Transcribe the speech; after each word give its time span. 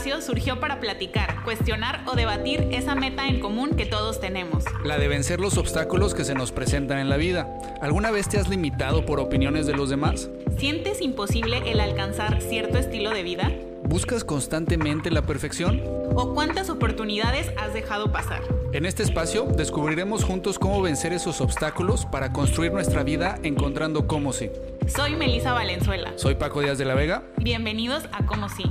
espacio 0.00 0.22
surgió 0.22 0.60
para 0.60 0.80
platicar, 0.80 1.44
cuestionar 1.44 2.04
o 2.06 2.16
debatir 2.16 2.68
esa 2.70 2.94
meta 2.94 3.26
en 3.26 3.38
común 3.38 3.76
que 3.76 3.84
todos 3.84 4.18
tenemos. 4.18 4.64
La 4.82 4.96
de 4.96 5.08
vencer 5.08 5.40
los 5.40 5.58
obstáculos 5.58 6.14
que 6.14 6.24
se 6.24 6.34
nos 6.34 6.52
presentan 6.52 7.00
en 7.00 7.10
la 7.10 7.18
vida. 7.18 7.46
¿Alguna 7.82 8.10
vez 8.10 8.26
te 8.26 8.38
has 8.38 8.48
limitado 8.48 9.04
por 9.04 9.20
opiniones 9.20 9.66
de 9.66 9.74
los 9.74 9.90
demás? 9.90 10.30
¿Sientes 10.56 11.02
imposible 11.02 11.70
el 11.70 11.80
alcanzar 11.80 12.40
cierto 12.40 12.78
estilo 12.78 13.10
de 13.10 13.22
vida? 13.22 13.52
¿Buscas 13.82 14.24
constantemente 14.24 15.10
la 15.10 15.20
perfección? 15.20 15.82
¿O 16.14 16.32
cuántas 16.32 16.70
oportunidades 16.70 17.50
has 17.58 17.74
dejado 17.74 18.10
pasar? 18.10 18.40
En 18.72 18.86
este 18.86 19.02
espacio 19.02 19.44
descubriremos 19.44 20.24
juntos 20.24 20.58
cómo 20.58 20.80
vencer 20.80 21.12
esos 21.12 21.42
obstáculos 21.42 22.06
para 22.06 22.32
construir 22.32 22.72
nuestra 22.72 23.02
vida 23.02 23.38
encontrando 23.42 24.06
cómo 24.06 24.32
sí. 24.32 24.50
Soy 24.86 25.14
Melisa 25.14 25.52
Valenzuela. 25.52 26.14
Soy 26.16 26.36
Paco 26.36 26.62
Díaz 26.62 26.78
de 26.78 26.86
la 26.86 26.94
Vega. 26.94 27.22
Bienvenidos 27.36 28.04
a 28.12 28.24
Cómo 28.24 28.48
sí. 28.48 28.64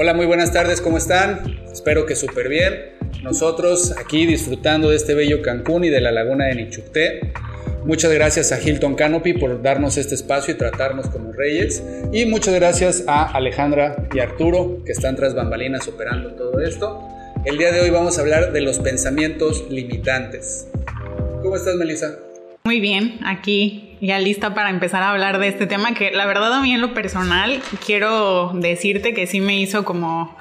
Hola, 0.00 0.14
muy 0.14 0.26
buenas 0.26 0.52
tardes, 0.52 0.80
¿cómo 0.80 0.96
están? 0.96 1.58
Espero 1.72 2.06
que 2.06 2.14
súper 2.14 2.48
bien. 2.48 2.92
Nosotros 3.24 3.92
aquí 3.98 4.26
disfrutando 4.26 4.90
de 4.90 4.96
este 4.96 5.12
bello 5.16 5.42
Cancún 5.42 5.82
y 5.82 5.88
de 5.88 6.00
la 6.00 6.12
laguna 6.12 6.44
de 6.44 6.54
Nichucté. 6.54 7.32
Muchas 7.84 8.12
gracias 8.12 8.52
a 8.52 8.62
Hilton 8.62 8.94
Canopy 8.94 9.32
por 9.32 9.60
darnos 9.60 9.96
este 9.96 10.14
espacio 10.14 10.54
y 10.54 10.56
tratarnos 10.56 11.08
como 11.08 11.32
reyes. 11.32 11.82
Y 12.12 12.26
muchas 12.26 12.54
gracias 12.54 13.02
a 13.08 13.24
Alejandra 13.24 14.08
y 14.14 14.20
Arturo 14.20 14.84
que 14.86 14.92
están 14.92 15.16
tras 15.16 15.34
bambalinas 15.34 15.88
operando 15.88 16.30
todo 16.34 16.60
esto. 16.60 17.02
El 17.44 17.58
día 17.58 17.72
de 17.72 17.80
hoy 17.80 17.90
vamos 17.90 18.18
a 18.18 18.20
hablar 18.20 18.52
de 18.52 18.60
los 18.60 18.78
pensamientos 18.78 19.68
limitantes. 19.68 20.68
¿Cómo 21.42 21.56
estás, 21.56 21.74
Melissa? 21.74 22.20
Muy 22.62 22.78
bien, 22.78 23.18
aquí 23.24 23.87
ya 24.00 24.18
lista 24.18 24.54
para 24.54 24.70
empezar 24.70 25.02
a 25.02 25.10
hablar 25.10 25.38
de 25.38 25.48
este 25.48 25.66
tema 25.66 25.94
que 25.94 26.10
la 26.10 26.26
verdad 26.26 26.52
a 26.52 26.62
mí 26.62 26.72
en 26.72 26.80
lo 26.80 26.94
personal 26.94 27.60
quiero 27.84 28.52
decirte 28.54 29.14
que 29.14 29.26
sí 29.26 29.40
me 29.40 29.60
hizo 29.60 29.84
como 29.84 30.36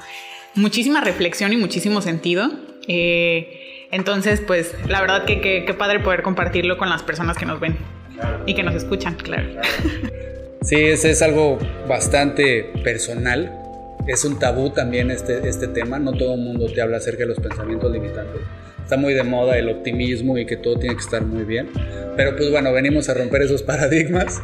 muchísima 0.56 1.02
reflexión 1.02 1.54
y 1.54 1.58
muchísimo 1.58 2.02
sentido. 2.02 2.50
Eh, 2.88 3.88
entonces, 3.92 4.42
pues 4.42 4.76
la 4.88 5.02
verdad 5.02 5.26
que 5.26 5.40
qué 5.42 5.74
padre 5.74 6.00
poder 6.00 6.22
compartirlo 6.22 6.78
con 6.78 6.90
las 6.90 7.04
personas 7.04 7.38
que 7.38 7.46
nos 7.46 7.60
ven 7.60 7.78
y 8.46 8.54
que 8.54 8.64
nos 8.64 8.76
escuchan, 8.76 9.16
claro. 9.16 9.48
Sí, 10.62 10.76
ese 10.76 11.12
es 11.12 11.22
algo 11.22 11.58
bastante 11.88 12.74
personal. 12.84 13.54
Es 14.08 14.26
un 14.26 14.40
tabú 14.40 14.72
también 14.72 15.12
este, 15.12 15.48
este 15.48 15.68
tema. 15.68 16.00
No 16.00 16.12
todo 16.12 16.34
el 16.34 16.42
mundo 16.42 16.66
te 16.74 16.82
habla 16.82 16.98
acerca 16.98 17.20
de 17.20 17.28
los 17.28 17.40
pensamientos 17.40 17.92
limitantes 17.92 18.42
está 18.88 18.96
muy 18.96 19.14
de 19.14 19.24
moda 19.24 19.58
el 19.58 19.68
optimismo 19.68 20.38
y 20.38 20.46
que 20.46 20.56
todo 20.56 20.80
tiene 20.80 20.96
que 20.96 21.02
estar 21.02 21.22
muy 21.22 21.44
bien. 21.44 21.68
Pero 22.16 22.38
pues 22.38 22.50
bueno, 22.50 22.72
venimos 22.72 23.10
a 23.10 23.16
romper 23.16 23.42
esos 23.42 23.62
paradigmas 23.62 24.42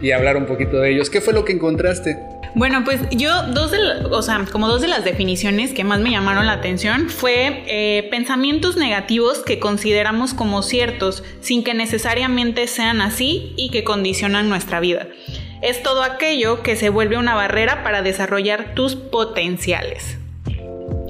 y 0.00 0.12
hablar 0.12 0.38
un 0.38 0.46
poquito 0.46 0.80
de 0.80 0.92
ellos. 0.92 1.10
¿Qué 1.10 1.20
fue 1.20 1.34
lo 1.34 1.44
que 1.44 1.52
encontraste? 1.52 2.16
Bueno, 2.54 2.84
pues 2.84 3.00
yo 3.10 3.42
dos 3.48 3.70
de, 3.70 3.78
o 4.10 4.22
sea, 4.22 4.46
como 4.50 4.66
dos 4.66 4.80
de 4.80 4.88
las 4.88 5.04
definiciones 5.04 5.74
que 5.74 5.84
más 5.84 6.00
me 6.00 6.10
llamaron 6.10 6.46
la 6.46 6.52
atención 6.52 7.10
fue 7.10 7.64
eh, 7.66 8.08
pensamientos 8.10 8.78
negativos 8.78 9.40
que 9.40 9.58
consideramos 9.58 10.32
como 10.32 10.62
ciertos 10.62 11.22
sin 11.40 11.62
que 11.62 11.74
necesariamente 11.74 12.66
sean 12.68 13.02
así 13.02 13.52
y 13.58 13.70
que 13.70 13.84
condicionan 13.84 14.48
nuestra 14.48 14.80
vida. 14.80 15.06
Es 15.60 15.82
todo 15.82 16.02
aquello 16.02 16.62
que 16.62 16.76
se 16.76 16.88
vuelve 16.88 17.18
una 17.18 17.34
barrera 17.34 17.82
para 17.82 18.00
desarrollar 18.00 18.74
tus 18.74 18.96
potenciales. 18.96 20.16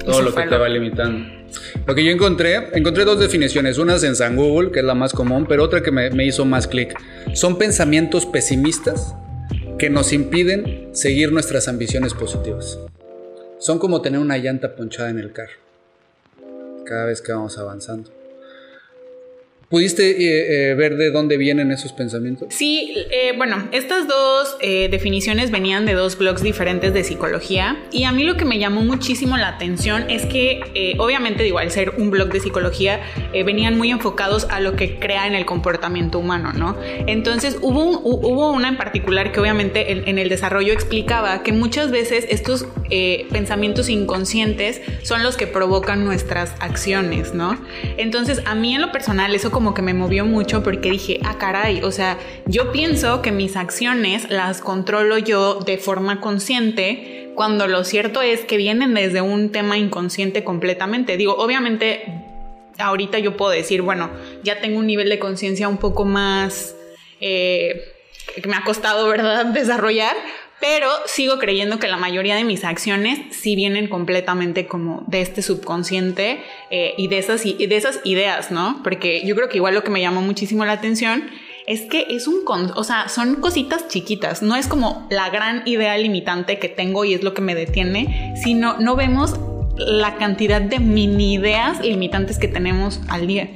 Todo 0.04 0.22
lo 0.22 0.34
que 0.34 0.42
te 0.42 0.56
va 0.56 0.68
limitando. 0.68 1.41
Lo 1.86 1.94
que 1.94 2.04
yo 2.04 2.10
encontré, 2.10 2.68
encontré 2.72 3.04
dos 3.04 3.18
definiciones, 3.18 3.78
unas 3.78 4.04
en 4.04 4.16
San 4.16 4.36
Google, 4.36 4.70
que 4.70 4.80
es 4.80 4.84
la 4.84 4.94
más 4.94 5.12
común, 5.12 5.46
pero 5.48 5.64
otra 5.64 5.82
que 5.82 5.90
me, 5.90 6.10
me 6.10 6.24
hizo 6.24 6.44
más 6.44 6.66
clic. 6.66 6.94
Son 7.34 7.58
pensamientos 7.58 8.26
pesimistas 8.26 9.14
que 9.78 9.90
nos 9.90 10.12
impiden 10.12 10.90
seguir 10.92 11.32
nuestras 11.32 11.68
ambiciones 11.68 12.14
positivas. 12.14 12.78
Son 13.58 13.78
como 13.78 14.00
tener 14.02 14.20
una 14.20 14.38
llanta 14.38 14.74
ponchada 14.74 15.10
en 15.10 15.18
el 15.18 15.32
carro, 15.32 15.58
cada 16.84 17.06
vez 17.06 17.20
que 17.20 17.32
vamos 17.32 17.58
avanzando. 17.58 18.21
¿Pudiste 19.72 20.10
eh, 20.10 20.70
eh, 20.70 20.74
ver 20.74 20.98
de 20.98 21.10
dónde 21.10 21.38
vienen 21.38 21.70
esos 21.70 21.94
pensamientos? 21.94 22.48
Sí, 22.50 22.92
eh, 23.10 23.32
bueno, 23.38 23.70
estas 23.72 24.06
dos 24.06 24.58
definiciones 24.60 25.50
venían 25.50 25.86
de 25.86 25.94
dos 25.94 26.18
blogs 26.18 26.42
diferentes 26.42 26.92
de 26.92 27.02
psicología 27.02 27.82
y 27.90 28.04
a 28.04 28.12
mí 28.12 28.24
lo 28.24 28.36
que 28.36 28.44
me 28.44 28.58
llamó 28.58 28.82
muchísimo 28.82 29.36
la 29.38 29.48
atención 29.48 30.10
es 30.10 30.26
que 30.26 30.94
obviamente 30.98 31.42
digo, 31.42 31.58
al 31.58 31.70
ser 31.70 31.94
un 31.96 32.10
blog 32.10 32.28
de 32.30 32.40
psicología 32.40 33.00
venían 33.32 33.76
muy 33.76 33.90
enfocados 33.90 34.46
a 34.50 34.60
lo 34.60 34.76
que 34.76 34.98
crea 34.98 35.26
en 35.26 35.34
el 35.34 35.46
comportamiento 35.46 36.18
humano, 36.18 36.52
¿no? 36.52 36.76
Entonces 37.06 37.56
hubo, 37.60 37.98
hubo 38.00 38.52
una 38.52 38.68
en 38.68 38.76
particular 38.76 39.32
que 39.32 39.40
obviamente 39.40 39.90
en, 39.90 40.18
el 40.18 40.28
desarrollo 40.28 40.72
explicaba 40.72 41.42
que 41.42 41.52
muchas 41.52 41.90
veces 41.90 42.26
estos 42.28 42.66
pensamientos 43.30 43.88
inconscientes 43.88 44.82
son 45.02 45.22
los 45.22 45.36
que 45.36 45.46
provocan 45.46 46.04
nuestras 46.04 46.52
acciones, 46.60 47.34
¿no? 47.34 47.58
Entonces 47.96 48.42
a 48.44 48.54
mí 48.54 48.74
en 48.74 48.82
lo 48.82 48.92
personal 48.92 49.34
eso 49.34 49.50
como 49.50 49.61
como 49.62 49.74
que 49.74 49.82
me 49.82 49.94
movió 49.94 50.24
mucho 50.24 50.64
porque 50.64 50.90
dije, 50.90 51.20
ah, 51.22 51.38
caray, 51.38 51.84
o 51.84 51.92
sea, 51.92 52.18
yo 52.46 52.72
pienso 52.72 53.22
que 53.22 53.30
mis 53.30 53.54
acciones 53.54 54.28
las 54.28 54.60
controlo 54.60 55.18
yo 55.18 55.60
de 55.60 55.78
forma 55.78 56.20
consciente, 56.20 57.30
cuando 57.36 57.68
lo 57.68 57.84
cierto 57.84 58.22
es 58.22 58.40
que 58.40 58.56
vienen 58.56 58.92
desde 58.92 59.20
un 59.20 59.52
tema 59.52 59.78
inconsciente 59.78 60.42
completamente. 60.42 61.16
Digo, 61.16 61.36
obviamente, 61.36 62.24
ahorita 62.76 63.20
yo 63.20 63.36
puedo 63.36 63.52
decir, 63.52 63.82
bueno, 63.82 64.10
ya 64.42 64.60
tengo 64.60 64.80
un 64.80 64.88
nivel 64.88 65.08
de 65.08 65.20
conciencia 65.20 65.68
un 65.68 65.76
poco 65.78 66.04
más... 66.04 66.74
Eh, 67.20 67.84
que 68.34 68.48
me 68.48 68.56
ha 68.56 68.64
costado, 68.64 69.06
¿verdad?, 69.06 69.46
desarrollar, 69.54 70.16
pero 70.62 70.88
sigo 71.06 71.40
creyendo 71.40 71.80
que 71.80 71.88
la 71.88 71.96
mayoría 71.96 72.36
de 72.36 72.44
mis 72.44 72.62
acciones 72.62 73.18
sí 73.30 73.56
vienen 73.56 73.88
completamente 73.88 74.68
como 74.68 75.02
de 75.08 75.20
este 75.20 75.42
subconsciente 75.42 76.40
eh, 76.70 76.94
y, 76.96 77.08
de 77.08 77.18
esas, 77.18 77.44
y 77.44 77.66
de 77.66 77.76
esas 77.76 77.98
ideas, 78.04 78.52
¿no? 78.52 78.80
Porque 78.84 79.26
yo 79.26 79.34
creo 79.34 79.48
que 79.48 79.56
igual 79.56 79.74
lo 79.74 79.82
que 79.82 79.90
me 79.90 80.00
llamó 80.00 80.22
muchísimo 80.22 80.64
la 80.64 80.74
atención 80.74 81.24
es 81.66 81.80
que 81.80 82.06
es 82.10 82.28
un, 82.28 82.44
o 82.76 82.84
sea, 82.84 83.08
son 83.08 83.40
cositas 83.40 83.88
chiquitas, 83.88 84.40
no 84.40 84.54
es 84.54 84.68
como 84.68 85.08
la 85.10 85.30
gran 85.30 85.64
idea 85.66 85.98
limitante 85.98 86.60
que 86.60 86.68
tengo 86.68 87.04
y 87.04 87.14
es 87.14 87.24
lo 87.24 87.34
que 87.34 87.42
me 87.42 87.56
detiene, 87.56 88.32
sino 88.40 88.78
no 88.78 88.94
vemos 88.94 89.34
la 89.76 90.14
cantidad 90.14 90.62
de 90.62 90.78
mini 90.78 91.34
ideas 91.34 91.80
limitantes 91.84 92.38
que 92.38 92.46
tenemos 92.46 93.00
al 93.08 93.26
día 93.26 93.50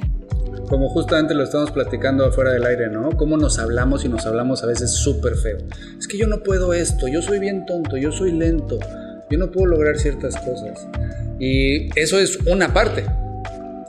como 0.67 0.89
justamente 0.89 1.33
lo 1.33 1.43
estamos 1.43 1.71
platicando 1.71 2.25
afuera 2.25 2.51
del 2.51 2.65
aire, 2.65 2.89
¿no? 2.89 3.09
Cómo 3.17 3.37
nos 3.37 3.59
hablamos 3.59 4.05
y 4.05 4.09
nos 4.09 4.25
hablamos 4.25 4.63
a 4.63 4.67
veces 4.67 4.91
súper 4.91 5.35
feo. 5.35 5.57
Es 5.97 6.07
que 6.07 6.17
yo 6.17 6.27
no 6.27 6.43
puedo 6.43 6.73
esto, 6.73 7.07
yo 7.07 7.21
soy 7.21 7.39
bien 7.39 7.65
tonto, 7.65 7.97
yo 7.97 8.11
soy 8.11 8.31
lento, 8.31 8.79
yo 9.29 9.37
no 9.37 9.51
puedo 9.51 9.67
lograr 9.67 9.97
ciertas 9.97 10.35
cosas. 10.37 10.87
Y 11.39 11.89
eso 11.99 12.19
es 12.19 12.39
una 12.45 12.73
parte. 12.73 13.05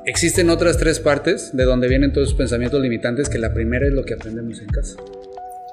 Existen 0.06 0.48
otras 0.48 0.78
tres 0.78 1.00
partes 1.00 1.54
de 1.54 1.64
donde 1.64 1.88
vienen 1.88 2.12
todos 2.12 2.28
esos 2.28 2.38
pensamientos 2.38 2.80
limitantes, 2.80 3.28
que 3.28 3.38
la 3.38 3.52
primera 3.52 3.86
es 3.86 3.92
lo 3.92 4.04
que 4.04 4.14
aprendemos 4.14 4.60
en 4.60 4.68
casa. 4.68 4.96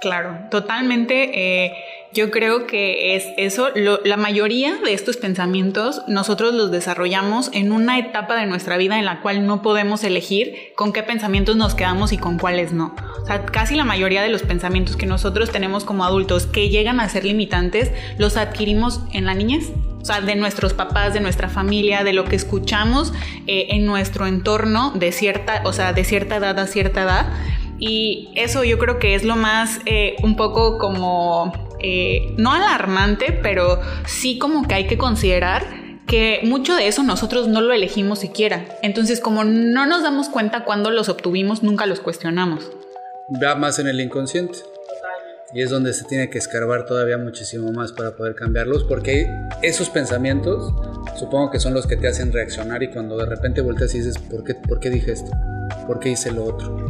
Claro, 0.01 0.37
totalmente. 0.51 1.65
Eh, 1.65 1.73
yo 2.15 2.31
creo 2.31 2.65
que 2.65 3.15
es 3.15 3.25
eso. 3.37 3.69
la 3.75 4.17
mayoría 4.17 4.77
de 4.77 4.93
estos 4.93 5.17
pensamientos 5.17 6.01
nosotros 6.07 6.53
los 6.53 6.71
desarrollamos 6.71 7.49
en 7.53 7.73
una 7.73 7.99
etapa 7.99 8.37
de 8.37 8.45
nuestra 8.45 8.77
vida 8.77 8.97
en 8.97 9.05
la 9.05 9.19
cual 9.21 9.45
no 9.45 9.61
podemos 9.61 10.03
elegir 10.05 10.55
con 10.75 10.93
qué 10.93 11.03
pensamientos 11.03 11.57
nos 11.57 11.75
quedamos 11.75 12.13
y 12.13 12.17
con 12.17 12.37
cuáles 12.39 12.71
no. 12.71 12.95
O 13.21 13.25
sea, 13.25 13.45
casi 13.45 13.75
la 13.75 13.83
mayoría 13.83 14.21
de 14.21 14.29
los 14.29 14.43
pensamientos 14.43 14.95
que 14.95 15.05
nosotros 15.05 15.51
tenemos 15.51 15.83
como 15.83 16.05
adultos 16.05 16.45
que 16.45 16.69
llegan 16.69 17.01
a 17.01 17.09
ser 17.09 17.25
limitantes 17.25 17.91
los 18.17 18.37
adquirimos 18.37 19.01
en 19.11 19.25
la 19.25 19.33
niñez. 19.33 19.71
O 20.01 20.05
sea, 20.05 20.21
de 20.21 20.35
nuestros 20.35 20.73
papás, 20.73 21.13
de 21.15 21.19
nuestra 21.19 21.49
familia, 21.49 22.03
de 22.03 22.13
lo 22.13 22.25
que 22.25 22.35
escuchamos 22.35 23.11
eh, 23.47 23.67
en 23.71 23.85
nuestro 23.85 24.27
entorno 24.27 24.91
de 24.91 25.11
cierta, 25.11 25.63
o 25.65 25.73
sea, 25.73 25.93
de 25.93 26.03
cierta 26.05 26.35
edad 26.35 26.59
a 26.59 26.67
cierta 26.67 27.01
edad. 27.01 27.25
Y 27.79 28.31
eso 28.35 28.63
yo 28.63 28.77
creo 28.77 28.99
que 28.99 29.15
es 29.15 29.23
lo 29.23 29.35
más 29.35 29.79
eh, 29.85 30.15
un 30.23 30.35
poco 30.35 30.77
como, 30.77 31.51
eh, 31.79 32.33
no 32.37 32.51
alarmante, 32.51 33.37
pero 33.43 33.79
sí 34.05 34.37
como 34.37 34.67
que 34.67 34.75
hay 34.75 34.87
que 34.87 34.97
considerar 34.97 35.65
que 36.07 36.39
mucho 36.43 36.75
de 36.75 36.87
eso 36.87 37.03
nosotros 37.03 37.47
no 37.47 37.61
lo 37.61 37.73
elegimos 37.73 38.19
siquiera. 38.19 38.65
Entonces, 38.81 39.19
como 39.19 39.43
no 39.43 39.85
nos 39.85 40.03
damos 40.03 40.29
cuenta 40.29 40.63
cuando 40.63 40.91
los 40.91 41.09
obtuvimos, 41.09 41.63
nunca 41.63 41.85
los 41.85 41.99
cuestionamos. 41.99 42.71
Va 43.41 43.55
más 43.55 43.79
en 43.79 43.87
el 43.87 43.99
inconsciente. 43.99 44.59
Y 45.53 45.61
es 45.61 45.69
donde 45.69 45.93
se 45.93 46.03
tiene 46.03 46.29
que 46.29 46.37
escarbar 46.37 46.85
todavía 46.85 47.17
muchísimo 47.17 47.71
más 47.71 47.93
para 47.93 48.15
poder 48.15 48.35
cambiarlos, 48.35 48.83
porque 48.83 49.27
esos 49.61 49.89
pensamientos 49.89 50.73
supongo 51.17 51.49
que 51.49 51.59
son 51.59 51.73
los 51.73 51.87
que 51.87 51.95
te 51.95 52.07
hacen 52.07 52.33
reaccionar 52.33 52.83
y 52.83 52.89
cuando 52.89 53.15
de 53.15 53.25
repente 53.25 53.61
volteas 53.61 53.93
y 53.95 53.99
dices, 53.99 54.17
¿por 54.17 54.43
qué, 54.43 54.55
¿por 54.55 54.79
qué 54.79 54.89
dije 54.89 55.13
esto? 55.13 55.31
¿Por 55.87 55.99
qué 55.99 56.09
hice 56.09 56.31
lo 56.31 56.45
otro? 56.45 56.85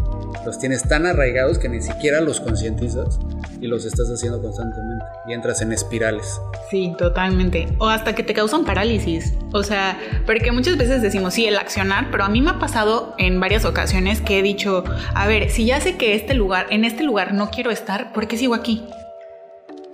los 0.46 0.60
tienes 0.60 0.88
tan 0.88 1.06
arraigados 1.06 1.58
que 1.58 1.68
ni 1.68 1.82
siquiera 1.82 2.22
los 2.22 2.40
concientizas 2.40 3.20
y 3.60 3.68
los 3.68 3.84
estás 3.86 4.08
haciendo 4.10 4.42
constantemente 4.42 5.06
y 5.28 5.34
entras 5.34 5.62
en 5.62 5.72
espirales. 5.72 6.40
Sí, 6.70 6.94
totalmente. 6.98 7.68
O 7.80 7.88
hasta 7.88 8.14
que 8.14 8.24
te 8.24 8.34
causan 8.34 8.64
parálisis. 8.64 9.34
O 9.54 9.64
sea, 9.64 10.00
porque 10.26 10.52
muchas 10.52 10.78
veces 10.78 11.02
decimos, 11.02 11.34
sí, 11.34 11.48
el 11.48 11.58
accionar, 11.58 12.10
pero 12.12 12.24
a 12.24 12.30
mí 12.30 12.42
me 12.42 12.52
ha 12.52 12.60
pasado 12.60 13.16
en 13.18 13.40
varias 13.40 13.66
ocasiones 13.66 14.22
que 14.22 14.40
he 14.40 14.44
dicho, 14.44 14.84
a 15.14 15.28
ver, 15.28 15.50
si 15.50 15.66
ya 15.66 15.82
sé 15.82 15.98
que 15.98 16.16
este 16.16 16.36
lugar, 16.36 16.68
en 16.70 16.86
este 16.86 17.04
lugar 17.04 17.34
no 17.34 17.50
quiero 17.50 17.72
estar, 17.72 18.14
¿por 18.14 18.28
qué 18.28 18.38
sigo 18.38 18.54
aquí? 18.54 18.84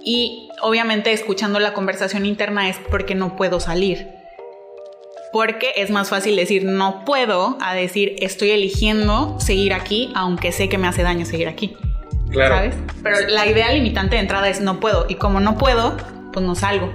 Y 0.03 0.49
obviamente 0.61 1.13
escuchando 1.13 1.59
la 1.59 1.73
conversación 1.73 2.25
interna 2.25 2.67
es 2.67 2.77
porque 2.89 3.15
no 3.15 3.35
puedo 3.37 3.59
salir. 3.59 4.20
Porque 5.31 5.71
es 5.77 5.89
más 5.89 6.09
fácil 6.09 6.35
decir 6.35 6.65
no 6.65 7.05
puedo 7.05 7.57
a 7.61 7.73
decir 7.73 8.15
estoy 8.19 8.51
eligiendo 8.51 9.39
seguir 9.39 9.73
aquí, 9.73 10.11
aunque 10.15 10.51
sé 10.51 10.67
que 10.69 10.77
me 10.77 10.87
hace 10.87 11.03
daño 11.03 11.25
seguir 11.25 11.47
aquí. 11.47 11.75
Claro. 12.31 12.55
¿Sabes? 12.55 12.75
Pero 13.03 13.27
la 13.29 13.47
idea 13.47 13.71
limitante 13.71 14.15
de 14.15 14.21
entrada 14.21 14.49
es 14.49 14.61
no 14.61 14.79
puedo. 14.79 15.05
Y 15.09 15.15
como 15.15 15.39
no 15.39 15.57
puedo, 15.57 15.97
pues 16.33 16.45
no 16.45 16.55
salgo. 16.55 16.91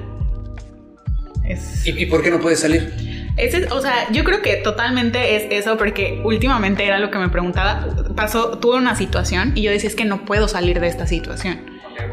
¿Y, 1.84 2.06
por 2.06 2.22
qué 2.22 2.30
no 2.30 2.40
puedes 2.40 2.60
salir? 2.60 2.92
Ese, 3.36 3.66
o 3.70 3.80
sea, 3.80 4.10
yo 4.10 4.24
creo 4.24 4.42
que 4.42 4.56
totalmente 4.56 5.36
es 5.36 5.46
eso 5.50 5.76
porque 5.76 6.20
últimamente 6.24 6.84
era 6.84 6.98
lo 6.98 7.10
que 7.10 7.18
me 7.18 7.28
preguntaba. 7.28 7.86
Pasó, 8.16 8.58
tuve 8.58 8.76
una 8.76 8.96
situación 8.96 9.52
y 9.54 9.62
yo 9.62 9.70
decía 9.70 9.88
es 9.88 9.94
que 9.94 10.04
no 10.04 10.24
puedo 10.24 10.48
salir 10.48 10.80
de 10.80 10.88
esta 10.88 11.06
situación. 11.06 11.60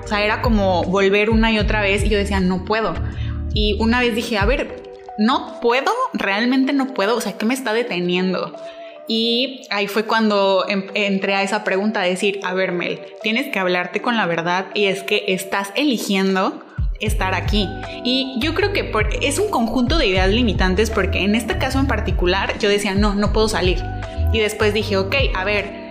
O 0.04 0.08
sea, 0.08 0.24
era 0.24 0.42
como 0.42 0.84
volver 0.84 1.30
una 1.30 1.52
y 1.52 1.60
otra 1.60 1.82
vez 1.82 2.04
y 2.04 2.10
yo 2.10 2.18
decía 2.18 2.40
no 2.40 2.66
puedo. 2.66 2.94
Y 3.54 3.78
una 3.80 4.00
vez 4.00 4.16
dije, 4.16 4.38
a 4.38 4.46
ver, 4.46 4.84
no 5.18 5.60
puedo, 5.62 5.92
realmente 6.14 6.74
no 6.74 6.94
puedo, 6.94 7.16
o 7.16 7.22
sea, 7.22 7.38
¿qué 7.38 7.46
me 7.46 7.54
está 7.54 7.74
deteniendo? 7.74 8.56
Y 9.08 9.68
ahí 9.70 9.88
fue 9.88 10.06
cuando 10.06 10.66
em, 10.68 10.86
entré 10.94 11.36
a 11.36 11.44
esa 11.44 11.64
pregunta 11.64 12.02
de 12.02 12.10
decir, 12.10 12.40
a 12.44 12.54
ver 12.54 12.72
Mel, 12.72 13.02
tienes 13.22 13.52
que 13.52 13.60
hablarte 13.60 14.02
con 14.02 14.16
la 14.16 14.26
verdad 14.26 14.68
y 14.74 14.86
es 14.86 15.04
que 15.04 15.26
estás 15.28 15.72
eligiendo 15.76 16.64
estar 17.02 17.34
aquí. 17.34 17.68
Y 18.04 18.36
yo 18.40 18.54
creo 18.54 18.72
que 18.72 18.92
es 19.22 19.40
un 19.40 19.50
conjunto 19.50 19.98
de 19.98 20.08
ideas 20.08 20.30
limitantes 20.30 20.90
porque 20.90 21.20
en 21.20 21.36
este 21.36 21.58
caso 21.58 21.80
en 21.80 21.88
particular 21.88 22.58
yo 22.60 22.70
decía, 22.70 22.96
no, 22.96 23.14
no 23.14 23.34
puedo 23.34 23.50
salir. 23.50 23.84
Y 24.32 24.40
después 24.40 24.74
dije, 24.74 24.98
ok, 24.98 25.16
a 25.36 25.44
ver, 25.44 25.83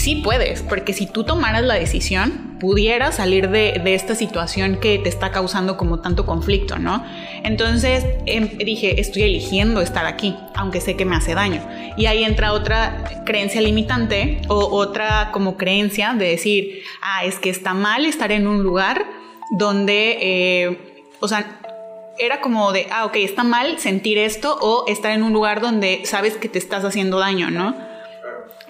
sí 0.00 0.16
puedes, 0.16 0.62
porque 0.62 0.92
si 0.92 1.06
tú 1.06 1.24
tomaras 1.24 1.62
la 1.62 1.74
decisión, 1.74 2.56
pudieras 2.58 3.16
salir 3.16 3.50
de, 3.50 3.80
esta 3.86 4.14
situación 4.14 4.76
que 4.76 4.98
te 4.98 5.08
está 5.08 5.30
causando 5.30 5.76
como 5.76 6.00
tanto 6.00 6.26
conflicto, 6.26 6.78
¿no? 6.78 7.04
Entonces 7.42 8.04
em, 8.26 8.56
dije, 8.58 9.00
estoy 9.00 9.22
eligiendo 9.22 9.80
estar 9.80 10.06
aquí, 10.06 10.36
aunque 10.54 10.80
sé 10.80 10.96
que 10.96 11.04
me 11.04 11.16
hace 11.16 11.34
daño. 11.34 11.62
Y 11.96 12.06
ahí 12.06 12.24
entra 12.24 12.52
otra 12.52 13.22
creencia 13.26 13.60
limitante 13.60 14.40
o 14.48 14.56
otra 14.56 15.30
como 15.32 15.56
creencia 15.56 16.14
de 16.14 16.28
decir, 16.28 16.82
ah, 17.02 17.24
es 17.24 17.38
que 17.38 17.50
está 17.50 17.74
mal 17.74 18.06
estar 18.06 18.32
en 18.32 18.46
un 18.46 18.62
lugar 18.62 19.04
donde, 19.50 20.18
eh, 20.20 20.78
o 21.20 21.28
sea, 21.28 21.60
era 22.18 22.40
como 22.40 22.72
de, 22.72 22.86
ah, 22.90 23.04
ok, 23.04 23.16
está 23.16 23.44
mal 23.44 23.78
sentir 23.78 24.18
esto 24.18 24.56
o 24.60 24.84
estar 24.86 25.12
en 25.12 25.22
un 25.22 25.32
lugar 25.32 25.60
donde 25.60 26.02
sabes 26.04 26.36
que 26.36 26.48
te 26.48 26.58
estás 26.58 26.84
haciendo 26.84 27.18
daño, 27.18 27.50
¿no? 27.50 27.89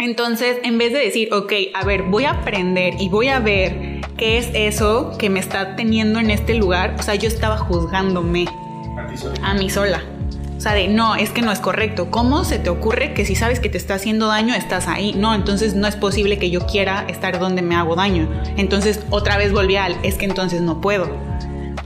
Entonces, 0.01 0.57
en 0.63 0.79
vez 0.79 0.95
de 0.95 0.99
decir, 0.99 1.29
ok, 1.31 1.53
a 1.75 1.85
ver, 1.85 2.05
voy 2.05 2.25
a 2.25 2.31
aprender 2.31 2.95
y 2.99 3.11
voy 3.11 3.29
a 3.29 3.39
ver 3.39 4.01
qué 4.17 4.39
es 4.39 4.49
eso 4.55 5.13
que 5.19 5.29
me 5.29 5.41
está 5.41 5.77
teniendo 5.77 6.19
en 6.19 6.31
este 6.31 6.55
lugar, 6.55 6.97
o 6.99 7.03
sea, 7.03 7.17
yo 7.17 7.29
estaba 7.29 7.59
juzgándome 7.59 8.47
a, 9.43 9.53
mí 9.53 9.69
sola. 9.69 10.03
O 10.57 10.61
sea, 10.61 10.73
de 10.73 10.89
no, 10.89 11.17
es 11.17 11.31
que 11.31 11.43
no 11.43 11.53
es 11.53 11.59
correcto. 11.59 12.11
¿Cómo 12.11 12.45
se 12.45 12.59
te 12.59 12.71
ocurre 12.71 13.13
que 13.13 13.27
si 13.27 13.35
sabes 13.35 13.61
que 13.61 13.69
te 13.69 13.77
está 13.77 13.95
haciendo 13.95 14.27
daño, 14.27 14.55
estás 14.55 14.89
ahí? 14.89 15.13
No, 15.15 15.35
entonces 15.35 15.75
no 15.75 15.87
es 15.87 15.97
posible 15.97 16.39
que 16.39 16.51
yo 16.51 16.67
quiera 16.67 17.05
estar 17.07 17.39
donde 17.39 17.61
me 17.61 17.75
hago 17.77 17.95
daño. 17.95 18.27
Entonces 18.57 19.01
otra 19.11 19.37
vez 19.37 19.53
volví 19.53 19.77
al, 19.77 19.99
es 20.03 20.17
que 20.17 20.25
entonces 20.25 20.63
no 20.63 20.81
puedo 20.81 21.11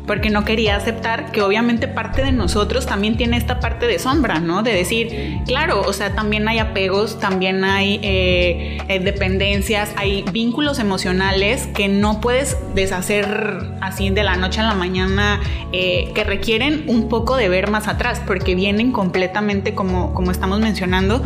porque 0.06 0.30
no 0.30 0.44
quería 0.44 0.76
aceptar 0.76 1.32
que 1.32 1.40
obviamente 1.40 1.88
parte 1.88 2.22
de 2.22 2.32
nosotros 2.32 2.86
también 2.86 3.16
tiene 3.16 3.36
esta 3.36 3.60
parte 3.60 3.86
de 3.86 3.98
sombra, 3.98 4.38
¿no? 4.40 4.62
De 4.62 4.72
decir, 4.72 5.38
claro, 5.46 5.82
o 5.86 5.92
sea, 5.92 6.14
también 6.14 6.46
hay 6.48 6.58
apegos, 6.58 7.18
también 7.18 7.64
hay 7.64 8.00
eh, 8.02 8.78
eh, 8.88 8.98
dependencias, 9.00 9.92
hay 9.96 10.24
vínculos 10.30 10.78
emocionales 10.78 11.66
que 11.68 11.88
no 11.88 12.20
puedes 12.20 12.56
deshacer 12.74 13.26
así 13.80 14.10
de 14.10 14.24
la 14.24 14.36
noche 14.36 14.60
a 14.60 14.64
la 14.64 14.74
mañana, 14.74 15.40
eh, 15.72 16.10
que 16.14 16.24
requieren 16.24 16.84
un 16.86 17.08
poco 17.08 17.36
de 17.36 17.48
ver 17.48 17.70
más 17.70 17.88
atrás, 17.88 18.20
porque 18.26 18.54
vienen 18.54 18.92
completamente, 18.92 19.74
como, 19.74 20.12
como 20.12 20.30
estamos 20.30 20.60
mencionando, 20.60 21.22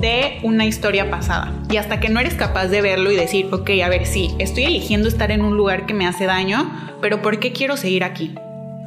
de 0.00 0.38
una 0.42 0.66
historia 0.66 1.10
pasada. 1.10 1.52
Y 1.70 1.76
hasta 1.76 2.00
que 2.00 2.08
no 2.08 2.20
eres 2.20 2.34
capaz 2.34 2.66
de 2.68 2.82
verlo 2.82 3.10
y 3.10 3.16
decir, 3.16 3.48
ok, 3.52 3.70
a 3.84 3.88
ver, 3.88 4.06
sí, 4.06 4.34
estoy 4.38 4.64
eligiendo 4.64 5.08
estar 5.08 5.30
en 5.30 5.42
un 5.42 5.56
lugar 5.56 5.86
que 5.86 5.94
me 5.94 6.06
hace 6.06 6.26
daño, 6.26 6.70
pero 7.00 7.22
¿por 7.22 7.38
qué 7.38 7.52
quiero 7.52 7.76
seguir 7.76 8.04
aquí? 8.04 8.34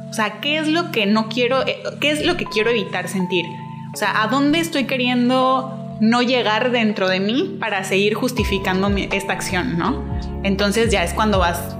O 0.08 0.12
sea, 0.12 0.40
¿qué 0.40 0.58
es 0.58 0.68
lo 0.68 0.90
que 0.90 1.06
no 1.06 1.28
quiero, 1.28 1.66
eh, 1.66 1.78
qué 2.00 2.10
es 2.10 2.24
lo 2.26 2.36
que 2.36 2.44
quiero 2.44 2.70
evitar 2.70 3.08
sentir? 3.08 3.46
O 3.92 3.96
sea, 3.96 4.22
¿a 4.22 4.28
dónde 4.28 4.58
estoy 4.58 4.84
queriendo 4.84 5.76
no 6.00 6.22
llegar 6.22 6.70
dentro 6.70 7.08
de 7.08 7.20
mí 7.20 7.56
para 7.60 7.84
seguir 7.84 8.14
justificando 8.14 8.88
esta 9.12 9.32
acción, 9.32 9.78
no? 9.78 10.02
Entonces 10.42 10.90
ya 10.90 11.04
es 11.04 11.12
cuando 11.12 11.38
vas 11.38 11.76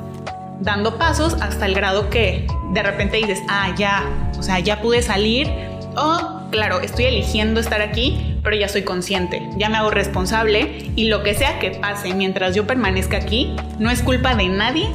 dando 0.61 0.99
pasos 0.99 1.35
hasta 1.41 1.67
el 1.67 1.75
grado 1.75 2.11
que 2.11 2.47
de 2.73 2.83
repente 2.83 3.17
dices, 3.17 3.41
ah, 3.49 3.75
ya, 3.77 4.05
o 4.39 4.43
sea, 4.43 4.59
ya 4.61 4.81
pude 4.83 5.03
salir, 5.03 5.49
o 5.97 6.40
claro, 6.51 6.81
estoy 6.81 7.07
eligiendo 7.07 7.61
estar 7.61 7.81
aquí, 7.81 8.37
pero 8.43 8.57
ya 8.57 8.69
soy 8.69 8.83
consciente, 8.83 9.43
ya 9.57 9.69
me 9.69 9.79
hago 9.79 9.91
responsable 9.91 10.91
y 10.97 11.09
lo 11.09 11.23
que 11.23 11.35
sea 11.35 11.59
que 11.59 11.71
pase 11.71 12.15
mientras 12.15 12.55
yo 12.55 12.67
permanezca 12.67 13.17
aquí, 13.17 13.55
no 13.79 13.91
es 13.91 14.03
culpa 14.03 14.35
de 14.35 14.49
nadie 14.49 14.89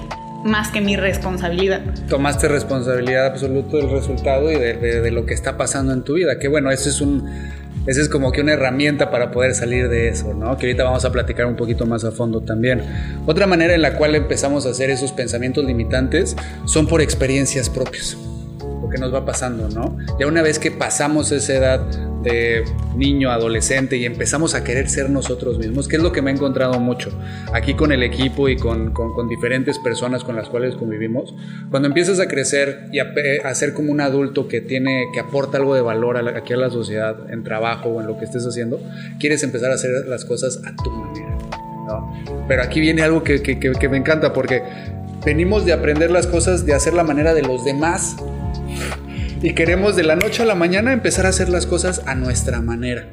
más 0.43 0.69
que 0.69 0.79
mi 0.79 0.95
responsabilidad. 0.95 1.81
Tomaste 2.07 2.47
responsabilidad 2.47 3.25
absoluta 3.25 3.77
del 3.77 3.89
resultado 3.89 4.51
y 4.51 4.55
de, 4.55 5.11
lo 5.11 5.25
que 5.25 5.33
está 5.33 5.57
pasando 5.57 5.91
en 5.91 6.03
tu 6.03 6.13
vida, 6.13 6.37
que 6.39 6.47
bueno, 6.47 6.71
ese 6.71 6.89
es 6.89 7.01
un... 7.01 7.65
Esa 7.87 8.01
es 8.01 8.09
como 8.09 8.31
que 8.31 8.41
una 8.41 8.53
herramienta 8.53 9.11
para 9.11 9.29
poder 9.29 9.53
salir 9.53 9.89
de 9.89 10.07
eso, 10.07 10.33
¿no? 10.33 10.57
Que 10.57 10.65
ahorita 10.65 10.83
vamos 10.83 11.05
a 11.05 11.11
platicar 11.11 11.45
un 11.45 11.55
poquito 11.55 11.85
más 11.85 12.03
a 12.03 12.11
fondo 12.11 12.41
también. 12.41 12.81
Otra 13.27 13.45
manera 13.45 13.75
en 13.75 13.83
la 13.83 13.93
cual 13.93 14.15
empezamos 14.15 14.65
a 14.65 14.69
hacer 14.69 14.89
esos 14.89 15.11
pensamientos 15.11 15.63
limitantes 15.65 16.35
son 16.65 16.87
por 16.87 16.99
experiencias 16.99 17.69
propias 17.69 18.17
nos 18.97 19.13
va 19.13 19.25
pasando, 19.25 19.69
¿no? 19.69 19.97
Ya 20.19 20.27
una 20.27 20.41
vez 20.41 20.59
que 20.59 20.71
pasamos 20.71 21.31
esa 21.31 21.53
edad 21.53 21.79
de 22.23 22.63
niño, 22.95 23.29
adolescente 23.29 23.97
y 23.97 24.05
empezamos 24.05 24.55
a 24.55 24.63
querer 24.63 24.89
ser 24.89 25.11
nosotros 25.11 25.59
mismos, 25.59 25.87
que 25.87 25.97
es 25.97 26.01
lo 26.01 26.11
que 26.11 26.23
me 26.23 26.31
he 26.31 26.33
encontrado 26.33 26.79
mucho 26.79 27.11
aquí 27.53 27.75
con 27.75 27.91
el 27.91 28.01
equipo 28.01 28.49
y 28.49 28.57
con, 28.57 28.93
con, 28.93 29.27
diferentes 29.29 29.77
personas 29.77 30.23
con 30.23 30.35
las 30.35 30.49
cuales 30.49 30.75
convivimos, 30.75 31.35
cuando 31.69 31.87
empiezas 31.87 32.19
a 32.19 32.27
crecer 32.27 32.87
y 32.91 32.99
a, 32.99 33.55
ser 33.55 33.73
como 33.73 33.91
un 33.91 34.01
adulto 34.01 34.47
que 34.47 34.59
tiene, 34.61 35.05
que 35.13 35.19
aporta 35.19 35.57
algo 35.57 35.75
de 35.75 35.81
valor 35.81 36.17
aquí 36.35 36.53
a 36.53 36.57
la 36.57 36.71
sociedad, 36.71 37.31
en 37.31 37.43
trabajo 37.43 37.89
o 37.89 38.01
en 38.01 38.07
lo 38.07 38.17
que 38.17 38.25
estés 38.25 38.45
haciendo, 38.45 38.81
quieres 39.19 39.43
empezar 39.43 39.71
a 39.71 39.75
hacer 39.75 39.91
las 40.07 40.25
cosas 40.25 40.61
a 40.65 40.75
tu 40.75 40.89
manera. 40.89 41.37
¿no? 41.87 42.45
Pero 42.47 42.63
aquí 42.63 42.79
viene 42.79 43.03
algo 43.03 43.23
que, 43.23 43.43
que, 43.43 43.59
que 43.59 43.89
me 43.89 43.97
encanta 43.97 44.33
porque 44.33 44.63
venimos 45.23 45.63
de 45.63 45.73
aprender 45.73 46.09
las 46.09 46.25
cosas 46.25 46.65
de 46.65 46.73
hacer 46.73 46.95
la 46.95 47.03
manera 47.03 47.35
de 47.35 47.43
los 47.43 47.63
demás 47.63 48.15
y 49.41 49.53
queremos 49.53 49.95
de 49.95 50.03
la 50.03 50.15
noche 50.15 50.43
a 50.43 50.45
la 50.45 50.55
mañana 50.55 50.93
empezar 50.93 51.25
a 51.25 51.29
hacer 51.29 51.49
las 51.49 51.65
cosas 51.65 52.01
a 52.05 52.15
nuestra 52.15 52.61
manera. 52.61 53.07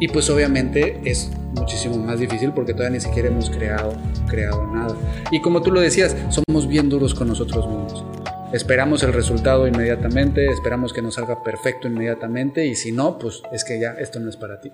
Y 0.00 0.08
pues 0.08 0.28
obviamente 0.30 1.00
es 1.04 1.30
muchísimo 1.54 1.96
más 1.96 2.18
difícil 2.18 2.52
porque 2.52 2.72
todavía 2.72 2.98
ni 2.98 3.00
siquiera 3.00 3.28
hemos 3.28 3.50
creado, 3.50 3.96
creado 4.28 4.66
nada. 4.66 4.96
Y 5.30 5.40
como 5.40 5.62
tú 5.62 5.70
lo 5.70 5.80
decías, 5.80 6.16
somos 6.30 6.68
bien 6.68 6.88
duros 6.88 7.14
con 7.14 7.28
nosotros 7.28 7.66
mismos. 7.66 8.04
Esperamos 8.52 9.02
el 9.02 9.12
resultado 9.12 9.66
inmediatamente, 9.66 10.46
esperamos 10.46 10.92
que 10.92 11.02
nos 11.02 11.14
salga 11.14 11.42
perfecto 11.42 11.88
inmediatamente 11.88 12.66
y 12.66 12.76
si 12.76 12.92
no, 12.92 13.18
pues 13.18 13.42
es 13.52 13.64
que 13.64 13.80
ya 13.80 13.92
esto 13.98 14.20
no 14.20 14.30
es 14.30 14.36
para 14.36 14.60
ti. 14.60 14.70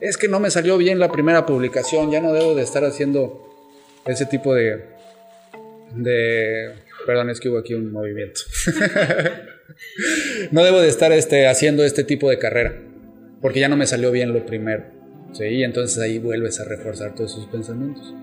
Es 0.00 0.18
que 0.18 0.28
no 0.28 0.40
me 0.40 0.50
salió 0.50 0.76
bien 0.76 0.98
la 0.98 1.10
primera 1.10 1.46
publicación, 1.46 2.10
ya 2.10 2.20
no 2.20 2.32
debo 2.32 2.54
de 2.54 2.62
estar 2.62 2.84
haciendo 2.84 3.48
ese 4.06 4.26
tipo 4.26 4.54
de... 4.54 4.84
de 5.94 6.74
perdón, 7.06 7.30
es 7.30 7.40
que 7.40 7.48
hubo 7.48 7.58
aquí 7.58 7.74
un 7.74 7.92
movimiento. 7.92 8.40
no 10.50 10.64
debo 10.64 10.80
de 10.80 10.88
estar 10.88 11.12
este, 11.12 11.46
haciendo 11.46 11.84
este 11.84 12.04
tipo 12.04 12.30
de 12.30 12.38
carrera, 12.38 12.80
porque 13.40 13.60
ya 13.60 13.68
no 13.68 13.76
me 13.76 13.86
salió 13.86 14.10
bien 14.10 14.32
lo 14.32 14.44
primero. 14.46 14.84
¿sí? 15.32 15.44
Y 15.44 15.64
entonces 15.64 15.98
ahí 15.98 16.18
vuelves 16.18 16.60
a 16.60 16.64
reforzar 16.64 17.14
todos 17.14 17.32
esos 17.32 17.46
pensamientos. 17.46 18.14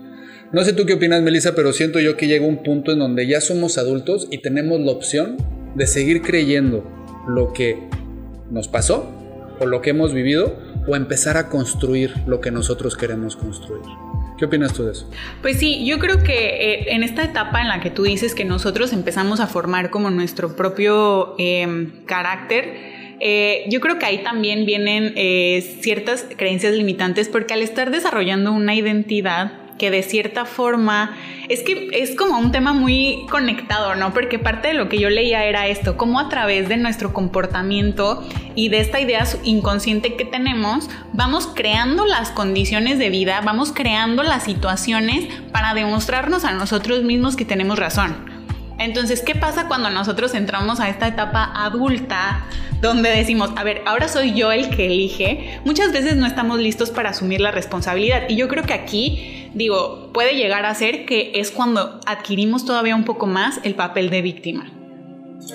No 0.52 0.64
sé 0.64 0.74
tú 0.74 0.84
qué 0.84 0.94
opinas, 0.94 1.22
Melissa, 1.22 1.54
pero 1.54 1.72
siento 1.72 1.98
yo 1.98 2.16
que 2.16 2.26
llega 2.26 2.44
un 2.44 2.62
punto 2.62 2.92
en 2.92 2.98
donde 2.98 3.26
ya 3.26 3.40
somos 3.40 3.78
adultos 3.78 4.28
y 4.30 4.38
tenemos 4.38 4.80
la 4.80 4.92
opción 4.92 5.38
de 5.74 5.86
seguir 5.86 6.20
creyendo 6.20 6.84
lo 7.26 7.52
que 7.52 7.78
nos 8.50 8.68
pasó 8.68 9.10
o 9.60 9.66
lo 9.66 9.80
que 9.80 9.90
hemos 9.90 10.12
vivido 10.12 10.58
o 10.86 10.96
empezar 10.96 11.36
a 11.36 11.48
construir 11.48 12.12
lo 12.26 12.40
que 12.40 12.50
nosotros 12.50 12.96
queremos 12.96 13.36
construir. 13.36 14.11
¿Qué 14.42 14.46
opinas 14.46 14.72
tú 14.72 14.82
de 14.82 14.90
eso? 14.90 15.08
Pues 15.40 15.60
sí, 15.60 15.86
yo 15.86 16.00
creo 16.00 16.24
que 16.24 16.32
eh, 16.32 16.94
en 16.94 17.04
esta 17.04 17.22
etapa 17.22 17.60
en 17.60 17.68
la 17.68 17.78
que 17.78 17.90
tú 17.90 18.02
dices 18.02 18.34
que 18.34 18.44
nosotros 18.44 18.92
empezamos 18.92 19.38
a 19.38 19.46
formar 19.46 19.90
como 19.90 20.10
nuestro 20.10 20.56
propio 20.56 21.36
em, 21.38 22.04
carácter, 22.06 22.74
eh, 23.20 23.64
yo 23.68 23.78
creo 23.78 24.00
que 24.00 24.06
ahí 24.06 24.24
también 24.24 24.66
vienen 24.66 25.12
eh, 25.14 25.78
ciertas 25.80 26.26
creencias 26.36 26.74
limitantes 26.74 27.28
porque 27.28 27.54
al 27.54 27.62
estar 27.62 27.92
desarrollando 27.92 28.50
una 28.50 28.74
identidad, 28.74 29.61
que 29.78 29.90
de 29.90 30.02
cierta 30.02 30.44
forma 30.44 31.16
es 31.48 31.62
que 31.62 31.88
es 31.92 32.14
como 32.14 32.38
un 32.38 32.52
tema 32.52 32.72
muy 32.72 33.26
conectado, 33.30 33.94
¿no? 33.94 34.12
Porque 34.12 34.38
parte 34.38 34.68
de 34.68 34.74
lo 34.74 34.88
que 34.88 34.98
yo 34.98 35.10
leía 35.10 35.44
era 35.44 35.66
esto, 35.66 35.96
cómo 35.96 36.20
a 36.20 36.28
través 36.28 36.68
de 36.68 36.76
nuestro 36.76 37.12
comportamiento 37.12 38.26
y 38.54 38.68
de 38.68 38.80
esta 38.80 39.00
idea 39.00 39.26
inconsciente 39.44 40.14
que 40.14 40.24
tenemos, 40.24 40.88
vamos 41.12 41.48
creando 41.54 42.06
las 42.06 42.30
condiciones 42.30 42.98
de 42.98 43.10
vida, 43.10 43.40
vamos 43.42 43.72
creando 43.72 44.22
las 44.22 44.44
situaciones 44.44 45.28
para 45.52 45.74
demostrarnos 45.74 46.44
a 46.44 46.52
nosotros 46.52 47.02
mismos 47.02 47.36
que 47.36 47.44
tenemos 47.44 47.78
razón. 47.78 48.42
Entonces, 48.78 49.22
¿qué 49.22 49.34
pasa 49.34 49.68
cuando 49.68 49.90
nosotros 49.90 50.34
entramos 50.34 50.80
a 50.80 50.88
esta 50.88 51.06
etapa 51.06 51.52
adulta 51.54 52.44
donde 52.80 53.10
decimos, 53.10 53.50
a 53.56 53.62
ver, 53.62 53.82
ahora 53.86 54.08
soy 54.08 54.34
yo 54.34 54.50
el 54.50 54.70
que 54.70 54.86
elige? 54.86 55.60
Muchas 55.64 55.92
veces 55.92 56.16
no 56.16 56.26
estamos 56.26 56.58
listos 56.58 56.90
para 56.90 57.10
asumir 57.10 57.40
la 57.40 57.52
responsabilidad. 57.52 58.24
Y 58.28 58.36
yo 58.36 58.48
creo 58.48 58.64
que 58.64 58.74
aquí, 58.74 59.41
digo, 59.54 60.10
puede 60.12 60.34
llegar 60.34 60.66
a 60.66 60.74
ser 60.74 61.04
que 61.04 61.32
es 61.34 61.50
cuando 61.50 62.00
adquirimos 62.06 62.64
todavía 62.64 62.96
un 62.96 63.04
poco 63.04 63.26
más 63.26 63.60
el 63.64 63.74
papel 63.74 64.10
de 64.10 64.22
víctima. 64.22 64.72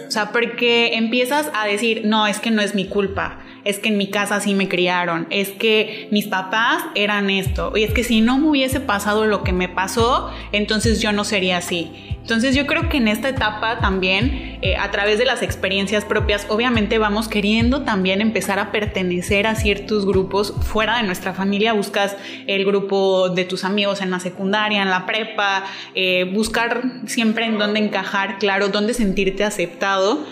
O 0.08 0.12
sea, 0.12 0.32
porque 0.32 0.96
empiezas 0.96 1.50
a 1.54 1.66
decir, 1.66 2.04
no, 2.06 2.28
es 2.28 2.40
que 2.40 2.52
no 2.52 2.62
es 2.62 2.76
mi 2.76 2.88
culpa, 2.88 3.40
es 3.68 3.80
que 3.80 3.90
en 3.90 3.98
mi 3.98 4.08
casa 4.08 4.40
sí 4.40 4.54
me 4.54 4.70
criaron, 4.70 5.28
es 5.30 5.50
que 5.50 6.08
mis 6.10 6.28
papás 6.28 6.86
eran 6.96 7.30
esto, 7.30 7.74
y 7.76 7.84
es 7.84 7.92
que 7.94 8.06
si 8.06 8.22
no 8.22 8.38
me 8.40 8.48
hubiese 8.48 8.80
pasado 8.80 9.26
lo 9.26 9.44
que 9.44 9.52
me 9.52 9.68
pasó, 9.68 10.32
entonces 10.54 11.02
yo 11.02 11.12
no 11.12 11.26
sería 11.26 11.58
así. 11.58 11.92
Entonces 12.28 12.56
yo 12.56 12.66
creo 12.66 12.90
que 12.90 12.98
en 12.98 13.08
esta 13.08 13.30
etapa 13.30 13.80
también, 13.80 14.58
eh, 14.62 14.76
a 14.78 14.92
través 14.92 15.18
de 15.18 15.24
las 15.24 15.42
experiencias 15.42 16.04
propias, 16.04 16.46
obviamente 16.50 16.98
vamos 16.98 17.28
queriendo 17.28 17.84
también 17.84 18.20
empezar 18.20 18.60
a 18.60 18.72
pertenecer 18.72 19.48
a 19.48 19.56
ciertos 19.56 20.06
grupos 20.06 20.54
fuera 20.62 20.98
de 20.98 21.04
nuestra 21.04 21.34
familia. 21.34 21.72
Buscas 21.72 22.18
el 22.48 22.66
grupo 22.66 23.30
de 23.30 23.46
tus 23.46 23.64
amigos 23.64 24.02
en 24.02 24.12
la 24.12 24.20
secundaria, 24.20 24.82
en 24.82 24.90
la 24.90 25.06
prepa, 25.06 25.64
eh, 25.96 26.26
buscar 26.34 26.84
siempre 27.06 27.46
en 27.46 27.58
dónde 27.58 27.80
encajar, 27.80 28.40
claro, 28.40 28.68
dónde 28.70 28.94
sentirte 28.94 29.46
aceptado. 29.46 30.26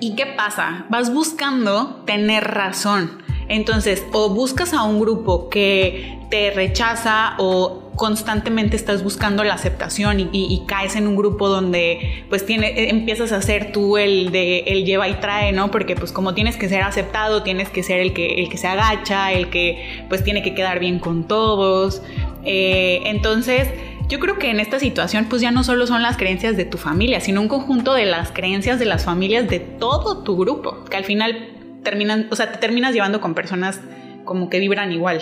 ¿Y 0.00 0.14
qué 0.14 0.26
pasa? 0.26 0.86
Vas 0.90 1.12
buscando 1.12 2.02
tener 2.06 2.44
razón. 2.44 3.22
Entonces, 3.48 4.04
o 4.12 4.30
buscas 4.30 4.74
a 4.74 4.82
un 4.82 5.00
grupo 5.00 5.48
que 5.48 6.18
te 6.30 6.50
rechaza 6.50 7.34
o 7.38 7.86
constantemente 7.94 8.76
estás 8.76 9.02
buscando 9.02 9.42
la 9.42 9.54
aceptación 9.54 10.28
y, 10.32 10.62
caes 10.66 10.96
en 10.96 11.06
un 11.06 11.16
grupo 11.16 11.48
donde 11.48 12.24
pues 12.28 12.44
tiene, 12.44 12.68
eh, 12.68 12.90
empiezas 12.90 13.32
a 13.32 13.40
ser 13.40 13.72
tú 13.72 13.96
el 13.96 14.32
de 14.32 14.58
el 14.66 14.84
lleva 14.84 15.08
y 15.08 15.14
trae, 15.14 15.52
¿no? 15.52 15.70
Porque 15.70 15.96
pues 15.96 16.12
como 16.12 16.34
tienes 16.34 16.56
que 16.56 16.68
ser 16.68 16.82
aceptado, 16.82 17.42
tienes 17.42 17.70
que 17.70 17.82
ser 17.82 18.00
el 18.00 18.12
que, 18.12 18.42
el 18.42 18.48
que 18.50 18.58
se 18.58 18.66
agacha, 18.66 19.32
el 19.32 19.48
que 19.48 20.04
pues 20.08 20.22
tiene 20.22 20.42
que 20.42 20.54
quedar 20.54 20.78
bien 20.78 20.98
con 20.98 21.26
todos. 21.26 22.02
Eh, 22.44 23.02
entonces, 23.06 23.68
yo 24.08 24.20
creo 24.20 24.38
que 24.38 24.50
en 24.50 24.60
esta 24.60 24.78
situación 24.78 25.26
pues 25.28 25.42
ya 25.42 25.50
no 25.50 25.64
solo 25.64 25.86
son 25.86 26.02
las 26.02 26.16
creencias 26.16 26.56
de 26.56 26.64
tu 26.64 26.78
familia, 26.78 27.20
sino 27.20 27.40
un 27.40 27.48
conjunto 27.48 27.94
de 27.94 28.06
las 28.06 28.30
creencias 28.30 28.78
de 28.78 28.84
las 28.84 29.04
familias 29.04 29.48
de 29.48 29.60
todo 29.60 30.22
tu 30.22 30.36
grupo, 30.36 30.84
que 30.84 30.96
al 30.96 31.04
final 31.04 31.80
terminan, 31.82 32.28
o 32.30 32.36
sea, 32.36 32.52
te 32.52 32.58
terminas 32.58 32.94
llevando 32.94 33.20
con 33.20 33.34
personas 33.34 33.80
como 34.24 34.48
que 34.50 34.60
vibran 34.60 34.92
igual. 34.92 35.20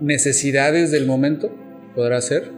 Necesidades 0.00 0.90
del 0.90 1.06
momento, 1.06 1.50
podrá 1.94 2.20
ser. 2.20 2.52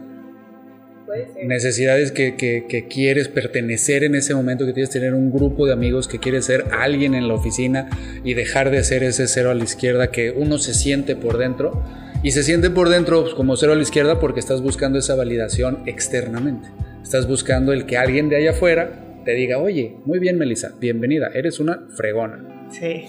Necesidades 1.43 2.11
que, 2.11 2.35
que, 2.35 2.87
quieres 2.87 3.29
pertenecer 3.29 4.03
en 4.03 4.13
ese 4.13 4.35
momento, 4.35 4.67
que 4.67 4.73
quieres 4.73 4.91
tener 4.91 5.15
un 5.15 5.31
grupo 5.31 5.65
de 5.65 5.73
amigos, 5.73 6.07
que 6.07 6.19
quieres 6.19 6.45
ser 6.45 6.65
alguien 6.71 7.15
en 7.15 7.27
la 7.27 7.33
oficina 7.33 7.89
y 8.23 8.35
dejar 8.35 8.69
de 8.69 8.83
ser 8.83 9.01
ese 9.01 9.27
cero 9.27 9.49
a 9.49 9.55
la 9.55 9.63
izquierda 9.63 10.11
que 10.11 10.29
uno 10.29 10.59
se 10.59 10.75
siente 10.75 11.15
por 11.15 11.39
dentro. 11.39 11.83
Y 12.21 12.31
se 12.31 12.43
siente 12.43 12.69
por 12.69 12.89
dentro 12.89 13.21
pues, 13.23 13.33
como 13.33 13.55
cero 13.55 13.71
a 13.71 13.75
la 13.75 13.81
izquierda 13.81 14.19
porque 14.19 14.41
estás 14.41 14.61
buscando 14.61 14.99
esa 14.99 15.15
validación 15.15 15.83
externamente. 15.85 16.67
Estás 17.01 17.27
buscando 17.27 17.71
el 17.71 17.85
que 17.85 17.97
alguien 17.97 18.27
de 18.27 18.35
allá 18.35 18.51
afuera 18.51 19.21
te 19.23 19.33
diga, 19.33 19.57
oye, 19.57 19.95
muy 20.05 20.19
bien 20.19 20.37
Melissa, 20.37 20.73
bienvenida, 20.79 21.29
eres 21.33 21.61
una 21.61 21.87
fregona. 21.95 22.67
Sí. 22.71 23.05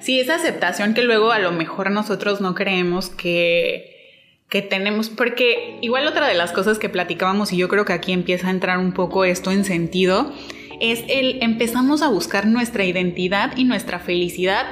Sí, 0.00 0.18
esa 0.18 0.36
aceptación 0.36 0.94
que 0.94 1.02
luego 1.02 1.30
a 1.30 1.38
lo 1.38 1.52
mejor 1.52 1.90
nosotros 1.90 2.40
no 2.40 2.54
creemos 2.54 3.10
que, 3.10 4.22
que 4.48 4.62
tenemos, 4.62 5.10
porque 5.10 5.78
igual 5.82 6.06
otra 6.06 6.26
de 6.26 6.34
las 6.34 6.52
cosas 6.52 6.78
que 6.78 6.88
platicábamos 6.88 7.52
y 7.52 7.58
yo 7.58 7.68
creo 7.68 7.84
que 7.84 7.92
aquí 7.92 8.12
empieza 8.12 8.48
a 8.48 8.50
entrar 8.50 8.78
un 8.78 8.92
poco 8.92 9.26
esto 9.26 9.50
en 9.50 9.64
sentido, 9.64 10.32
es 10.80 11.04
el 11.08 11.42
empezamos 11.42 12.00
a 12.00 12.08
buscar 12.08 12.46
nuestra 12.46 12.84
identidad 12.84 13.56
y 13.56 13.64
nuestra 13.64 13.98
felicidad 13.98 14.66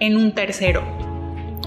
en 0.00 0.16
un 0.16 0.34
tercero. 0.34 0.95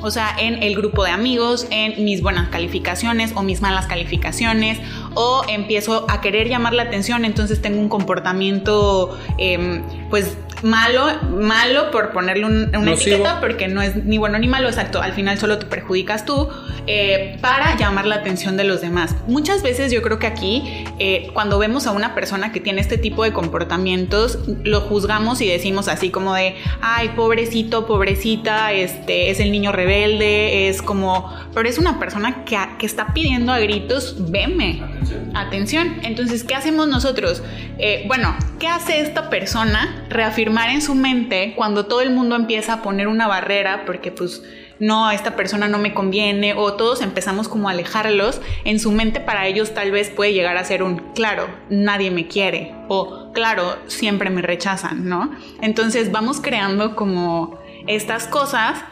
O 0.01 0.11
sea, 0.11 0.35
en 0.37 0.63
el 0.63 0.75
grupo 0.75 1.03
de 1.03 1.11
amigos, 1.11 1.67
en 1.71 2.03
mis 2.03 2.21
buenas 2.21 2.49
calificaciones 2.49 3.33
o 3.35 3.43
mis 3.43 3.61
malas 3.61 3.85
calificaciones, 3.87 4.79
o 5.21 5.41
empiezo 5.49 6.05
a 6.09 6.21
querer 6.21 6.47
llamar 6.47 6.71
la 6.71 6.83
atención, 6.83 7.25
entonces 7.25 7.61
tengo 7.61 7.81
un 7.81 7.89
comportamiento, 7.89 9.19
em, 9.37 9.83
pues 10.09 10.37
malo, 10.63 11.07
malo 11.29 11.91
por 11.91 12.11
ponerle 12.11 12.45
una 12.45 12.91
etiqueta, 12.93 13.41
porque 13.41 13.67
no 13.67 13.81
es 13.81 13.97
ni 13.97 14.17
bueno 14.17 14.39
ni 14.39 14.47
malo, 14.47 14.69
exacto, 14.69 15.01
al 15.01 15.11
final 15.11 15.37
solo 15.37 15.57
te 15.57 15.65
perjudicas 15.65 16.25
tú, 16.25 16.47
eh, 16.87 17.37
para 17.41 17.77
llamar 17.77 18.05
la 18.05 18.15
atención 18.15 18.55
de 18.57 18.63
los 18.63 18.81
demás. 18.81 19.15
Muchas 19.27 19.61
veces 19.61 19.91
yo 19.91 20.01
creo 20.01 20.19
que 20.19 20.27
aquí, 20.27 20.85
eh, 20.99 21.29
cuando 21.33 21.59
vemos 21.59 21.85
a 21.85 21.91
una 21.91 22.15
persona 22.15 22.51
que 22.51 22.59
tiene 22.59 22.81
este 22.81 22.97
tipo 22.97 23.23
de 23.23 23.33
comportamientos, 23.33 24.39
lo 24.63 24.81
juzgamos 24.81 25.41
y 25.41 25.47
decimos 25.47 25.87
así 25.87 26.11
como 26.11 26.33
de, 26.33 26.55
ay, 26.81 27.09
pobrecito, 27.09 27.85
pobrecita, 27.85 28.71
este, 28.71 29.31
es 29.31 29.39
el 29.39 29.51
niño 29.51 29.71
rebelde, 29.71 30.69
es 30.69 30.81
como, 30.81 31.33
pero 31.53 31.67
es 31.67 31.77
una 31.77 31.99
persona 31.99 32.45
que, 32.45 32.57
que 32.77 32.85
está 32.85 33.13
pidiendo 33.13 33.51
a 33.51 33.59
gritos, 33.59 34.15
veme, 34.31 34.81
atención. 34.81 35.08
Atención. 35.33 35.95
Entonces, 36.03 36.43
¿qué 36.43 36.55
hacemos 36.55 36.87
nosotros? 36.87 37.43
Eh, 37.77 38.03
bueno, 38.07 38.35
¿qué 38.59 38.67
hace 38.67 39.01
esta 39.01 39.29
persona? 39.29 40.05
Reafirmar 40.09 40.69
en 40.69 40.81
su 40.81 40.95
mente 40.95 41.53
cuando 41.55 41.85
todo 41.85 42.01
el 42.01 42.11
mundo 42.11 42.35
empieza 42.35 42.73
a 42.73 42.81
poner 42.81 43.07
una 43.07 43.27
barrera, 43.27 43.83
porque 43.85 44.11
pues 44.11 44.43
no, 44.79 45.11
esta 45.11 45.35
persona 45.35 45.67
no 45.67 45.77
me 45.77 45.93
conviene, 45.93 46.53
o 46.53 46.73
todos 46.73 47.01
empezamos 47.01 47.47
como 47.49 47.67
a 47.67 47.71
alejarlos, 47.71 48.41
en 48.63 48.79
su 48.79 48.91
mente 48.91 49.19
para 49.19 49.45
ellos 49.47 49.73
tal 49.73 49.91
vez 49.91 50.09
puede 50.09 50.33
llegar 50.33 50.57
a 50.57 50.63
ser 50.63 50.83
un, 50.83 50.99
claro, 51.13 51.47
nadie 51.69 52.11
me 52.11 52.27
quiere, 52.27 52.73
o 52.87 53.31
claro, 53.33 53.77
siempre 53.87 54.29
me 54.29 54.41
rechazan, 54.41 55.07
¿no? 55.07 55.31
Entonces 55.61 56.11
vamos 56.11 56.39
creando 56.39 56.95
como 56.95 57.59
estas 57.87 58.27
cosas 58.27 58.83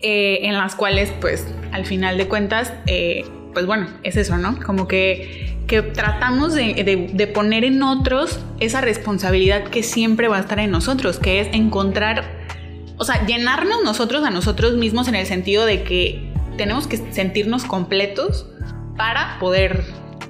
eh, 0.00 0.40
en 0.42 0.54
las 0.54 0.74
cuales 0.74 1.12
pues 1.20 1.46
al 1.72 1.84
final 1.84 2.18
de 2.18 2.28
cuentas, 2.28 2.72
eh, 2.86 3.24
pues 3.58 3.66
bueno, 3.66 3.88
es 4.04 4.16
eso, 4.16 4.38
¿no? 4.38 4.56
Como 4.64 4.86
que 4.86 5.58
que 5.66 5.82
tratamos 5.82 6.54
de, 6.54 7.30
poner 7.34 7.64
en 7.64 7.82
otros 7.82 8.38
esa 8.60 8.80
responsabilidad 8.80 9.64
que 9.64 9.82
siempre 9.82 10.28
va 10.28 10.36
a 10.36 10.40
estar 10.40 10.60
en 10.60 10.70
nosotros, 10.70 11.18
que 11.18 11.40
es 11.40 11.48
encontrar, 11.52 12.22
o 12.98 13.04
sea, 13.04 13.26
llenarnos 13.26 13.82
nosotros 13.82 14.24
a 14.24 14.30
nosotros 14.30 14.76
mismos 14.76 15.08
en 15.08 15.16
el 15.16 15.26
sentido 15.26 15.66
de 15.66 15.82
que 15.82 16.32
tenemos 16.56 16.86
que 16.86 16.98
sentirnos 17.12 17.64
completos 17.64 18.48
para 18.96 19.40
poder 19.40 19.82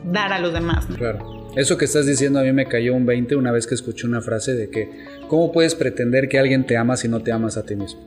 dar 0.05 0.33
a 0.33 0.39
los 0.39 0.55
demás. 0.55 0.87
Claro. 0.97 1.51
Eso 1.55 1.77
que 1.77 1.85
estás 1.85 2.07
diciendo 2.07 2.41
a 2.41 2.45
mí 2.45 2.53
me 2.55 2.65
cayó 2.65 2.95
un 2.95 3.05
20 3.05 3.37
una 3.37 3.53
vez 3.53 3.67
que 3.67 3.75
escuché 3.75 4.07
una 4.07 4.23
frase 4.23 4.55
de 4.55 4.71
que, 4.71 5.05
¿cómo 5.29 5.53
puedes 5.53 5.75
pretender 5.75 6.31
que 6.31 6.39
alguien 6.39 6.65
te 6.65 6.79
ama 6.79 6.97
si 6.97 7.09
no 7.09 7.21
te 7.21 7.31
amas 7.31 7.59
a 7.59 7.67
ti 7.67 7.77
mismo? 7.77 8.01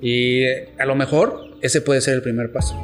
Y 0.00 0.44
a 0.46 0.86
lo 0.86 0.94
mejor 0.94 1.58
ese 1.60 1.80
puede 1.80 2.00
ser 2.00 2.14
el 2.14 2.22
primer 2.22 2.52
paso 2.52 2.76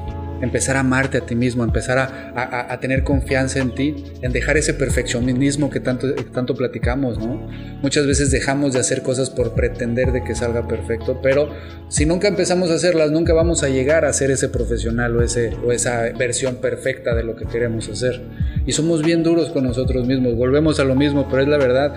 empezar 0.45 0.77
a 0.77 0.81
amarte 0.81 1.19
a 1.19 1.21
ti 1.27 1.35
mismo, 1.35 1.65
empezar 1.65 1.99
a, 1.99 2.79
tener 2.81 3.03
confianza 3.03 3.61
en 3.61 3.75
ti, 3.75 3.95
en 4.23 4.33
dejar 4.33 4.57
ese 4.57 4.75
perfeccionismo 4.75 5.71
que 5.71 5.81
tanto, 5.81 6.15
tanto 6.33 6.55
platicamos, 6.55 7.19
¿no? 7.19 7.49
Muchas 7.83 8.07
veces 8.07 8.31
dejamos 8.31 8.73
de 8.73 8.81
hacer 8.81 9.03
cosas 9.03 9.31
por 9.31 9.55
pretender 9.55 10.13
de 10.13 10.23
que 10.23 10.35
salga 10.35 10.67
perfecto, 10.67 11.21
pero 11.23 11.49
si 11.89 12.07
nunca 12.07 12.29
empezamos 12.29 12.71
a 12.71 12.75
hacerlas, 12.75 13.11
nunca 13.11 13.33
vamos 13.33 13.63
a 13.63 13.69
llegar 13.69 14.05
a 14.05 14.13
ser 14.13 14.31
ese 14.31 14.49
profesional 14.49 15.17
o, 15.17 15.23
ese, 15.23 15.53
o 15.65 15.73
esa 15.73 16.03
versión 16.17 16.57
perfecta 16.57 17.15
de 17.15 17.25
lo 17.25 17.37
que 17.37 17.47
queremos 17.47 17.89
hacer. 17.89 18.23
Y 18.67 18.73
somos 18.73 19.03
bien 19.03 19.23
duros 19.23 19.51
con 19.51 19.65
nosotros 19.65 20.07
mismos, 20.07 20.37
volvemos 20.37 20.81
a 20.81 20.85
lo 20.85 20.95
mismo, 20.95 21.27
pero 21.29 21.43
es 21.43 21.49
la 21.49 21.59
verdad 21.59 21.95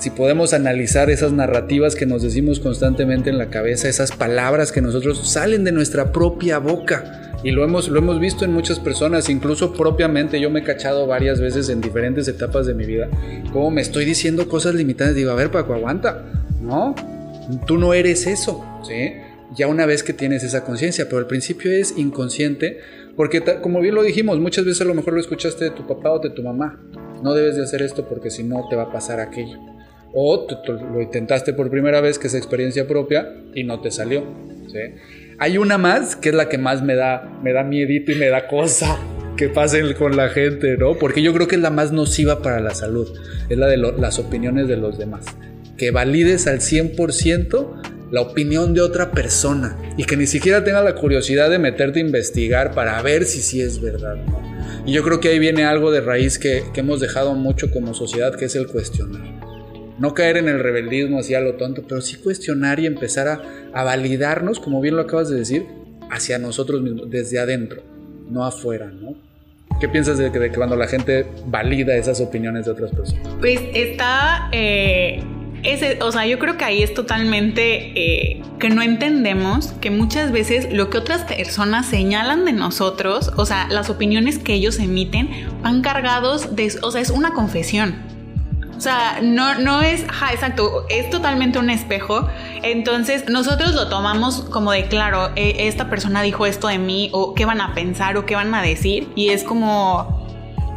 si 0.00 0.08
podemos 0.08 0.54
analizar 0.54 1.10
esas 1.10 1.32
narrativas 1.32 1.94
que 1.94 2.06
nos 2.06 2.22
decimos 2.22 2.58
constantemente 2.58 3.28
en 3.28 3.36
la 3.36 3.50
cabeza, 3.50 3.86
esas 3.88 4.12
palabras 4.12 4.72
que 4.72 4.80
nosotros 4.80 5.30
salen 5.30 5.62
de 5.62 5.72
nuestra 5.72 6.10
propia 6.10 6.58
boca, 6.58 7.29
y 7.42 7.50
lo 7.50 7.64
hemos, 7.64 7.88
lo 7.88 7.98
hemos 7.98 8.20
visto 8.20 8.44
en 8.44 8.52
muchas 8.52 8.78
personas, 8.78 9.28
incluso 9.28 9.72
propiamente 9.72 10.40
yo 10.40 10.50
me 10.50 10.60
he 10.60 10.62
cachado 10.62 11.06
varias 11.06 11.40
veces 11.40 11.68
en 11.68 11.80
diferentes 11.80 12.28
etapas 12.28 12.66
de 12.66 12.74
mi 12.74 12.84
vida, 12.84 13.08
como 13.52 13.70
me 13.70 13.80
estoy 13.80 14.04
diciendo 14.04 14.48
cosas 14.48 14.74
limitadas, 14.74 15.14
digo, 15.14 15.30
a 15.30 15.34
ver 15.34 15.50
Paco, 15.50 15.74
aguanta, 15.74 16.24
¿no? 16.60 16.94
Tú 17.66 17.78
no 17.78 17.94
eres 17.94 18.26
eso, 18.26 18.64
¿sí? 18.86 19.14
Ya 19.56 19.66
una 19.66 19.86
vez 19.86 20.02
que 20.02 20.12
tienes 20.12 20.44
esa 20.44 20.64
conciencia, 20.64 21.06
pero 21.06 21.18
al 21.18 21.26
principio 21.26 21.72
es 21.72 21.96
inconsciente, 21.96 22.78
porque 23.16 23.42
como 23.60 23.80
bien 23.80 23.94
lo 23.94 24.02
dijimos, 24.02 24.38
muchas 24.38 24.64
veces 24.64 24.82
a 24.82 24.84
lo 24.84 24.94
mejor 24.94 25.14
lo 25.14 25.20
escuchaste 25.20 25.64
de 25.64 25.70
tu 25.70 25.86
papá 25.86 26.12
o 26.12 26.18
de 26.20 26.30
tu 26.30 26.42
mamá, 26.42 26.80
no 27.22 27.34
debes 27.34 27.56
de 27.56 27.64
hacer 27.64 27.82
esto 27.82 28.06
porque 28.08 28.30
si 28.30 28.44
no 28.44 28.66
te 28.68 28.76
va 28.76 28.84
a 28.84 28.92
pasar 28.92 29.20
aquello. 29.20 29.58
O 30.12 30.46
lo 30.92 31.00
intentaste 31.00 31.52
por 31.52 31.70
primera 31.70 32.00
vez, 32.00 32.18
que 32.18 32.26
es 32.26 32.34
experiencia 32.34 32.88
propia, 32.88 33.32
y 33.54 33.64
no 33.64 33.80
te 33.80 33.90
salió. 33.90 34.24
¿sí? 34.66 34.78
Hay 35.42 35.56
una 35.56 35.78
más 35.78 36.16
que 36.16 36.28
es 36.28 36.34
la 36.34 36.50
que 36.50 36.58
más 36.58 36.82
me 36.82 36.94
da, 36.94 37.26
me 37.42 37.54
da 37.54 37.64
miedito 37.64 38.12
y 38.12 38.14
me 38.14 38.28
da 38.28 38.46
cosa 38.46 38.98
que 39.38 39.48
pasen 39.48 39.94
con 39.94 40.14
la 40.14 40.28
gente, 40.28 40.76
¿no? 40.76 40.98
Porque 40.98 41.22
yo 41.22 41.32
creo 41.32 41.48
que 41.48 41.56
es 41.56 41.62
la 41.62 41.70
más 41.70 41.92
nociva 41.92 42.42
para 42.42 42.60
la 42.60 42.74
salud. 42.74 43.08
Es 43.48 43.56
la 43.56 43.66
de 43.66 43.78
las 43.78 44.18
opiniones 44.18 44.68
de 44.68 44.76
los 44.76 44.98
demás. 44.98 45.24
Que 45.78 45.92
valides 45.92 46.46
al 46.46 46.58
100% 46.58 48.10
la 48.10 48.20
opinión 48.20 48.74
de 48.74 48.82
otra 48.82 49.12
persona 49.12 49.78
y 49.96 50.04
que 50.04 50.18
ni 50.18 50.26
siquiera 50.26 50.62
tenga 50.62 50.82
la 50.82 50.94
curiosidad 50.94 51.48
de 51.48 51.58
meterte 51.58 52.00
a 52.00 52.02
investigar 52.02 52.74
para 52.74 53.00
ver 53.00 53.24
si 53.24 53.40
sí 53.40 53.62
es 53.62 53.80
verdad, 53.80 54.16
¿no? 54.16 54.42
Y 54.84 54.92
yo 54.92 55.02
creo 55.02 55.20
que 55.20 55.30
ahí 55.30 55.38
viene 55.38 55.64
algo 55.64 55.90
de 55.90 56.02
raíz 56.02 56.38
que, 56.38 56.64
que 56.74 56.80
hemos 56.80 57.00
dejado 57.00 57.32
mucho 57.32 57.70
como 57.70 57.94
sociedad, 57.94 58.34
que 58.34 58.44
es 58.44 58.56
el 58.56 58.66
cuestionar. 58.66 59.40
No 60.00 60.14
caer 60.14 60.38
en 60.38 60.48
el 60.48 60.60
rebeldismo 60.60 61.18
así 61.18 61.34
lo 61.34 61.54
tonto, 61.56 61.84
pero 61.86 62.00
sí 62.00 62.16
cuestionar 62.16 62.80
y 62.80 62.86
empezar 62.86 63.28
a, 63.28 63.42
a 63.74 63.84
validarnos, 63.84 64.58
como 64.58 64.80
bien 64.80 64.96
lo 64.96 65.02
acabas 65.02 65.28
de 65.28 65.36
decir, 65.36 65.66
hacia 66.10 66.38
nosotros 66.38 66.80
mismos, 66.80 67.10
desde 67.10 67.38
adentro, 67.38 67.82
no 68.30 68.46
afuera, 68.46 68.90
¿no? 68.90 69.14
¿Qué 69.78 69.90
piensas 69.90 70.16
de 70.16 70.32
que, 70.32 70.50
cuando 70.52 70.74
la 70.74 70.86
gente 70.86 71.26
valida 71.46 71.94
esas 71.96 72.18
opiniones 72.22 72.64
de 72.64 72.72
otras 72.72 72.90
personas? 72.92 73.28
Pues 73.40 73.60
está... 73.74 74.48
Eh, 74.52 75.22
ese, 75.62 76.02
o 76.02 76.10
sea, 76.10 76.24
yo 76.24 76.38
creo 76.38 76.56
que 76.56 76.64
ahí 76.64 76.82
es 76.82 76.94
totalmente 76.94 77.92
eh, 77.94 78.42
que 78.58 78.70
no 78.70 78.80
entendemos 78.80 79.72
que 79.82 79.90
muchas 79.90 80.32
veces 80.32 80.72
lo 80.72 80.88
que 80.88 80.96
otras 80.96 81.24
personas 81.24 81.84
señalan 81.84 82.46
de 82.46 82.52
nosotros, 82.52 83.30
o 83.36 83.44
sea, 83.44 83.68
las 83.68 83.90
opiniones 83.90 84.38
que 84.38 84.54
ellos 84.54 84.78
emiten, 84.78 85.28
van 85.62 85.82
cargados 85.82 86.56
de, 86.56 86.72
o 86.80 86.90
sea, 86.90 87.02
es 87.02 87.10
una 87.10 87.34
confesión. 87.34 88.19
O 88.80 88.82
sea, 88.82 89.18
no, 89.22 89.56
no 89.56 89.82
es, 89.82 90.04
exacto, 90.04 90.86
es 90.88 91.10
totalmente 91.10 91.58
un 91.58 91.68
espejo. 91.68 92.26
Entonces, 92.62 93.28
nosotros 93.28 93.74
lo 93.74 93.90
tomamos 93.90 94.40
como 94.40 94.72
de, 94.72 94.86
claro, 94.86 95.32
e, 95.36 95.68
esta 95.68 95.90
persona 95.90 96.22
dijo 96.22 96.46
esto 96.46 96.68
de 96.68 96.78
mí, 96.78 97.10
o 97.12 97.34
qué 97.34 97.44
van 97.44 97.60
a 97.60 97.74
pensar, 97.74 98.16
o 98.16 98.24
qué 98.24 98.36
van 98.36 98.54
a 98.54 98.62
decir. 98.62 99.12
Y 99.14 99.28
es 99.28 99.44
como, 99.44 100.26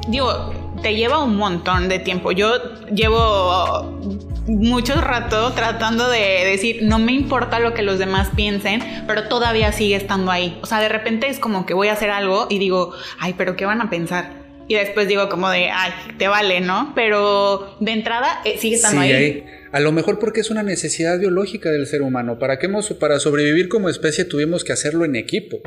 digo, 0.09 0.53
te 0.81 0.95
lleva 0.95 1.23
un 1.23 1.37
montón 1.37 1.87
de 1.87 1.99
tiempo. 1.99 2.33
Yo 2.33 2.51
llevo 2.93 4.01
mucho 4.47 4.99
rato 4.99 5.53
tratando 5.53 6.09
de 6.09 6.43
decir, 6.43 6.79
no 6.81 6.99
me 6.99 7.13
importa 7.13 7.59
lo 7.59 7.73
que 7.73 7.83
los 7.83 7.99
demás 7.99 8.31
piensen, 8.35 8.83
pero 9.07 9.29
todavía 9.29 9.71
sigue 9.71 9.95
estando 9.95 10.29
ahí. 10.29 10.59
O 10.61 10.65
sea, 10.65 10.81
de 10.81 10.89
repente 10.89 11.29
es 11.29 11.39
como 11.39 11.65
que 11.65 11.73
voy 11.73 11.87
a 11.87 11.93
hacer 11.93 12.09
algo 12.09 12.47
y 12.49 12.59
digo, 12.59 12.91
ay, 13.17 13.33
pero 13.37 13.55
¿qué 13.55 13.65
van 13.65 13.79
a 13.79 13.89
pensar? 13.89 14.42
Y 14.67 14.75
después 14.75 15.07
digo 15.07 15.29
como 15.29 15.49
de, 15.49 15.69
ay, 15.69 15.91
te 16.17 16.27
vale, 16.27 16.61
¿no? 16.61 16.93
Pero 16.95 17.75
de 17.79 17.91
entrada 17.91 18.41
eh, 18.45 18.57
sigue 18.57 18.75
estando 18.75 19.01
ahí. 19.01 19.43
A 19.71 19.79
lo 19.79 19.91
mejor 19.91 20.19
porque 20.19 20.41
es 20.41 20.51
una 20.51 20.63
necesidad 20.63 21.19
biológica 21.19 21.71
del 21.71 21.87
ser 21.87 22.03
humano. 22.03 22.37
¿Para 22.37 22.59
qué 22.59 22.67
hemos, 22.67 22.93
para 22.93 23.19
sobrevivir 23.19 23.69
como 23.69 23.89
especie 23.89 24.23
tuvimos 24.23 24.63
que 24.63 24.71
hacerlo 24.71 25.03
en 25.03 25.15
equipo? 25.15 25.61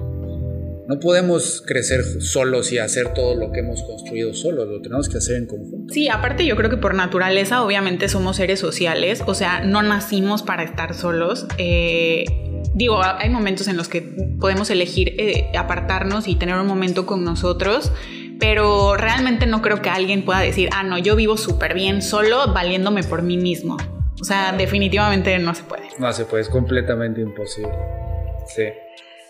No 0.89 1.01
podemos 1.01 1.65
crecer 1.67 2.05
solos 2.21 2.71
y 2.71 2.79
hacer 2.79 3.13
todo 3.13 3.35
lo 3.35 3.51
que 3.51 3.59
hemos 3.59 3.83
construido 3.83 4.33
solos, 4.33 4.69
lo 4.69 4.81
tenemos 4.81 5.09
que 5.09 5.19
hacer 5.19 5.35
en 5.37 5.47
conjunto. 5.47 5.93
Sí, 5.93 6.09
aparte 6.09 6.47
yo 6.47 6.55
creo 6.55 6.71
que 6.71 6.77
por 6.77 6.95
naturaleza 6.95 7.65
obviamente 7.65 8.09
somos 8.09 8.37
seres 8.37 8.61
sociales, 8.61 9.25
o 9.27 9.35
sea, 9.35 9.65
no 9.65 9.83
nacimos 9.83 10.45
para 10.45 10.63
estar 10.63 10.95
solos. 10.95 11.49
Eh, 11.59 12.25
digo, 12.75 13.03
hay 13.03 13.29
momentos 13.31 13.67
en 13.67 13.77
los 13.77 13.89
que 13.89 14.03
podemos 14.39 14.71
elegir 14.71 15.15
eh, 15.19 15.51
apartarnos 15.59 16.29
y 16.29 16.37
tener 16.37 16.55
un 16.55 16.69
momento 16.69 17.05
con 17.05 17.25
nosotros 17.25 17.91
pero 18.39 18.97
realmente 18.97 19.47
no 19.47 19.63
creo 19.63 19.83
que 19.83 19.91
alguien 19.91 20.25
pueda 20.25 20.41
decir, 20.41 20.69
ah, 20.73 20.83
no, 20.83 20.99
yo 20.99 21.17
vivo 21.17 21.37
súper 21.37 21.75
bien 21.75 22.03
solo 22.03 22.53
valiéndome 22.53 23.03
por 23.03 23.23
mí 23.23 23.37
mismo. 23.37 23.77
O 24.21 24.25
sea, 24.25 24.53
definitivamente 24.53 25.39
no 25.39 25.55
se 25.55 25.63
puede. 25.65 25.89
No 25.99 26.13
se 26.13 26.25
puede, 26.25 26.43
es 26.43 26.49
completamente 26.49 27.21
imposible. 27.21 27.73
Sí. 28.47 28.65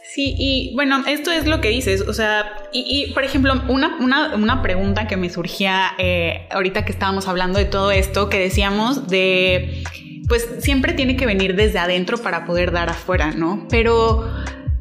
Sí, 0.03 0.35
y 0.39 0.73
bueno, 0.75 1.05
esto 1.07 1.31
es 1.31 1.47
lo 1.47 1.61
que 1.61 1.69
dices, 1.69 2.03
o 2.03 2.13
sea, 2.15 2.53
y, 2.73 3.13
por 3.13 3.25
ejemplo, 3.25 3.53
una, 3.69 3.99
una, 4.01 4.35
una, 4.37 4.63
pregunta 4.63 5.07
que 5.09 5.17
me 5.17 5.29
surgía 5.29 5.91
eh, 5.99 6.47
ahorita 6.51 6.85
que 6.85 6.93
estábamos 6.93 7.27
hablando 7.29 7.59
de 7.59 7.65
todo 7.65 7.91
esto, 7.91 8.31
que 8.31 8.39
decíamos 8.39 9.09
de, 9.09 9.83
pues 10.29 10.49
siempre 10.61 10.93
tiene 10.93 11.17
que 11.17 11.27
venir 11.27 11.57
desde 11.57 11.81
adentro 11.81 12.19
para 12.19 12.47
poder 12.47 12.71
dar 12.71 12.89
afuera, 12.89 13.33
¿no? 13.33 13.67
Pero 13.69 14.31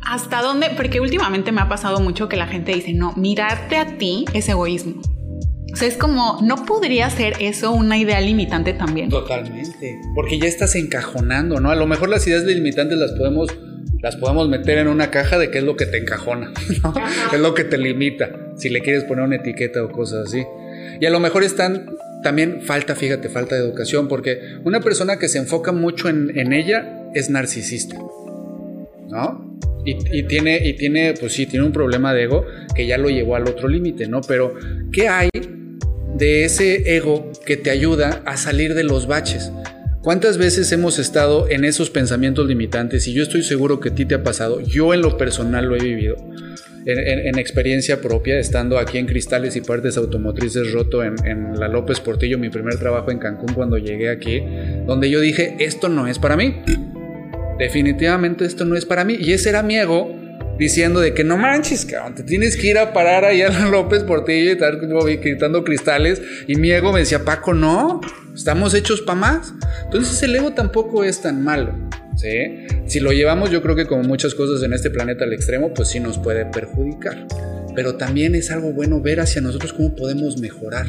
¿Hasta 0.05 0.41
dónde? 0.41 0.69
Porque 0.77 1.00
últimamente 1.00 1.51
me 1.51 1.62
ha 1.62 1.67
pasado 1.67 2.00
mucho 2.00 2.29
que 2.29 2.38
la 2.38 2.47
gente 2.47 2.74
dice, 2.74 2.93
no, 2.93 3.13
mirarte 3.15 3.77
a 3.77 3.97
ti 3.97 4.25
es 4.33 4.47
egoísmo. 4.47 5.01
O 5.74 5.77
sea, 5.77 5.88
es 5.88 5.97
como, 5.97 6.39
¿no 6.41 6.63
podría 6.65 7.09
ser 7.09 7.33
eso 7.41 7.71
una 7.74 7.97
idea 7.97 8.21
limitante 8.21 8.71
también? 8.71 9.09
Totalmente, 9.09 10.00
porque 10.13 10.39
ya 10.39 10.47
estás 10.47 10.75
encajonando, 10.75 11.59
¿no? 11.59 11.69
A 11.69 11.75
lo 11.75 11.85
mejor 11.85 12.07
las 12.07 12.25
ideas 12.27 12.43
limitantes 12.43 12.97
las 12.97 13.12
podemos, 13.12 13.50
las 14.01 14.15
podemos 14.15 14.48
meter 14.48 14.77
en 14.77 14.87
una 14.87 15.11
caja 15.11 15.37
de 15.37 15.51
qué 15.51 15.57
es 15.57 15.63
lo 15.65 15.75
que 15.75 15.85
te 15.85 15.98
encajona, 15.98 16.53
¿no? 16.83 16.94
Es 17.33 17.39
lo 17.41 17.53
que 17.53 17.65
te 17.65 17.77
limita, 17.77 18.29
si 18.55 18.70
le 18.70 18.79
quieres 18.81 19.03
poner 19.03 19.25
una 19.25 19.35
etiqueta 19.35 19.83
o 19.83 19.91
cosas 19.91 20.27
así. 20.27 20.46
Y 21.01 21.05
a 21.07 21.09
lo 21.09 21.20
mejor 21.20 21.44
están, 21.44 21.89
también 22.24 22.61
falta, 22.61 22.96
fíjate, 22.96 23.27
falta 23.27 23.55
de 23.55 23.61
educación, 23.61 24.07
porque 24.07 24.39
una 24.63 24.79
persona 24.79 25.18
que 25.18 25.27
se 25.27 25.39
enfoca 25.39 25.74
mucho 25.74 26.07
en, 26.07 26.31
en 26.37 26.53
ella 26.53 27.09
es 27.13 27.29
narcisista, 27.29 27.98
¿no? 29.09 29.54
Y, 29.85 30.24
tiene, 30.24 30.67
y 30.67 30.74
tiene, 30.74 31.13
pues 31.13 31.33
sí, 31.33 31.45
tiene 31.45 31.65
un 31.65 31.71
problema 31.71 32.13
de 32.13 32.24
ego 32.24 32.45
que 32.75 32.87
ya 32.87 32.98
lo 32.98 33.09
llevó 33.09 33.35
al 33.35 33.48
otro 33.48 33.67
límite, 33.67 34.07
¿no? 34.07 34.21
Pero, 34.21 34.55
¿qué 34.91 35.07
hay 35.07 35.29
de 36.17 36.43
ese 36.43 36.95
ego 36.95 37.31
que 37.45 37.55
te 37.55 37.69
ayuda 37.69 38.24
a 38.25 38.35
salir 38.35 38.74
de 38.74 38.83
los 38.83 39.05
baches? 39.05 39.51
¿Cuántas 40.01 40.37
veces 40.37 40.71
hemos 40.71 40.98
estado 41.00 41.50
en 41.50 41.65
esos 41.65 41.89
pensamientos 41.89 42.48
limitantes? 42.48 43.07
Y 43.07 43.13
yo 43.13 43.24
estoy 43.24 43.43
seguro 43.43 43.79
que 43.79 43.89
a 43.89 43.95
ti 43.95 44.05
te 44.05 44.15
ha 44.15 44.24
pasado. 44.24 44.59
Yo 44.61 44.93
en 44.93 45.01
lo 45.01 45.17
personal 45.17 45.65
lo 45.65 45.75
he 45.75 45.79
vivido. 45.79 46.15
En, 46.87 47.39
experiencia 47.39 48.00
propia, 48.00 48.37
estando 48.37 48.77
aquí 48.77 49.00
en 49.00 49.07
Cristales 49.07 49.55
y 49.55 49.61
Partes 49.61 49.98
Automotrices 49.98 50.71
Roto 50.71 51.03
en, 51.03 51.15
en, 51.25 51.59
la 51.59 51.67
López 51.67 52.00
Portillo, 52.00 52.37
mi 52.37 52.50
primer 52.50 52.77
trabajo 52.77 53.09
en 53.09 53.17
Cancún 53.17 53.55
cuando 53.55 53.79
llegué 53.79 54.09
aquí, 54.09 54.43
donde 54.85 55.09
yo 55.09 55.19
dije, 55.19 55.55
esto 55.57 55.89
no 55.89 56.05
es 56.05 56.19
para 56.19 56.37
mí 56.37 56.61
definitivamente 57.57 58.46
esto 58.46 58.65
no 58.65 58.75
es 58.75 58.85
para 58.85 59.03
mí. 59.03 59.15
Y 59.20 59.33
ese 59.33 59.50
era 59.50 59.63
mi 59.63 59.77
ego 59.77 60.25
diciendo 60.57 61.00
de 61.00 61.13
que 61.13 61.24
no 61.24 61.37
manches, 61.37 61.85
cabrón, 61.85 62.15
te 62.15 62.24
tienes 62.24 62.55
que 62.55 62.68
ir 62.68 62.77
a 62.77 62.94
parar 62.94 63.25
allá 63.25 63.48
a 63.48 63.65
López 63.70 64.03
Portillo 64.03 64.50
y 64.50 64.53
estar 64.53 64.77
gritando 64.77 65.63
cristales. 65.63 66.22
Y 66.48 66.55
mi 66.55 66.72
ego 66.72 66.91
me 66.91 67.00
decía, 67.00 67.24
Paco, 67.24 67.53
no, 67.53 68.01
estamos 68.33 68.74
hechos 68.74 69.01
para 69.01 69.20
más. 69.20 69.53
Entonces 69.83 70.22
el 70.24 70.35
ego 70.35 70.53
tampoco 70.53 71.03
es 71.03 71.22
tan 71.22 71.44
malo. 71.44 71.74
¿sí? 72.15 72.68
Si 72.87 73.00
lo 73.00 73.11
llevamos, 73.11 73.51
yo 73.51 73.61
creo 73.61 73.75
que 73.75 73.85
como 73.85 74.03
muchas 74.03 74.35
cosas 74.35 74.63
en 74.63 74.74
este 74.74 74.89
planeta 74.89 75.25
al 75.25 75.33
extremo, 75.33 75.74
pues 75.74 75.89
sí 75.89 76.00
nos 76.00 76.18
puede 76.18 76.46
perjudicar. 76.46 77.27
Pero 77.75 77.96
también 77.96 78.35
es 78.35 78.51
algo 78.51 78.72
bueno 78.72 79.01
ver 79.01 79.20
hacia 79.20 79.41
nosotros 79.41 79.74
cómo 79.74 79.96
podemos 79.96 80.39
mejorar. 80.39 80.87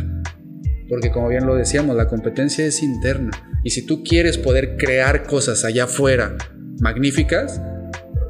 Porque 0.88 1.10
como 1.10 1.28
bien 1.28 1.46
lo 1.46 1.56
decíamos, 1.56 1.96
la 1.96 2.06
competencia 2.06 2.64
es 2.64 2.80
interna. 2.80 3.32
Y 3.64 3.70
si 3.70 3.84
tú 3.84 4.04
quieres 4.04 4.38
poder 4.38 4.76
crear 4.76 5.24
cosas 5.24 5.64
allá 5.64 5.84
afuera 5.84 6.36
magníficas, 6.80 7.60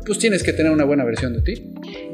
pues 0.06 0.18
tienes 0.18 0.42
que 0.42 0.52
tener 0.52 0.72
una 0.72 0.84
buena 0.84 1.04
versión 1.04 1.32
de 1.34 1.42
ti. 1.42 1.64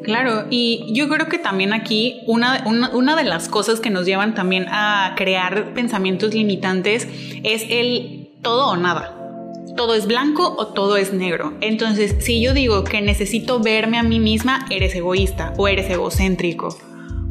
Claro, 0.02 0.46
y 0.50 0.92
yo 0.94 1.08
creo 1.08 1.28
que 1.28 1.38
también 1.38 1.72
aquí 1.72 2.22
una, 2.26 2.64
una, 2.66 3.16
de 3.16 3.24
las 3.24 3.48
cosas 3.48 3.80
que 3.80 3.90
nos 3.90 4.06
llevan 4.06 4.34
también 4.34 4.66
a 4.68 5.14
crear 5.16 5.74
pensamientos 5.74 6.34
limitantes 6.34 7.06
es 7.44 7.64
el 7.68 8.30
todo 8.42 8.70
o 8.70 8.76
nada. 8.76 9.18
Todo 9.76 9.94
es 9.94 10.06
blanco 10.06 10.54
o 10.58 10.68
todo 10.68 10.96
es 10.96 11.12
negro. 11.12 11.54
Entonces, 11.60 12.16
si 12.20 12.42
yo 12.42 12.52
digo 12.52 12.84
que 12.84 13.00
necesito 13.00 13.60
verme 13.60 13.98
a 13.98 14.02
mí 14.02 14.18
misma, 14.18 14.66
eres 14.70 14.94
egoísta 14.94 15.54
o 15.56 15.68
eres 15.68 15.88
egocéntrico. 15.88 16.76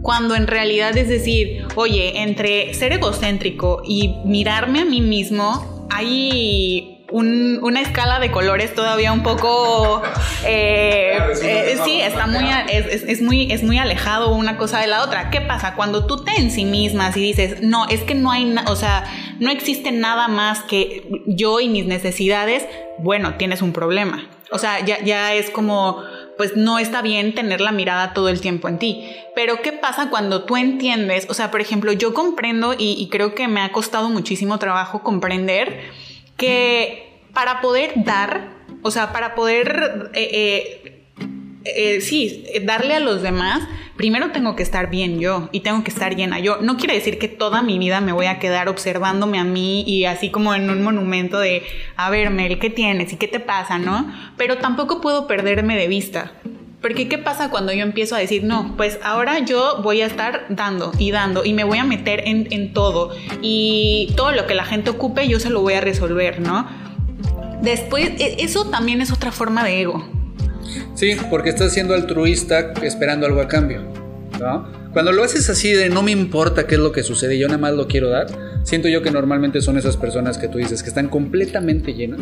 Cuando 0.01 0.35
en 0.35 0.47
realidad 0.47 0.97
es 0.97 1.09
decir, 1.09 1.65
oye, 1.75 2.23
entre 2.23 2.73
ser 2.73 2.93
egocéntrico 2.93 3.83
y 3.85 4.15
mirarme 4.25 4.79
a 4.79 4.85
mí 4.85 5.01
mismo, 5.01 5.87
hay 5.91 6.90
una 7.11 7.81
escala 7.81 8.19
de 8.19 8.31
colores 8.31 8.73
todavía 8.73 9.11
un 9.11 9.23
poco 9.23 10.01
eh, 10.45 11.17
eh, 11.43 11.77
sí 11.83 12.01
está 12.01 12.27
muy 12.27 12.45
es, 12.69 13.21
muy 13.21 13.51
es 13.51 13.63
muy 13.63 13.77
alejado 13.77 14.33
una 14.33 14.57
cosa 14.57 14.79
de 14.79 14.87
la 14.87 15.03
otra 15.03 15.29
qué 15.29 15.41
pasa 15.41 15.75
cuando 15.75 16.05
tú 16.05 16.23
te 16.23 16.31
en 16.39 16.51
sí 16.51 16.65
mismas 16.65 17.15
y 17.17 17.21
dices 17.21 17.61
no 17.61 17.87
es 17.87 18.01
que 18.01 18.15
no 18.15 18.31
hay 18.31 18.55
o 18.67 18.75
sea 18.75 19.03
no 19.39 19.51
existe 19.51 19.91
nada 19.91 20.27
más 20.27 20.61
que 20.61 21.07
yo 21.27 21.59
y 21.59 21.69
mis 21.69 21.85
necesidades 21.85 22.65
bueno 22.99 23.35
tienes 23.35 23.61
un 23.61 23.73
problema 23.73 24.29
o 24.51 24.57
sea 24.57 24.83
ya, 24.85 25.03
ya 25.03 25.33
es 25.33 25.49
como 25.49 26.03
pues 26.37 26.55
no 26.55 26.79
está 26.79 27.01
bien 27.01 27.35
tener 27.35 27.61
la 27.61 27.71
mirada 27.71 28.13
todo 28.13 28.27
el 28.27 28.41
tiempo 28.41 28.67
en 28.67 28.79
ti. 28.79 29.05
Pero 29.35 29.61
¿qué 29.61 29.73
pasa 29.73 30.09
cuando 30.09 30.43
tú 30.43 30.57
entiendes? 30.57 31.27
O 31.29 31.35
sea, 31.35 31.51
por 31.51 31.61
ejemplo, 31.61 31.91
yo 31.91 32.15
comprendo 32.15 32.73
y 32.75 33.07
creo 33.11 33.35
que 33.35 33.47
me 33.47 33.61
ha 33.61 33.71
costado 33.71 34.09
muchísimo 34.09 34.57
trabajo 34.57 35.03
comprender 35.03 35.91
que 36.41 37.21
para 37.33 37.61
poder 37.61 37.93
dar, 38.03 38.49
o 38.81 38.89
sea, 38.89 39.13
para 39.13 39.35
poder, 39.35 40.09
eh, 40.15 40.29
eh, 40.33 41.05
eh, 41.65 42.01
sí, 42.01 42.43
darle 42.63 42.95
a 42.95 42.99
los 42.99 43.21
demás, 43.21 43.61
primero 43.95 44.31
tengo 44.31 44.55
que 44.55 44.63
estar 44.63 44.89
bien 44.89 45.19
yo 45.19 45.49
y 45.51 45.59
tengo 45.59 45.83
que 45.83 45.91
estar 45.91 46.15
llena 46.15 46.39
yo. 46.39 46.57
No 46.57 46.77
quiere 46.77 46.95
decir 46.95 47.19
que 47.19 47.27
toda 47.27 47.61
mi 47.61 47.77
vida 47.77 48.01
me 48.01 48.11
voy 48.11 48.25
a 48.25 48.39
quedar 48.39 48.69
observándome 48.69 49.37
a 49.37 49.43
mí 49.43 49.83
y 49.85 50.05
así 50.05 50.31
como 50.31 50.55
en 50.55 50.67
un 50.71 50.81
monumento 50.81 51.39
de, 51.39 51.61
a 51.95 52.09
ver, 52.09 52.31
Mel, 52.31 52.57
¿qué 52.57 52.71
tienes 52.71 53.13
y 53.13 53.17
qué 53.17 53.27
te 53.27 53.39
pasa, 53.39 53.77
no? 53.77 54.11
Pero 54.35 54.57
tampoco 54.57 54.99
puedo 54.99 55.27
perderme 55.27 55.77
de 55.77 55.87
vista. 55.87 56.31
Porque 56.81 57.07
¿qué 57.07 57.19
pasa 57.19 57.51
cuando 57.51 57.71
yo 57.73 57.83
empiezo 57.83 58.15
a 58.15 58.19
decir, 58.19 58.43
no, 58.43 58.75
pues 58.75 58.97
ahora 59.03 59.39
yo 59.39 59.81
voy 59.83 60.01
a 60.01 60.07
estar 60.07 60.47
dando 60.49 60.91
y 60.97 61.11
dando 61.11 61.45
y 61.45 61.53
me 61.53 61.63
voy 61.63 61.77
a 61.77 61.83
meter 61.83 62.23
en, 62.25 62.73
todo 62.73 63.11
y 63.41 64.11
todo 64.15 64.31
lo 64.31 64.47
que 64.47 64.55
la 64.55 64.65
gente 64.65 64.89
ocupe 64.89 65.27
yo 65.27 65.39
se 65.39 65.51
lo 65.51 65.61
voy 65.61 65.75
a 65.75 65.81
resolver, 65.81 66.39
¿no? 66.39 66.67
Después, 67.61 68.09
e, 68.17 68.37
eso 68.39 68.65
también 68.71 68.99
es 68.99 69.11
otra 69.11 69.31
forma 69.31 69.63
de 69.63 69.81
ego. 69.81 70.03
Sí, 70.95 71.15
porque 71.29 71.49
estás 71.49 71.71
siendo 71.71 71.93
altruista 71.93 72.73
esperando 72.81 73.27
algo 73.27 73.41
a 73.41 73.47
cambio. 73.47 73.83
Cuando 74.91 75.11
lo 75.11 75.23
haces 75.23 75.47
así 75.51 75.71
de 75.71 75.89
no 75.89 76.01
me 76.01 76.11
importa 76.11 76.65
qué 76.65 76.75
es 76.75 76.81
lo 76.81 76.91
que 76.91 77.03
sucede, 77.03 77.37
yo 77.37 77.47
nada 77.47 77.59
más 77.59 77.73
lo 77.73 77.87
quiero 77.87 78.09
dar, 78.09 78.25
siento 78.63 78.87
yo 78.87 79.03
que 79.03 79.11
normalmente 79.11 79.61
son 79.61 79.77
esas 79.77 79.97
personas 79.97 80.39
que 80.39 80.47
tú 80.47 80.57
dices 80.57 80.81
que 80.81 80.89
están 80.89 81.09
completamente 81.09 81.93
llenas 81.93 82.21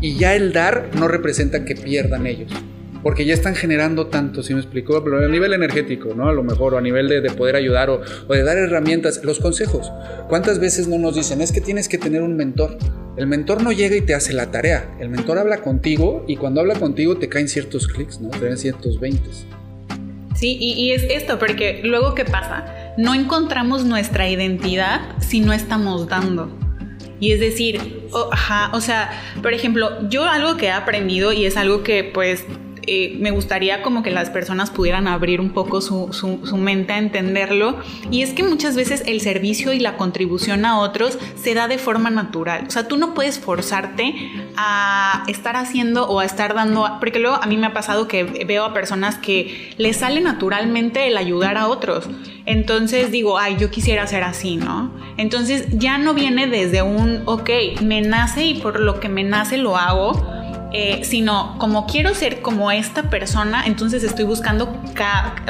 y 0.00 0.16
ya 0.16 0.36
el 0.36 0.52
dar 0.52 0.90
no 0.94 1.08
representa 1.08 1.64
que 1.64 1.74
pierdan 1.74 2.28
ellos. 2.28 2.52
Porque 3.02 3.24
ya 3.24 3.34
están 3.34 3.54
generando 3.54 4.06
tanto, 4.08 4.42
si 4.42 4.54
me 4.54 4.60
explicó, 4.60 5.02
pero 5.04 5.24
a 5.24 5.28
nivel 5.28 5.52
energético, 5.52 6.14
¿no? 6.14 6.28
A 6.28 6.32
lo 6.32 6.42
mejor, 6.42 6.74
o 6.74 6.78
a 6.78 6.80
nivel 6.80 7.08
de, 7.08 7.22
poder 7.30 7.56
ayudar 7.56 7.90
o, 7.90 8.00
o, 8.26 8.32
de 8.32 8.42
dar 8.42 8.56
herramientas, 8.56 9.22
los 9.22 9.38
consejos. 9.38 9.92
¿Cuántas 10.28 10.58
veces 10.58 10.88
no 10.88 10.98
nos 10.98 11.14
dicen, 11.14 11.40
es 11.40 11.52
que 11.52 11.60
tienes 11.60 11.88
que 11.88 11.98
tener 11.98 12.22
un 12.22 12.36
mentor? 12.36 12.76
El 13.16 13.26
mentor 13.26 13.62
no 13.64 13.72
llega 13.72 13.96
y 13.96 14.00
te 14.00 14.14
hace 14.14 14.32
la 14.32 14.52
tarea. 14.52 14.96
El 15.00 15.08
mentor 15.08 15.38
habla 15.38 15.58
contigo 15.58 16.24
y 16.28 16.36
cuando 16.36 16.60
habla 16.60 16.76
contigo 16.76 17.16
te 17.16 17.28
caen 17.28 17.48
ciertos 17.48 17.88
clics, 17.88 18.20
¿no? 18.20 18.30
Te 18.30 18.38
caen 18.38 18.58
ciertos 18.58 19.00
20. 19.00 19.28
Sí, 20.38 20.56
y, 20.60 20.92
es 20.92 21.02
esto, 21.02 21.36
porque 21.36 21.80
luego 21.82 22.14
¿qué 22.14 22.24
pasa? 22.24 22.94
No 22.96 23.12
encontramos 23.12 23.84
nuestra 23.84 24.28
identidad 24.28 25.00
si 25.18 25.40
no 25.40 25.52
estamos 25.52 26.06
dando. 26.06 26.48
Y 27.18 27.32
es 27.32 27.40
decir, 27.40 28.08
ajá, 28.30 28.70
o 28.72 28.80
sea, 28.80 29.10
por 29.42 29.52
ejemplo, 29.52 30.08
yo 30.08 30.22
algo 30.22 30.56
que 30.56 30.66
he 30.66 30.70
aprendido 30.70 31.32
y 31.32 31.44
es 31.44 31.56
algo 31.56 31.82
que 31.82 32.04
pues 32.04 32.44
eh, 32.90 33.16
me 33.20 33.30
gustaría 33.30 33.82
como 33.82 34.02
que 34.02 34.10
las 34.10 34.30
personas 34.30 34.70
pudieran 34.70 35.06
abrir 35.08 35.42
un 35.42 35.50
poco 35.50 35.82
su, 35.82 36.08
su, 36.12 36.56
mente 36.56 36.94
a 36.94 36.98
entenderlo. 36.98 37.76
Y 38.10 38.22
es 38.22 38.32
que 38.32 38.42
muchas 38.42 38.76
veces 38.76 39.02
el 39.06 39.20
servicio 39.20 39.74
y 39.74 39.78
la 39.78 39.98
contribución 39.98 40.64
a 40.64 40.78
otros 40.78 41.18
se 41.36 41.52
da 41.52 41.68
de 41.68 41.76
forma 41.76 42.08
natural. 42.08 42.64
O 42.66 42.70
sea, 42.70 42.88
tú 42.88 42.96
no 42.96 43.12
puedes 43.12 43.38
forzarte 43.38 44.14
a 44.56 45.24
estar 45.28 45.56
haciendo 45.56 46.08
o 46.08 46.20
a 46.20 46.24
estar 46.24 46.54
dando, 46.54 46.96
porque 46.98 47.18
luego 47.18 47.36
a 47.36 47.46
mí 47.46 47.58
me 47.58 47.66
ha 47.66 47.74
pasado 47.74 48.08
que 48.08 48.24
veo 48.24 48.64
a 48.64 48.72
personas 48.72 49.16
que 49.16 49.74
les 49.76 49.98
sale 49.98 50.22
naturalmente 50.22 51.06
el 51.06 51.18
ayudar 51.18 51.58
a 51.58 51.68
otros. 51.68 52.08
Entonces 52.46 53.10
digo, 53.10 53.38
ay, 53.38 53.56
yo 53.58 53.70
quisiera 53.70 54.06
ser 54.06 54.22
así, 54.22 54.56
¿no? 54.56 54.90
Entonces 55.18 55.66
ya 55.72 55.98
no 55.98 56.14
viene 56.14 56.46
desde 56.46 56.80
un, 56.80 57.22
ok, 57.26 57.50
me 57.82 58.00
nace 58.00 58.46
y 58.46 58.54
por 58.54 58.80
lo 58.80 58.98
que 58.98 59.10
me 59.10 59.24
nace 59.24 59.58
lo 59.58 59.76
hago 59.76 60.37
eh, 60.72 61.02
sino 61.04 61.56
como 61.58 61.86
quiero 61.86 62.14
ser 62.14 62.42
como 62.42 62.70
esta 62.70 63.04
persona, 63.04 63.64
entonces 63.66 64.04
estoy 64.04 64.24
buscando, 64.24 64.72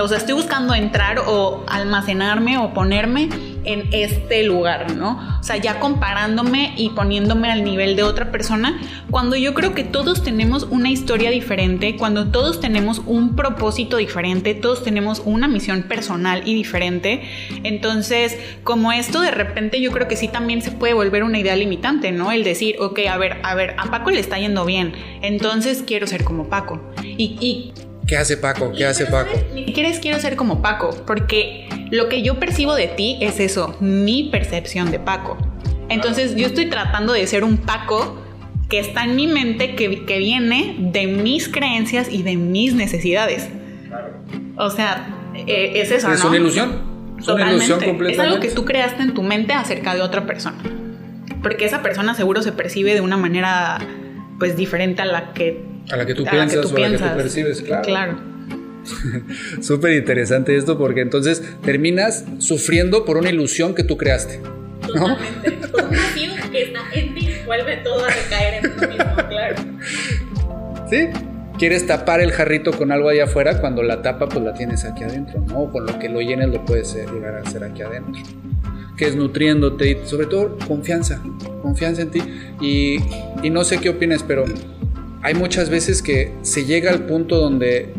o 0.00 0.08
sea, 0.08 0.18
estoy 0.18 0.34
buscando 0.34 0.74
entrar 0.74 1.18
o 1.26 1.64
almacenarme 1.66 2.58
o 2.58 2.72
ponerme 2.72 3.28
en 3.68 3.88
este 3.92 4.42
lugar, 4.42 4.96
¿no? 4.96 5.38
O 5.40 5.42
sea, 5.42 5.56
ya 5.56 5.78
comparándome 5.78 6.72
y 6.76 6.90
poniéndome 6.90 7.52
al 7.52 7.64
nivel 7.64 7.96
de 7.96 8.02
otra 8.02 8.30
persona, 8.32 8.80
cuando 9.10 9.36
yo 9.36 9.52
creo 9.54 9.74
que 9.74 9.84
todos 9.84 10.22
tenemos 10.22 10.64
una 10.64 10.90
historia 10.90 11.30
diferente, 11.30 11.96
cuando 11.96 12.28
todos 12.28 12.60
tenemos 12.60 13.02
un 13.04 13.36
propósito 13.36 13.98
diferente, 13.98 14.54
todos 14.54 14.82
tenemos 14.82 15.22
una 15.24 15.48
misión 15.48 15.82
personal 15.82 16.42
y 16.46 16.54
diferente, 16.54 17.22
entonces, 17.62 18.38
como 18.64 18.90
esto 18.90 19.20
de 19.20 19.30
repente 19.30 19.80
yo 19.80 19.92
creo 19.92 20.08
que 20.08 20.16
sí 20.16 20.28
también 20.28 20.62
se 20.62 20.72
puede 20.72 20.94
volver 20.94 21.22
una 21.22 21.38
idea 21.38 21.54
limitante, 21.54 22.10
¿no? 22.10 22.32
El 22.32 22.44
decir, 22.44 22.76
ok, 22.80 23.00
a 23.10 23.18
ver, 23.18 23.38
a 23.42 23.54
ver, 23.54 23.74
a 23.78 23.90
Paco 23.90 24.10
le 24.10 24.20
está 24.20 24.38
yendo 24.38 24.64
bien, 24.64 24.94
entonces 25.20 25.84
quiero 25.86 26.06
ser 26.06 26.24
como 26.24 26.48
Paco. 26.48 26.80
Y, 27.04 27.72
¿Qué 28.08 28.16
hace 28.16 28.38
Paco? 28.38 28.72
¿Qué 28.72 28.86
hace 28.86 29.04
Paco? 29.04 29.30
Ni 29.54 29.66
siquiera 29.66 29.90
quiero 30.00 30.18
ser 30.18 30.34
como 30.34 30.62
Paco, 30.62 30.96
porque 31.06 31.68
lo 31.90 32.08
que 32.08 32.22
yo 32.22 32.40
percibo 32.40 32.74
de 32.74 32.88
ti 32.88 33.18
es 33.20 33.38
eso, 33.38 33.76
mi 33.80 34.30
percepción 34.32 34.90
de 34.90 34.98
Paco. 34.98 35.36
Entonces 35.90 36.34
yo 36.34 36.46
estoy 36.46 36.70
tratando 36.70 37.12
de 37.12 37.26
ser 37.26 37.44
un 37.44 37.58
Paco 37.58 38.18
que 38.70 38.78
está 38.78 39.04
en 39.04 39.14
mi 39.14 39.26
mente, 39.26 39.74
que, 39.74 40.06
que 40.06 40.18
viene 40.18 40.76
de 40.78 41.06
mis 41.06 41.50
creencias 41.50 42.08
y 42.10 42.22
de 42.22 42.36
mis 42.36 42.74
necesidades. 42.74 43.50
O 44.56 44.70
sea, 44.70 45.08
eh, 45.34 45.72
es 45.74 45.90
eso, 45.90 46.10
es 46.10 46.22
¿no? 46.22 46.30
una 46.30 46.38
ilusión. 46.38 47.16
Es 47.18 47.28
una 47.28 47.52
ilusión 47.52 47.78
completamente. 47.78 48.12
Es 48.12 48.18
algo 48.20 48.40
que 48.40 48.48
tú 48.48 48.64
creaste 48.64 49.02
en 49.02 49.12
tu 49.12 49.22
mente 49.22 49.52
acerca 49.52 49.94
de 49.94 50.00
otra 50.00 50.24
persona. 50.24 50.56
Porque 51.42 51.66
esa 51.66 51.82
persona 51.82 52.14
seguro 52.14 52.40
se 52.40 52.52
percibe 52.52 52.94
de 52.94 53.02
una 53.02 53.18
manera 53.18 53.78
pues 54.38 54.56
diferente 54.56 55.02
a 55.02 55.04
la 55.04 55.34
que 55.34 55.62
a 55.90 55.96
la 55.96 56.06
que 56.06 56.14
tú 56.14 56.24
piensas 56.24 56.72
o 56.72 56.76
a 56.76 56.80
la 56.80 56.90
que 56.90 56.98
tú 56.98 57.16
percibes, 57.16 57.62
claro. 57.62 57.82
Claro. 57.84 58.18
Súper 59.60 59.92
interesante 59.92 60.56
esto 60.56 60.78
porque 60.78 61.00
entonces 61.00 61.42
terminas 61.62 62.24
sufriendo 62.38 63.04
por 63.04 63.16
una 63.16 63.30
ilusión 63.30 63.74
que 63.74 63.84
tú 63.84 63.96
creaste. 63.96 64.40
¿no? 64.94 65.18
Por 65.72 65.84
un 65.84 65.90
vacío 65.90 66.32
que 66.50 66.62
está 66.62 66.80
en 66.94 67.14
ti, 67.14 67.28
vuelve 67.44 67.76
todo 67.78 68.04
a 68.04 68.08
recaer 68.08 68.64
en 68.64 68.76
ti 68.76 68.86
mismo, 68.86 69.28
claro. 69.28 69.56
Sí, 70.88 71.06
quieres 71.58 71.86
tapar 71.86 72.22
el 72.22 72.32
jarrito 72.32 72.72
con 72.72 72.92
algo 72.92 73.10
allá 73.10 73.24
afuera 73.24 73.60
cuando 73.60 73.82
la 73.82 74.00
tapa 74.00 74.26
pues 74.26 74.42
la 74.42 74.54
tienes 74.54 74.86
aquí 74.86 75.04
adentro, 75.04 75.40
¿no? 75.40 75.70
Con 75.70 75.84
lo 75.84 75.98
que 75.98 76.08
lo 76.08 76.22
llenes 76.22 76.48
lo 76.48 76.64
puedes 76.64 76.94
llegar 76.94 77.34
a 77.34 77.40
hacer 77.40 77.62
aquí 77.62 77.82
adentro 77.82 78.22
que 78.96 79.06
es 79.06 79.14
nutriéndote 79.14 79.90
y 79.90 80.06
sobre 80.06 80.26
todo 80.26 80.58
confianza, 80.66 81.22
confianza 81.62 82.02
en 82.02 82.10
ti. 82.10 82.20
Y, 82.60 82.98
y 83.44 83.50
no 83.50 83.62
sé 83.62 83.78
qué 83.78 83.90
opinas, 83.90 84.24
pero 84.24 84.44
hay 85.22 85.34
muchas 85.34 85.70
veces 85.70 86.02
que 86.02 86.32
se 86.42 86.64
llega 86.64 86.90
al 86.90 87.06
punto 87.06 87.36
donde 87.36 87.92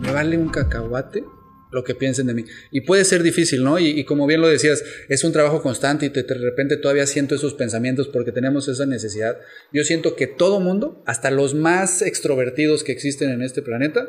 me 0.00 0.12
vale 0.12 0.36
un 0.36 0.48
cacahuate 0.48 1.24
lo 1.72 1.84
que 1.84 1.94
piensen 1.94 2.26
de 2.26 2.34
mí. 2.34 2.44
Y 2.70 2.82
puede 2.82 3.04
ser 3.04 3.22
difícil, 3.22 3.62
¿no? 3.62 3.78
Y, 3.78 4.04
como 4.04 4.26
bien 4.26 4.40
lo 4.40 4.48
decías, 4.48 4.82
es 5.08 5.24
un 5.24 5.32
trabajo 5.32 5.62
constante 5.62 6.06
y 6.06 6.08
de 6.08 6.22
repente 6.22 6.76
todavía 6.76 7.06
siento 7.06 7.34
esos 7.34 7.54
pensamientos 7.54 8.08
porque 8.08 8.32
tenemos 8.32 8.68
esa 8.68 8.86
necesidad. 8.86 9.38
Yo 9.72 9.84
siento 9.84 10.16
que 10.16 10.26
todo 10.26 10.60
mundo, 10.60 11.02
hasta 11.06 11.30
los 11.30 11.54
más 11.54 12.02
extrovertidos 12.02 12.82
que 12.82 12.92
existen 12.92 13.30
en 13.30 13.42
este 13.42 13.62
planeta, 13.62 14.08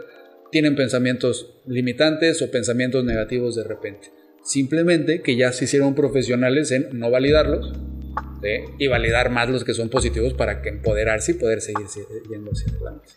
tienen 0.52 0.76
pensamientos 0.76 1.56
limitantes 1.66 2.42
o 2.42 2.52
pensamientos 2.52 3.04
negativos 3.04 3.56
de 3.56 3.64
repente. 3.64 4.12
Simplemente 4.44 5.22
que 5.22 5.36
ya 5.36 5.52
se 5.52 5.66
hicieron 5.66 5.94
profesionales 5.94 6.72
en 6.72 6.98
no 6.98 7.12
validarlos 7.12 7.74
y 8.78 8.88
validar 8.88 9.30
más 9.30 9.50
los 9.50 9.63
que 9.63 9.73
son 9.73 9.89
positivos 9.89 10.34
para 10.34 10.62
que 10.62 10.69
empoderarse 10.69 11.32
y 11.32 11.36
poder 11.36 11.62
seguir 11.62 11.88
yendo 12.30 12.52
hacia 12.52 12.71
adelante. 12.73 13.08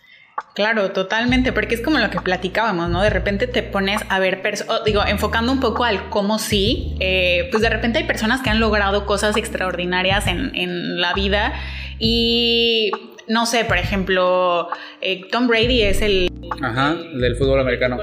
Claro, 0.55 0.91
totalmente, 0.91 1.53
porque 1.53 1.75
es 1.75 1.81
como 1.81 1.99
lo 1.99 2.11
que 2.11 2.21
platicábamos, 2.21 2.91
¿no? 2.91 3.03
De 3.03 3.11
repente 3.11 3.47
te 3.47 3.63
pones 3.63 4.01
a 4.09 4.19
ver, 4.19 4.43
digo, 4.85 5.03
enfocando 5.07 5.53
un 5.53 5.61
poco 5.61 5.85
al 5.85 6.09
cómo 6.09 6.39
sí, 6.39 6.97
eh, 6.99 7.49
pues 7.51 7.63
de 7.63 7.71
repente 7.71 7.99
hay 7.99 8.05
personas 8.05 8.41
que 8.41 8.51
han 8.51 8.59
logrado 8.59 9.07
cosas 9.07 9.37
extraordinarias 9.37 10.27
en, 10.27 10.55
en 10.55 11.01
la 11.01 11.15
vida 11.15 11.53
y 11.99 12.91
no 13.31 13.47
sé, 13.47 13.65
por 13.65 13.79
ejemplo, 13.79 14.69
eh, 15.01 15.23
Tom 15.31 15.47
Brady 15.47 15.83
es 15.83 16.03
el... 16.03 16.29
Ajá, 16.61 16.97
el 17.13 17.21
del 17.21 17.37
fútbol 17.37 17.61
americano. 17.61 17.97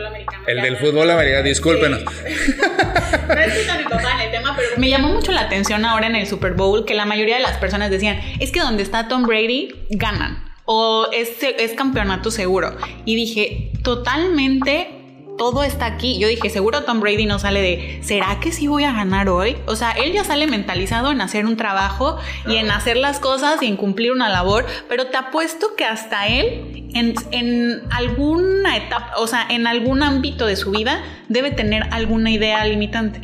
El 0.47 0.61
del 0.61 0.77
fútbol 0.77 1.11
americano, 1.11 1.43
discúlpenos. 1.43 2.01
no 2.01 3.33
es 3.33 3.77
mi 3.77 3.83
papá 3.83 4.13
en 4.15 4.21
el 4.21 4.31
tema, 4.31 4.55
pero 4.55 4.69
me 4.77 4.89
llamó 4.89 5.09
mucho 5.09 5.33
la 5.33 5.41
atención 5.41 5.83
ahora 5.83 6.07
en 6.07 6.15
el 6.15 6.27
Super 6.27 6.53
Bowl 6.53 6.85
que 6.85 6.93
la 6.93 7.05
mayoría 7.05 7.35
de 7.35 7.41
las 7.41 7.57
personas 7.57 7.91
decían, 7.91 8.17
es 8.39 8.53
que 8.53 8.61
donde 8.61 8.83
está 8.83 9.09
Tom 9.09 9.23
Brady, 9.23 9.75
ganan. 9.89 10.45
O 10.63 11.09
es, 11.11 11.31
es 11.41 11.73
campeonato 11.73 12.31
seguro. 12.31 12.77
Y 13.03 13.15
dije, 13.15 13.71
totalmente 13.83 14.96
todo 15.37 15.63
está 15.63 15.85
aquí. 15.85 16.19
Yo 16.19 16.27
dije, 16.27 16.49
seguro 16.49 16.83
Tom 16.83 16.99
Brady 16.99 17.25
no 17.25 17.39
sale 17.39 17.61
de, 17.61 17.99
¿será 18.01 18.39
que 18.39 18.51
sí 18.51 18.67
voy 18.67 18.83
a 18.83 18.91
ganar 18.91 19.29
hoy? 19.29 19.57
O 19.65 19.75
sea, 19.75 19.91
él 19.91 20.11
ya 20.11 20.23
sale 20.23 20.47
mentalizado 20.47 21.11
en 21.11 21.21
hacer 21.21 21.45
un 21.45 21.55
trabajo 21.55 22.17
y 22.47 22.57
en 22.57 22.71
hacer 22.71 22.97
las 22.97 23.19
cosas 23.19 23.61
y 23.61 23.67
en 23.67 23.77
cumplir 23.77 24.11
una 24.11 24.29
labor, 24.29 24.65
pero 24.89 25.07
te 25.07 25.17
apuesto 25.17 25.75
que 25.75 25.85
hasta 25.85 26.27
él, 26.27 26.89
en, 26.93 27.13
en 27.31 27.83
alguna 27.91 28.75
etapa, 28.75 29.13
o 29.17 29.27
sea, 29.27 29.45
en 29.49 29.67
algún 29.67 30.03
ámbito 30.03 30.45
de 30.45 30.55
su 30.55 30.71
vida, 30.71 31.03
debe 31.29 31.51
tener 31.51 31.83
alguna 31.91 32.31
idea 32.31 32.65
limitante. 32.65 33.21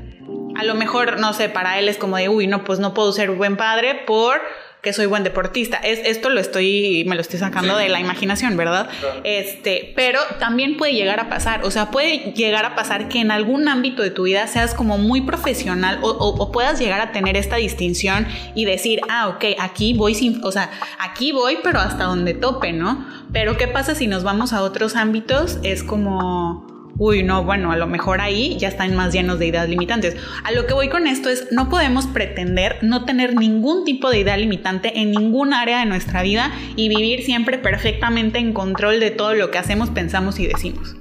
A 0.55 0.63
lo 0.63 0.75
mejor, 0.75 1.19
no 1.19 1.33
sé, 1.33 1.49
para 1.49 1.79
él 1.79 1.89
es 1.89 1.97
como 1.97 2.17
de, 2.17 2.29
uy, 2.29 2.45
no, 2.45 2.63
pues 2.63 2.79
no 2.79 2.93
puedo 2.93 3.11
ser 3.11 3.31
buen 3.31 3.57
padre 3.57 3.95
por 4.05 4.39
que 4.83 4.91
soy 4.91 5.05
buen 5.05 5.23
deportista. 5.23 5.77
Es, 5.77 5.99
esto 6.03 6.29
lo 6.29 6.41
estoy, 6.41 7.05
me 7.07 7.15
lo 7.15 7.21
estoy 7.21 7.39
sacando 7.39 7.77
de 7.77 7.87
la 7.87 8.01
imaginación, 8.01 8.57
¿verdad? 8.57 8.89
Este, 9.23 9.93
pero 9.95 10.19
también 10.39 10.75
puede 10.75 10.93
llegar 10.93 11.21
a 11.21 11.29
pasar, 11.29 11.63
o 11.63 11.71
sea, 11.71 11.89
puede 11.89 12.33
llegar 12.33 12.65
a 12.65 12.75
pasar 12.75 13.07
que 13.07 13.21
en 13.21 13.31
algún 13.31 13.69
ámbito 13.69 14.03
de 14.03 14.11
tu 14.11 14.23
vida 14.23 14.45
seas 14.45 14.73
como 14.73 14.97
muy 14.97 15.21
profesional 15.21 15.99
o, 16.01 16.51
puedas 16.51 16.79
llegar 16.79 16.99
a 16.99 17.13
tener 17.13 17.37
esta 17.37 17.55
distinción 17.55 18.27
y 18.55 18.65
decir, 18.65 18.99
ah, 19.09 19.29
ok, 19.29 19.45
aquí 19.57 19.93
voy 19.93 20.15
sin, 20.15 20.43
o 20.43 20.51
sea, 20.51 20.69
aquí 20.99 21.31
voy, 21.31 21.59
pero 21.63 21.79
hasta 21.79 22.03
donde 22.03 22.33
tope, 22.33 22.73
¿no? 22.73 23.07
Pero 23.31 23.55
¿qué 23.55 23.69
pasa 23.69 23.95
si 23.95 24.07
nos 24.07 24.23
vamos 24.23 24.51
a 24.51 24.61
otros 24.61 24.97
ámbitos? 24.97 25.59
Es 25.63 25.81
como 25.81 26.72
uy, 26.97 27.23
no, 27.23 27.43
bueno, 27.43 27.71
a 27.71 27.77
lo 27.77 27.87
mejor 27.87 28.21
ahí 28.21 28.57
ya 28.57 28.67
están 28.67 28.95
más 28.95 29.13
llenos 29.13 29.39
de 29.39 29.47
ideas 29.47 29.67
limitantes. 29.67 30.15
A 30.43 30.51
lo 30.51 30.65
que 30.65 30.73
voy 30.73 30.89
con 30.89 31.07
esto 31.07 31.29
es, 31.29 31.47
no 31.51 31.69
podemos 31.69 32.07
pretender 32.07 32.77
no 32.81 33.05
tener 33.05 33.35
ningún 33.35 33.85
tipo 33.85 34.09
de 34.09 34.19
idea 34.19 34.37
limitante 34.37 34.99
en 34.99 35.11
ningún 35.11 35.53
área 35.53 35.79
de 35.79 35.85
nuestra 35.85 36.21
vida 36.21 36.51
y 36.75 36.89
vivir 36.89 37.23
siempre 37.23 37.57
perfectamente 37.57 38.39
en 38.39 38.53
control 38.53 38.99
de 38.99 39.11
todo 39.11 39.33
lo 39.33 39.51
que 39.51 39.57
hacemos, 39.57 39.89
pensamos 39.89 40.39
y 40.39 40.47
decimos. 40.47 40.95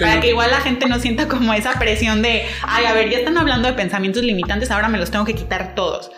Para 0.00 0.20
que 0.20 0.30
igual 0.30 0.50
la 0.50 0.60
gente 0.60 0.86
no 0.88 0.98
sienta 0.98 1.28
como 1.28 1.54
esa 1.54 1.78
presión 1.78 2.20
de, 2.20 2.42
ay, 2.62 2.86
a 2.86 2.92
ver, 2.94 3.10
ya 3.10 3.18
están 3.18 3.38
hablando 3.38 3.68
de 3.68 3.74
pensamientos 3.74 4.24
limitantes, 4.24 4.72
ahora 4.72 4.88
me 4.88 4.98
los 4.98 5.10
tengo 5.12 5.24
que 5.24 5.34
quitar 5.34 5.76
todos. 5.76 6.10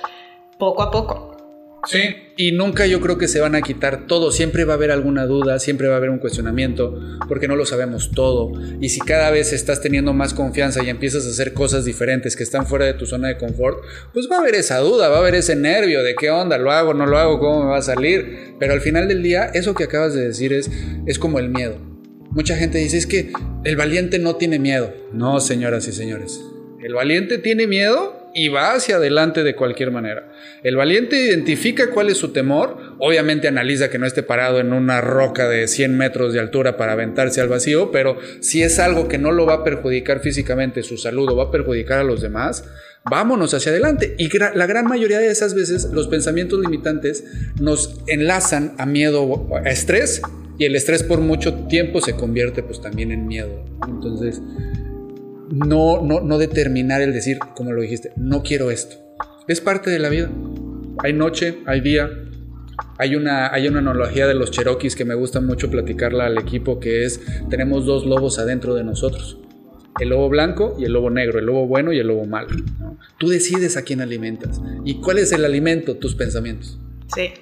Poco 0.58 0.82
a 0.82 0.90
poco 0.90 1.35
Sí, 1.86 2.00
y 2.36 2.52
nunca 2.52 2.86
yo 2.86 3.00
creo 3.00 3.16
que 3.16 3.28
se 3.28 3.40
van 3.40 3.54
a 3.54 3.62
quitar 3.62 4.06
todo, 4.06 4.32
siempre 4.32 4.64
va 4.64 4.74
a 4.74 4.76
haber 4.76 4.90
alguna 4.90 5.24
duda, 5.26 5.58
siempre 5.58 5.88
va 5.88 5.94
a 5.94 5.96
haber 5.98 6.10
un 6.10 6.18
cuestionamiento, 6.18 7.00
porque 7.28 7.48
no 7.48 7.56
lo 7.56 7.64
sabemos 7.64 8.10
todo. 8.10 8.52
Y 8.80 8.88
si 8.88 9.00
cada 9.00 9.30
vez 9.30 9.52
estás 9.52 9.80
teniendo 9.80 10.12
más 10.12 10.34
confianza 10.34 10.82
y 10.82 10.88
empiezas 10.88 11.26
a 11.26 11.30
hacer 11.30 11.54
cosas 11.54 11.84
diferentes 11.84 12.36
que 12.36 12.42
están 12.42 12.66
fuera 12.66 12.86
de 12.86 12.94
tu 12.94 13.06
zona 13.06 13.28
de 13.28 13.38
confort, 13.38 13.78
pues 14.12 14.28
va 14.30 14.36
a 14.36 14.40
haber 14.40 14.56
esa 14.56 14.78
duda, 14.78 15.08
va 15.08 15.16
a 15.16 15.20
haber 15.20 15.36
ese 15.36 15.54
nervio 15.54 16.02
de 16.02 16.14
qué 16.14 16.30
onda, 16.30 16.58
lo 16.58 16.72
hago, 16.72 16.92
no 16.92 17.06
lo 17.06 17.18
hago, 17.18 17.38
cómo 17.38 17.64
me 17.64 17.70
va 17.70 17.78
a 17.78 17.82
salir. 17.82 18.54
Pero 18.58 18.72
al 18.72 18.80
final 18.80 19.08
del 19.08 19.22
día, 19.22 19.46
eso 19.54 19.74
que 19.74 19.84
acabas 19.84 20.14
de 20.14 20.26
decir 20.26 20.52
es, 20.52 20.70
es 21.06 21.18
como 21.18 21.38
el 21.38 21.48
miedo. 21.48 21.78
Mucha 22.30 22.56
gente 22.56 22.78
dice, 22.78 22.98
es 22.98 23.06
que 23.06 23.32
el 23.64 23.76
valiente 23.76 24.18
no 24.18 24.36
tiene 24.36 24.58
miedo. 24.58 24.92
No, 25.12 25.40
señoras 25.40 25.88
y 25.88 25.92
señores. 25.92 26.40
El 26.82 26.92
valiente 26.94 27.38
tiene 27.38 27.66
miedo 27.66 28.25
y 28.36 28.48
va 28.48 28.74
hacia 28.74 28.96
adelante 28.96 29.42
de 29.42 29.56
cualquier 29.56 29.90
manera. 29.90 30.30
El 30.62 30.76
valiente 30.76 31.18
identifica 31.18 31.90
cuál 31.90 32.10
es 32.10 32.18
su 32.18 32.32
temor, 32.32 32.76
obviamente 32.98 33.48
analiza 33.48 33.88
que 33.88 33.98
no 33.98 34.06
esté 34.06 34.22
parado 34.22 34.60
en 34.60 34.74
una 34.74 35.00
roca 35.00 35.48
de 35.48 35.66
100 35.66 35.96
metros 35.96 36.34
de 36.34 36.40
altura 36.40 36.76
para 36.76 36.92
aventarse 36.92 37.40
al 37.40 37.48
vacío, 37.48 37.90
pero 37.90 38.18
si 38.40 38.62
es 38.62 38.78
algo 38.78 39.08
que 39.08 39.16
no 39.16 39.32
lo 39.32 39.46
va 39.46 39.54
a 39.54 39.64
perjudicar 39.64 40.20
físicamente 40.20 40.82
su 40.82 40.98
salud 40.98 41.30
o 41.30 41.36
va 41.36 41.44
a 41.44 41.50
perjudicar 41.50 41.98
a 41.98 42.04
los 42.04 42.20
demás, 42.20 42.64
vámonos 43.10 43.54
hacia 43.54 43.72
adelante. 43.72 44.14
Y 44.18 44.28
la 44.38 44.66
gran 44.66 44.86
mayoría 44.86 45.18
de 45.18 45.30
esas 45.30 45.54
veces 45.54 45.88
los 45.92 46.06
pensamientos 46.08 46.60
limitantes 46.60 47.24
nos 47.58 48.02
enlazan 48.06 48.74
a 48.76 48.84
miedo, 48.84 49.48
a 49.64 49.70
estrés, 49.70 50.20
y 50.58 50.64
el 50.64 50.76
estrés 50.76 51.02
por 51.02 51.20
mucho 51.20 51.54
tiempo 51.68 52.00
se 52.00 52.14
convierte 52.14 52.62
pues 52.62 52.80
también 52.80 53.12
en 53.12 53.26
miedo. 53.26 53.64
Entonces, 53.86 54.40
no, 55.50 56.02
no, 56.02 56.20
no 56.20 56.38
determinar 56.38 57.02
el 57.02 57.12
decir, 57.12 57.38
como 57.54 57.72
lo 57.72 57.82
dijiste, 57.82 58.12
no 58.16 58.42
quiero 58.42 58.70
esto. 58.70 58.96
Es 59.48 59.60
parte 59.60 59.90
de 59.90 59.98
la 59.98 60.08
vida. 60.08 60.30
Hay 61.02 61.12
noche, 61.12 61.58
hay 61.66 61.80
día. 61.80 62.10
Hay 62.98 63.14
una, 63.14 63.52
hay 63.52 63.68
una 63.68 63.78
analogía 63.78 64.26
de 64.26 64.34
los 64.34 64.50
cherokees 64.50 64.96
que 64.96 65.04
me 65.04 65.14
gusta 65.14 65.40
mucho 65.40 65.70
platicarla 65.70 66.26
al 66.26 66.38
equipo, 66.38 66.80
que 66.80 67.04
es, 67.04 67.20
tenemos 67.48 67.84
dos 67.84 68.06
lobos 68.06 68.38
adentro 68.38 68.74
de 68.74 68.84
nosotros. 68.84 69.38
El 70.00 70.10
lobo 70.10 70.28
blanco 70.28 70.76
y 70.78 70.84
el 70.84 70.92
lobo 70.92 71.10
negro, 71.10 71.38
el 71.38 71.46
lobo 71.46 71.66
bueno 71.66 71.92
y 71.92 71.98
el 71.98 72.08
lobo 72.08 72.26
malo. 72.26 72.48
Tú 73.18 73.28
decides 73.28 73.76
a 73.76 73.82
quién 73.82 74.00
alimentas. 74.00 74.60
¿Y 74.84 75.00
cuál 75.00 75.18
es 75.18 75.32
el 75.32 75.44
alimento? 75.44 75.96
Tus 75.96 76.14
pensamientos. 76.14 76.78
Sí. 77.14 77.32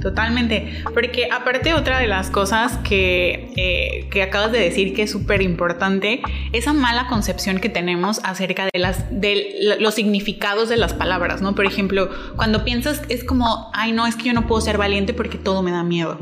Totalmente, 0.00 0.82
porque 0.94 1.28
aparte 1.30 1.74
otra 1.74 1.98
de 1.98 2.06
las 2.06 2.30
cosas 2.30 2.78
que, 2.78 3.52
eh, 3.56 4.08
que 4.10 4.22
acabas 4.22 4.50
de 4.50 4.58
decir 4.58 4.94
que 4.94 5.02
es 5.02 5.10
súper 5.10 5.42
importante, 5.42 6.22
esa 6.52 6.72
mala 6.72 7.06
concepción 7.06 7.58
que 7.58 7.68
tenemos 7.68 8.20
acerca 8.24 8.66
de, 8.72 8.78
las, 8.78 9.04
de 9.10 9.76
los 9.78 9.94
significados 9.94 10.68
de 10.70 10.78
las 10.78 10.94
palabras, 10.94 11.42
¿no? 11.42 11.54
Por 11.54 11.66
ejemplo, 11.66 12.08
cuando 12.36 12.64
piensas 12.64 13.02
es 13.08 13.24
como, 13.24 13.70
ay 13.74 13.92
no, 13.92 14.06
es 14.06 14.16
que 14.16 14.24
yo 14.24 14.32
no 14.32 14.46
puedo 14.46 14.60
ser 14.62 14.78
valiente 14.78 15.12
porque 15.12 15.36
todo 15.36 15.62
me 15.62 15.70
da 15.70 15.82
miedo. 15.82 16.18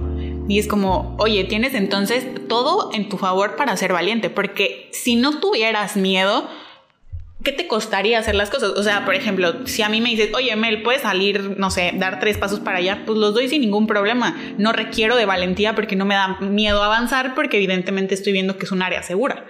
Y 0.49 0.59
es 0.59 0.67
como, 0.67 1.15
oye, 1.19 1.45
tienes 1.45 1.75
entonces 1.75 2.27
todo 2.49 2.91
en 2.95 3.09
tu 3.09 3.19
favor 3.19 3.57
para 3.57 3.77
ser 3.77 3.93
valiente, 3.93 4.31
porque 4.31 4.89
si 4.93 5.15
no 5.15 5.39
tuvieras 5.41 5.97
miedo, 5.97 6.49
¿qué 7.45 7.53
te 7.53 7.69
costaría 7.69 8.19
hacer 8.19 8.35
las 8.35 8.51
cosas? 8.51 8.71
O 8.71 8.83
sea, 8.83 9.05
por 9.05 9.15
ejemplo, 9.15 9.67
si 9.67 9.83
a 9.83 9.89
mí 9.89 10.01
me 10.01 10.11
dices, 10.11 10.31
oye, 10.35 10.55
Mel, 10.57 10.83
puedes 10.83 11.03
salir, 11.03 11.57
no 11.59 11.71
sé, 11.71 11.93
dar 11.95 12.21
tres 12.21 12.37
pasos 12.37 12.61
para 12.61 12.79
allá, 12.79 13.05
pues 13.07 13.19
los 13.19 13.35
doy 13.35 13.49
sin 13.49 13.61
ningún 13.61 13.87
problema. 13.87 14.37
No 14.59 14.73
requiero 14.73 15.17
de 15.17 15.27
valentía 15.27 15.75
porque 15.75 15.97
no 15.97 16.05
me 16.05 16.15
da 16.15 16.39
miedo 16.41 16.83
avanzar 16.83 17.35
porque 17.35 17.57
evidentemente 17.57 18.15
estoy 18.15 18.33
viendo 18.33 18.59
que 18.59 18.65
es 18.65 18.73
un 18.73 18.83
área 18.83 19.03
segura. 19.03 19.47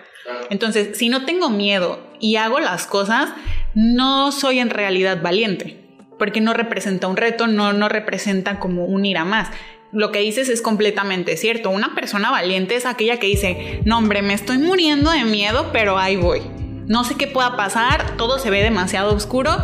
Entonces, 0.51 0.99
si 0.99 1.09
no 1.09 1.25
tengo 1.25 1.49
miedo 1.49 2.13
y 2.21 2.37
hago 2.37 2.61
las 2.61 2.87
cosas, 2.87 3.31
no 3.75 4.31
soy 4.33 4.59
en 4.59 4.69
realidad 4.69 5.23
valiente, 5.23 5.79
porque 6.19 6.43
no 6.43 6.53
representa 6.53 7.07
un 7.07 7.17
reto, 7.17 7.47
no, 7.47 7.73
no 7.73 7.89
representa 7.89 8.59
como 8.59 8.85
un 8.85 9.07
ir 9.07 9.19
a 9.19 9.25
más 9.25 9.51
lo 9.91 10.13
que 10.13 10.19
dices 10.19 10.51
es 10.51 10.61
completamente 10.61 11.39
cierto. 11.39 11.71
Una 11.71 11.95
persona 11.95 12.31
valiente 12.31 12.77
es 12.77 12.85
aquella 12.85 13.19
que 13.19 13.27
dice, 13.27 13.81
no 13.87 13.97
hombre, 13.97 14.21
me 14.21 14.35
estoy 14.35 14.59
muriendo 14.59 15.11
de 15.11 15.25
miedo, 15.25 15.71
pero 15.73 15.97
ahí 15.97 16.17
voy 16.17 16.43
no 16.89 17.05
sé 17.05 17.15
qué 17.15 17.27
pueda 17.27 17.57
pasar, 17.57 18.17
todo 18.17 18.39
se 18.39 18.51
ve 18.51 18.63
demasiado 18.63 19.15
oscuro, 19.15 19.57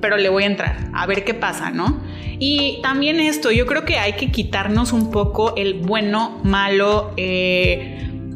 pero 0.00 0.16
le 0.18 0.28
voy 0.28 0.44
a 0.44 0.46
entrar 0.46 0.90
a 0.94 1.06
ver 1.06 1.24
qué 1.24 1.34
pasa, 1.34 1.70
¿no? 1.70 2.00
Y 2.38 2.80
también 2.82 3.18
esto, 3.18 3.50
yo 3.50 3.66
creo 3.66 3.84
que 3.86 3.98
hay 3.98 4.12
que 4.12 4.30
quitarnos 4.30 4.92
un 4.92 5.10
poco 5.10 5.56
el 5.56 5.74
bueno, 5.74 6.38
malo, 6.44 7.12
eh, 7.16 8.30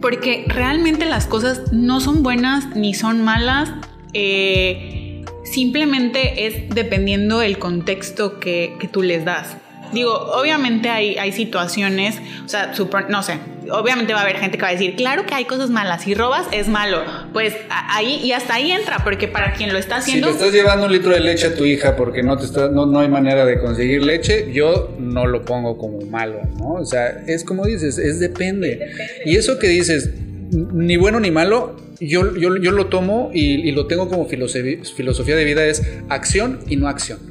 porque 0.00 0.44
realmente 0.46 1.04
las 1.04 1.26
cosas 1.26 1.72
no 1.72 2.00
son 2.00 2.22
buenas 2.22 2.74
ni 2.76 2.94
son 2.94 3.24
malas. 3.24 3.72
Eh, 4.12 5.24
simplemente 5.44 6.46
es 6.46 6.68
dependiendo 6.70 7.42
el 7.42 7.58
contexto 7.58 8.38
que 8.38 8.88
tú 8.92 9.02
les 9.02 9.24
das. 9.24 9.56
Digo, 9.92 10.12
obviamente 10.12 10.88
hay, 10.88 11.16
hay 11.16 11.32
situaciones, 11.32 12.16
o 12.44 12.48
sea, 12.48 12.72
no 13.08 13.22
sé, 13.22 13.38
obviamente 13.72 14.12
va 14.12 14.20
a 14.20 14.22
haber 14.22 14.36
gente 14.36 14.56
que 14.56 14.62
va 14.62 14.68
a 14.68 14.72
decir, 14.72 14.96
claro 14.96 15.26
que 15.26 15.34
hay 15.34 15.44
cosas 15.44 15.70
malas, 15.70 16.02
si 16.02 16.14
robas 16.14 16.46
es 16.52 16.68
malo. 16.68 17.02
Pues 17.32 17.54
ahí 17.68 18.20
y 18.22 18.32
hasta 18.32 18.54
ahí 18.54 18.70
entra, 18.70 18.98
porque 19.04 19.28
para 19.28 19.52
quien 19.52 19.72
lo 19.72 19.78
está 19.78 19.96
haciendo... 19.96 20.28
Si 20.28 20.32
le 20.32 20.38
estás 20.38 20.52
llevando 20.52 20.86
un 20.86 20.92
litro 20.92 21.12
de 21.12 21.20
leche 21.20 21.48
a 21.48 21.54
tu 21.54 21.64
hija 21.64 21.96
porque 21.96 22.22
no, 22.22 22.36
te 22.36 22.44
está, 22.44 22.68
no, 22.68 22.86
no 22.86 23.00
hay 23.00 23.08
manera 23.08 23.44
de 23.44 23.58
conseguir 23.58 24.04
leche, 24.04 24.52
yo 24.52 24.94
no 24.98 25.26
lo 25.26 25.44
pongo 25.44 25.76
como 25.76 26.00
malo, 26.02 26.40
¿no? 26.58 26.74
O 26.74 26.84
sea, 26.84 27.22
es 27.26 27.44
como 27.44 27.64
dices, 27.64 27.98
es 27.98 28.20
depende. 28.20 28.90
Y 29.24 29.36
eso 29.36 29.58
que 29.58 29.68
dices, 29.68 30.10
ni 30.50 30.96
bueno 30.96 31.20
ni 31.20 31.30
malo, 31.30 31.76
yo, 32.00 32.36
yo, 32.36 32.56
yo 32.56 32.72
lo 32.72 32.86
tomo 32.86 33.30
y, 33.32 33.68
y 33.68 33.72
lo 33.72 33.86
tengo 33.86 34.08
como 34.08 34.26
filosofía 34.26 35.36
de 35.36 35.44
vida, 35.44 35.64
es 35.66 35.82
acción 36.08 36.60
y 36.68 36.76
no 36.76 36.88
acción 36.88 37.29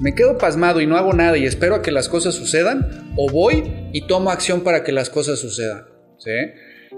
me 0.00 0.14
quedo 0.14 0.38
pasmado 0.38 0.80
y 0.80 0.86
no 0.86 0.96
hago 0.96 1.12
nada 1.12 1.36
y 1.36 1.44
espero 1.44 1.76
a 1.76 1.82
que 1.82 1.90
las 1.90 2.08
cosas 2.08 2.34
sucedan, 2.34 3.12
o 3.16 3.30
voy 3.30 3.90
y 3.92 4.06
tomo 4.06 4.30
acción 4.30 4.62
para 4.62 4.82
que 4.82 4.92
las 4.92 5.10
cosas 5.10 5.38
sucedan. 5.38 5.84
¿sí? 6.18 6.30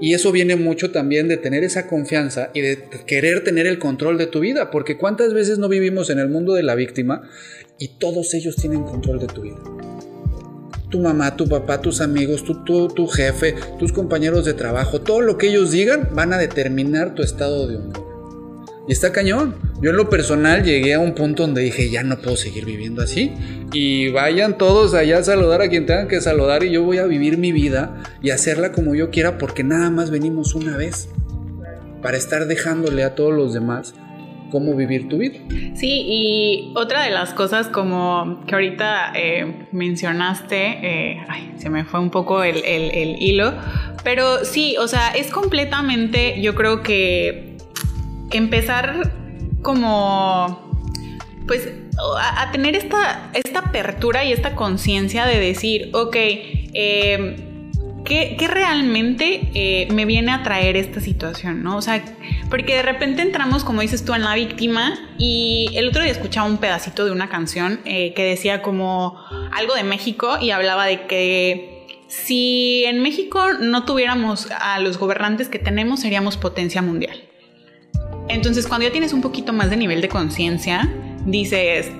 Y 0.00 0.14
eso 0.14 0.30
viene 0.32 0.56
mucho 0.56 0.90
también 0.90 1.28
de 1.28 1.36
tener 1.36 1.64
esa 1.64 1.86
confianza 1.86 2.50
y 2.52 2.60
de 2.60 2.82
querer 3.06 3.44
tener 3.44 3.66
el 3.66 3.78
control 3.78 4.18
de 4.18 4.26
tu 4.26 4.40
vida, 4.40 4.70
porque 4.70 4.98
cuántas 4.98 5.32
veces 5.32 5.58
no 5.58 5.68
vivimos 5.68 6.10
en 6.10 6.18
el 6.18 6.28
mundo 6.28 6.52
de 6.54 6.62
la 6.62 6.74
víctima 6.74 7.22
y 7.78 7.98
todos 7.98 8.34
ellos 8.34 8.56
tienen 8.56 8.82
control 8.82 9.20
de 9.20 9.26
tu 9.26 9.42
vida. 9.42 9.56
Tu 10.90 11.00
mamá, 11.00 11.36
tu 11.36 11.48
papá, 11.48 11.80
tus 11.80 12.00
amigos, 12.00 12.44
tu, 12.44 12.62
tu, 12.64 12.88
tu 12.88 13.06
jefe, 13.06 13.54
tus 13.78 13.92
compañeros 13.92 14.44
de 14.44 14.54
trabajo, 14.54 15.00
todo 15.00 15.20
lo 15.20 15.36
que 15.36 15.48
ellos 15.48 15.70
digan 15.70 16.10
van 16.12 16.32
a 16.32 16.38
determinar 16.38 17.14
tu 17.14 17.22
estado 17.22 17.66
de 17.66 17.76
humor. 17.76 18.05
Y 18.88 18.92
está 18.92 19.12
cañón. 19.12 19.56
Yo 19.80 19.90
en 19.90 19.96
lo 19.96 20.08
personal 20.08 20.62
llegué 20.62 20.94
a 20.94 21.00
un 21.00 21.14
punto 21.14 21.42
donde 21.42 21.62
dije, 21.62 21.90
ya 21.90 22.02
no 22.02 22.18
puedo 22.18 22.36
seguir 22.36 22.64
viviendo 22.64 23.02
así. 23.02 23.32
Y 23.72 24.10
vayan 24.10 24.58
todos 24.58 24.94
allá 24.94 25.18
a 25.18 25.22
saludar 25.22 25.60
a 25.60 25.68
quien 25.68 25.86
tengan 25.86 26.08
que 26.08 26.20
saludar 26.20 26.62
y 26.62 26.70
yo 26.70 26.84
voy 26.84 26.98
a 26.98 27.06
vivir 27.06 27.36
mi 27.36 27.52
vida 27.52 28.02
y 28.22 28.30
hacerla 28.30 28.72
como 28.72 28.94
yo 28.94 29.10
quiera 29.10 29.38
porque 29.38 29.64
nada 29.64 29.90
más 29.90 30.10
venimos 30.10 30.54
una 30.54 30.76
vez. 30.76 31.08
Para 32.00 32.16
estar 32.16 32.46
dejándole 32.46 33.02
a 33.02 33.14
todos 33.16 33.34
los 33.34 33.52
demás 33.52 33.94
cómo 34.50 34.76
vivir 34.76 35.08
tu 35.08 35.18
vida. 35.18 35.38
Sí, 35.74 36.04
y 36.06 36.72
otra 36.76 37.02
de 37.02 37.10
las 37.10 37.34
cosas 37.34 37.66
como 37.66 38.44
que 38.46 38.54
ahorita 38.54 39.12
eh, 39.16 39.66
mencionaste, 39.72 40.56
eh, 40.56 41.24
ay, 41.28 41.54
se 41.56 41.68
me 41.68 41.84
fue 41.84 41.98
un 41.98 42.10
poco 42.10 42.44
el, 42.44 42.64
el 42.64 43.20
hilo, 43.20 43.52
pero 44.04 44.44
sí, 44.44 44.76
o 44.78 44.86
sea, 44.86 45.10
es 45.10 45.32
completamente, 45.32 46.40
yo 46.40 46.54
creo 46.54 46.82
que 46.84 47.55
empezar 48.30 49.12
como, 49.62 50.70
pues, 51.46 51.68
a, 52.20 52.50
tener 52.52 52.76
esta, 52.76 53.30
esta 53.34 53.60
apertura 53.60 54.24
y 54.24 54.32
esta 54.32 54.54
conciencia 54.54 55.26
de 55.26 55.40
decir, 55.40 55.90
ok, 55.92 56.16
em, 56.74 57.36
¿qué, 58.04 58.48
realmente 58.48 59.50
eh, 59.54 59.88
me 59.92 60.04
viene 60.04 60.32
a 60.32 60.42
traer 60.42 60.76
esta 60.76 61.00
situación? 61.00 61.62
¿no? 61.62 61.76
O 61.76 61.82
sea, 61.82 62.04
porque 62.50 62.74
de 62.74 62.82
repente 62.82 63.22
entramos, 63.22 63.64
como 63.64 63.80
dices 63.80 64.04
tú, 64.04 64.14
en 64.14 64.22
la 64.22 64.34
víctima 64.34 64.94
y 65.18 65.70
el 65.74 65.88
otro 65.88 66.02
día 66.02 66.12
escuchaba 66.12 66.46
un 66.48 66.58
pedacito 66.58 67.04
de 67.04 67.10
una 67.10 67.28
canción 67.28 67.80
eh, 67.84 68.12
que 68.14 68.24
decía 68.24 68.62
como 68.62 69.18
algo 69.52 69.74
de 69.74 69.84
México 69.84 70.38
y 70.40 70.50
hablaba 70.50 70.86
de 70.86 71.06
que 71.06 72.04
si 72.08 72.84
en 72.84 73.02
México 73.02 73.54
no 73.60 73.84
tuviéramos 73.84 74.48
a 74.50 74.78
los 74.78 74.98
gobernantes 74.98 75.48
que 75.48 75.58
tenemos, 75.58 76.00
seríamos 76.00 76.36
potencia 76.36 76.82
mundial. 76.82 77.20
Entonces, 78.28 78.66
cuando 78.66 78.86
ya 78.86 78.92
tienes 78.92 79.12
un 79.12 79.20
poquito 79.20 79.52
más 79.52 79.70
de 79.70 79.76
nivel 79.76 80.00
de 80.00 80.08
conciencia, 80.08 80.92
dices, 81.24 81.90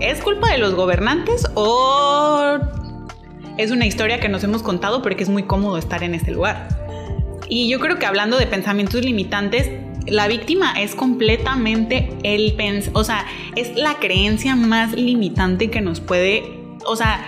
¿es 0.00 0.20
culpa 0.20 0.50
de 0.50 0.58
los 0.58 0.74
gobernantes 0.74 1.46
o 1.54 2.58
es 3.56 3.70
una 3.70 3.86
historia 3.86 4.20
que 4.20 4.28
nos 4.28 4.44
hemos 4.44 4.62
contado 4.62 5.02
porque 5.02 5.22
es 5.22 5.28
muy 5.28 5.44
cómodo 5.44 5.78
estar 5.78 6.02
en 6.02 6.14
este 6.14 6.30
lugar? 6.30 6.68
Y 7.48 7.68
yo 7.68 7.80
creo 7.80 7.98
que 7.98 8.06
hablando 8.06 8.38
de 8.38 8.46
pensamientos 8.46 9.02
limitantes, 9.02 9.70
la 10.06 10.28
víctima 10.28 10.72
es 10.78 10.94
completamente 10.94 12.10
el 12.22 12.54
pens, 12.54 12.90
o 12.92 13.04
sea, 13.04 13.26
es 13.56 13.74
la 13.76 13.94
creencia 13.94 14.56
más 14.56 14.92
limitante 14.92 15.70
que 15.70 15.80
nos 15.80 16.00
puede, 16.00 16.64
o 16.86 16.96
sea, 16.96 17.20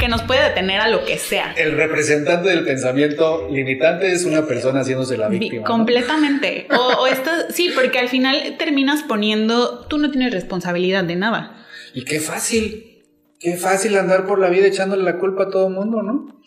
que 0.00 0.08
nos 0.08 0.22
puede 0.22 0.42
detener 0.42 0.80
a 0.80 0.88
lo 0.88 1.04
que 1.04 1.18
sea. 1.18 1.52
El 1.56 1.76
representante 1.76 2.48
del 2.48 2.64
pensamiento 2.64 3.48
limitante 3.48 4.10
es 4.10 4.24
una 4.24 4.46
persona 4.46 4.80
haciéndose 4.80 5.16
la 5.16 5.28
víctima. 5.28 5.64
Completamente. 5.64 6.66
O, 6.80 7.06
sí, 7.50 7.70
porque 7.74 7.98
al 7.98 8.08
final 8.08 8.56
terminas 8.58 9.02
poniendo, 9.02 9.86
tú 9.86 9.98
no 9.98 10.10
tienes 10.10 10.32
responsabilidad 10.32 11.04
de 11.04 11.16
nada. 11.16 11.66
Y 11.94 12.04
qué 12.04 12.20
fácil. 12.20 13.04
qué 13.38 13.56
fácil 13.56 13.96
andar 13.96 14.26
por 14.26 14.38
la 14.38 14.48
vida 14.48 14.66
echándole 14.66 15.02
la 15.02 15.18
culpa 15.18 15.44
a 15.44 15.50
todo 15.50 15.68
el 15.68 15.74
mundo, 15.74 16.02
¿no? 16.02 16.40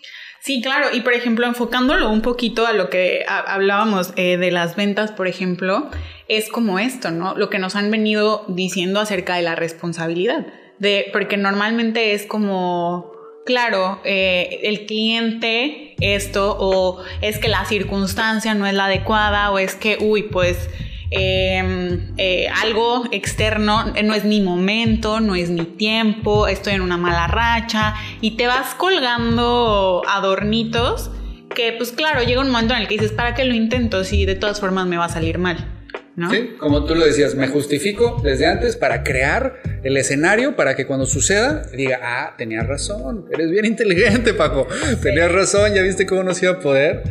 Sí, 0.44 0.62
claro. 0.62 0.88
Y 0.92 1.02
por 1.02 1.14
ejemplo, 1.14 1.46
enfocándolo 1.46 2.10
un 2.10 2.22
poquito 2.22 2.66
a 2.66 2.74
lo 2.74 2.90
que 2.90 3.24
hablábamos 3.28 4.12
eh, 4.18 4.38
de 4.38 4.52
las 4.52 4.76
ventas, 4.76 5.12
por 5.12 5.28
ejemplo, 5.28 5.90
es 6.28 6.50
como 6.50 6.80
esto, 6.80 7.12
¿no? 7.12 7.36
Lo 7.38 7.50
que 7.50 7.60
nos 7.60 7.78
han 7.78 7.90
venido 7.92 8.44
diciendo 8.50 9.00
acerca 9.00 9.36
de 9.36 9.44
la 9.44 9.56
responsabilidad. 9.56 10.46
De, 10.80 11.06
porque 11.14 11.38
normalmente 11.38 12.14
es 12.14 12.26
como, 12.26 13.13
claro, 13.46 14.00
eh, 14.04 14.62
el 14.64 14.86
cliente 14.86 15.96
esto, 16.00 16.58
o 16.60 17.04
es 17.22 17.38
que 17.38 17.48
la 17.48 17.66
circunstancia 17.66 18.54
no 18.54 18.66
es 18.66 18.74
la 18.74 18.86
adecuada, 18.86 19.52
o 19.52 19.60
es 19.60 19.76
que, 19.76 19.98
uy, 20.00 20.24
pues 20.24 20.70
Em, 21.16 22.12
eh, 22.18 22.48
algo 22.64 23.04
externo, 23.12 23.86
no 24.04 24.16
es 24.16 24.26
mi 24.26 24.42
momento, 24.42 25.20
no 25.20 25.36
es 25.36 25.52
mi 25.52 25.64
tiempo, 25.64 26.48
estoy 26.48 26.74
en 26.74 26.82
una 26.82 26.98
mala 26.98 27.28
racha 27.28 27.94
y 28.20 28.32
te 28.32 28.48
vas 28.48 28.74
colgando 28.74 30.02
adornitos 30.08 31.12
que 31.54 31.72
pues 31.74 31.92
claro, 31.92 32.24
llega 32.24 32.42
un 32.42 32.50
momento 32.50 32.74
en 32.74 32.82
el 32.82 32.88
que 32.88 32.96
dices, 32.96 33.12
¿para 33.12 33.36
qué 33.36 33.46
lo 33.46 33.54
intento 33.54 34.04
si 34.04 34.26
de 34.26 34.34
todas 34.34 34.60
formas 34.60 34.88
me 34.88 34.98
va 34.98 35.06
a 35.06 35.10
salir 35.10 35.38
mal? 35.38 35.73
¿No? 36.16 36.30
Sí, 36.30 36.52
como 36.60 36.86
tú 36.86 36.94
lo 36.94 37.06
decías, 37.06 37.34
me 37.34 37.48
justifico 37.48 38.22
desde 38.24 38.46
antes 38.46 38.76
para 38.76 39.04
crear 39.04 39.62
el 39.84 39.98
escenario 39.98 40.56
para 40.56 40.76
que 40.76 40.86
cuando 40.86 41.08
suceda 41.08 41.64
diga, 41.76 42.00
ah, 42.04 42.36
tenías 42.38 42.68
razón, 42.68 43.26
eres 43.32 43.50
bien 43.50 43.66
inteligente, 43.66 44.34
Paco, 44.34 44.68
tenías 45.02 45.32
razón, 45.32 45.74
ya 45.74 45.82
viste 45.82 46.06
cómo 46.06 46.24
nos 46.24 46.42
iba 46.44 46.54
a 46.54 46.60
poder. 46.60 47.02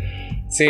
Sí, 0.49 0.67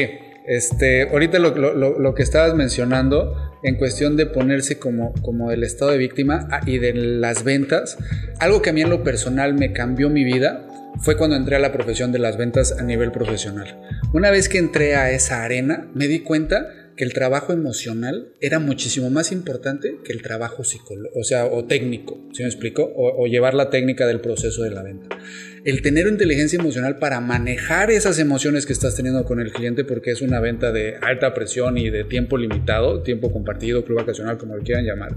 este, 0.47 1.09
ahorita 1.11 1.39
lo, 1.39 2.15
que 2.15 2.23
estabas 2.23 2.55
mencionando 2.55 3.37
en 3.63 3.77
cuestión 3.77 4.17
de 4.17 4.27
ponerse 4.27 4.79
como, 4.79 5.13
como 5.23 5.53
el 5.53 5.63
estado 5.63 5.93
de 5.93 5.99
víctima 5.99 6.49
ah, 6.51 6.61
y 6.67 6.79
de 6.79 6.95
las 6.95 7.45
ventas, 7.45 7.99
algo 8.41 8.63
que 8.63 8.71
a 8.71 8.73
mí 8.73 8.81
en 8.81 8.91
lo 8.91 9.05
personal 9.05 9.55
me 9.55 9.73
cambió 9.73 10.09
mi 10.11 10.25
vida 10.25 10.67
fue 11.01 11.17
cuando 11.17 11.37
entré 11.37 11.57
a 11.57 11.59
la 11.59 11.73
profesión 11.73 12.13
de 12.13 12.19
las 12.19 12.37
ventas 12.37 12.73
a 12.79 12.83
nivel 12.83 13.13
profesional. 13.13 13.79
Una 14.13 14.31
vez 14.31 14.49
que 14.49 14.59
entré 14.59 14.95
a 14.95 15.11
esa 15.11 15.43
arena, 15.45 15.87
me 15.95 16.07
di 16.07 16.21
cuenta 16.21 16.69
que 16.97 17.05
el 17.05 17.13
trabajo 17.13 17.53
emocional 17.53 18.33
era 18.41 18.59
muchísimo 18.59 19.11
más 19.11 19.33
importante 19.33 19.99
que 20.05 20.13
el 20.13 20.23
trabajo 20.23 20.65
psicológico, 20.65 21.19
o 21.19 21.25
sea, 21.25 21.47
o 21.47 21.65
técnico, 21.65 22.21
¿sí 22.33 22.43
me 22.43 22.49
explico? 22.49 22.83
O, 22.85 23.23
o, 23.23 23.27
llevar 23.27 23.55
la 23.55 23.71
técnica 23.71 24.07
del 24.07 24.21
proceso 24.21 24.63
de 24.63 24.71
la 24.71 24.83
venta. 24.83 25.19
El 25.65 25.81
tener 25.81 26.09
inteligencia 26.09 26.59
emocional 26.59 26.99
para 26.99 27.21
manejar 27.21 27.93
esas 27.93 28.19
emociones 28.19 28.67
que 28.67 28.73
estás 28.73 28.97
teniendo 28.97 29.25
con 29.25 29.39
el 29.39 29.53
cliente, 29.53 29.85
porque 29.85 30.11
es 30.11 30.21
una 30.21 30.41
venta 30.41 30.73
de 30.73 30.97
alta 31.01 31.35
presión 31.35 31.79
y 31.79 31.89
de 31.89 32.03
tiempo 32.03 32.37
limitado, 32.37 33.05
tiempo 33.05 33.31
compartido, 33.31 33.85
club 33.85 33.99
vacacional, 33.99 34.39
como 34.39 34.57
lo 34.57 34.65
quieran 34.65 34.85
llamar, 34.85 35.15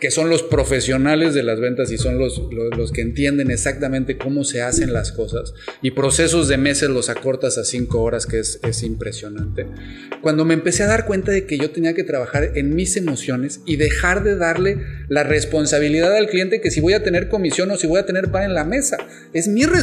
que 0.00 0.10
son 0.10 0.30
los 0.30 0.42
profesionales 0.42 1.34
de 1.34 1.42
las 1.42 1.60
ventas 1.60 1.92
y 1.92 1.98
son 1.98 2.18
los, 2.18 2.40
los, 2.50 2.90
que 2.90 3.02
entienden 3.02 3.50
exactamente 3.50 4.16
cómo 4.16 4.44
se 4.44 4.62
hacen 4.62 4.94
las 4.94 5.12
cosas 5.12 5.52
y 5.82 5.90
procesos 5.90 6.48
de 6.48 6.56
meses 6.56 6.88
los 6.88 7.10
acortas 7.10 7.58
a 7.58 7.64
cinco 7.64 8.00
horas, 8.00 8.24
que 8.24 8.38
es, 8.38 8.60
es 8.62 8.82
impresionante. 8.82 9.66
Cuando 10.22 10.46
me 10.46 10.54
empecé 10.54 10.84
a 10.84 10.86
dar 10.86 11.04
cuenta 11.04 11.32
de 11.32 11.44
que 11.44 11.58
yo 11.58 11.70
tenía 11.70 11.94
que 11.94 12.02
trabajar 12.02 12.52
en 12.54 12.74
mis 12.74 12.96
emociones 12.96 13.60
y 13.66 13.76
dejar 13.76 14.24
de 14.24 14.36
darle 14.36 14.78
la 15.08 15.22
responsabilidad 15.22 16.16
al 16.16 16.28
cliente 16.28 16.62
que 16.62 16.70
si 16.70 16.80
voy 16.80 16.94
a 16.94 17.02
tener 17.02 17.28
comisión 17.28 17.70
o 17.70 17.76
si 17.76 17.86
voy 17.86 18.00
a 18.00 18.06
tener 18.06 18.30
pan 18.30 18.44
en 18.44 18.54
la 18.54 18.64
mesa. 18.64 18.96
Es 19.34 19.48
mi 19.48 19.64
responsabilidad, 19.64 19.81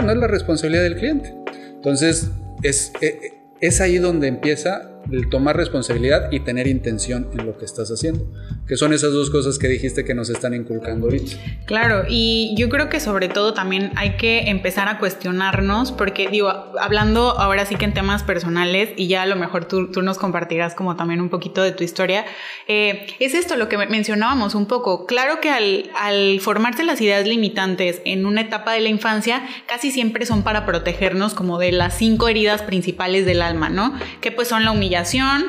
no 0.00 0.12
es 0.12 0.18
la 0.18 0.26
responsabilidad 0.26 0.82
del 0.82 0.96
cliente. 0.96 1.34
Entonces, 1.74 2.30
es, 2.62 2.92
eh, 3.00 3.42
es 3.60 3.80
ahí 3.80 3.98
donde 3.98 4.28
empieza 4.28 4.93
el 5.10 5.28
tomar 5.28 5.56
responsabilidad 5.56 6.30
y 6.32 6.40
tener 6.40 6.66
intención 6.66 7.28
en 7.32 7.46
lo 7.46 7.56
que 7.58 7.64
estás 7.64 7.90
haciendo, 7.90 8.26
que 8.66 8.76
son 8.76 8.92
esas 8.92 9.12
dos 9.12 9.30
cosas 9.30 9.58
que 9.58 9.68
dijiste 9.68 10.04
que 10.04 10.14
nos 10.14 10.30
están 10.30 10.54
inculcando 10.54 11.06
ahorita. 11.06 11.36
Claro, 11.66 12.04
y 12.08 12.54
yo 12.56 12.68
creo 12.68 12.88
que 12.88 13.00
sobre 13.00 13.28
todo 13.28 13.54
también 13.54 13.92
hay 13.96 14.16
que 14.16 14.50
empezar 14.50 14.88
a 14.88 14.98
cuestionarnos, 14.98 15.92
porque 15.92 16.28
digo, 16.28 16.48
hablando 16.80 17.30
ahora 17.38 17.66
sí 17.66 17.76
que 17.76 17.84
en 17.84 17.94
temas 17.94 18.22
personales, 18.22 18.90
y 18.96 19.08
ya 19.08 19.22
a 19.22 19.26
lo 19.26 19.36
mejor 19.36 19.66
tú, 19.66 19.90
tú 19.90 20.02
nos 20.02 20.18
compartirás 20.18 20.74
como 20.74 20.96
también 20.96 21.20
un 21.20 21.28
poquito 21.28 21.62
de 21.62 21.72
tu 21.72 21.84
historia, 21.84 22.24
eh, 22.68 23.06
es 23.20 23.34
esto 23.34 23.56
lo 23.56 23.68
que 23.68 23.78
mencionábamos 23.78 24.54
un 24.54 24.66
poco. 24.66 25.06
Claro 25.06 25.40
que 25.40 25.50
al, 25.50 25.90
al 25.98 26.40
formarse 26.40 26.84
las 26.84 27.00
ideas 27.00 27.26
limitantes 27.26 28.00
en 28.04 28.26
una 28.26 28.40
etapa 28.40 28.72
de 28.72 28.80
la 28.80 28.88
infancia, 28.88 29.42
casi 29.66 29.90
siempre 29.90 30.26
son 30.26 30.42
para 30.42 30.66
protegernos 30.66 31.34
como 31.34 31.58
de 31.58 31.72
las 31.72 31.96
cinco 31.96 32.28
heridas 32.28 32.62
principales 32.62 33.26
del 33.26 33.42
alma, 33.42 33.68
¿no? 33.68 33.94
Que 34.20 34.32
pues 34.32 34.48
son 34.48 34.64
la 34.64 34.70
humillación, 34.70 34.93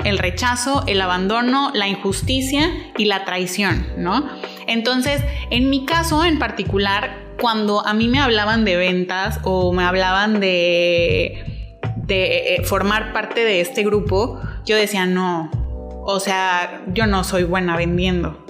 el 0.04 0.18
rechazo, 0.18 0.84
el 0.88 1.02
abandono, 1.02 1.72
la 1.74 1.88
injusticia 1.88 2.72
y 2.98 3.06
la 3.06 3.26
traición, 3.26 3.86
¿no? 3.98 4.28
Entonces, 4.68 5.22
en 5.50 5.70
mi 5.70 5.86
caso 5.86 6.24
en 6.26 6.40
particular, 6.40 7.26
cuando 7.40 7.86
a 7.86 7.94
mí 7.94 8.08
me 8.08 8.20
hablaban 8.20 8.66
de 8.66 8.78
ventas 8.78 9.40
o 9.44 9.74
me 9.74 9.84
hablaban 9.84 10.40
de, 10.40 11.44
de 11.98 12.56
eh, 12.56 12.64
formar 12.64 13.14
parte 13.14 13.44
de 13.44 13.62
este 13.62 13.84
grupo, 13.84 14.42
yo 14.66 14.76
decía, 14.76 15.06
no, 15.06 15.52
o 16.08 16.20
sea, 16.20 16.84
yo 16.94 17.08
no 17.08 17.24
soy 17.24 17.44
buena 17.44 17.76
vendiendo, 17.76 18.46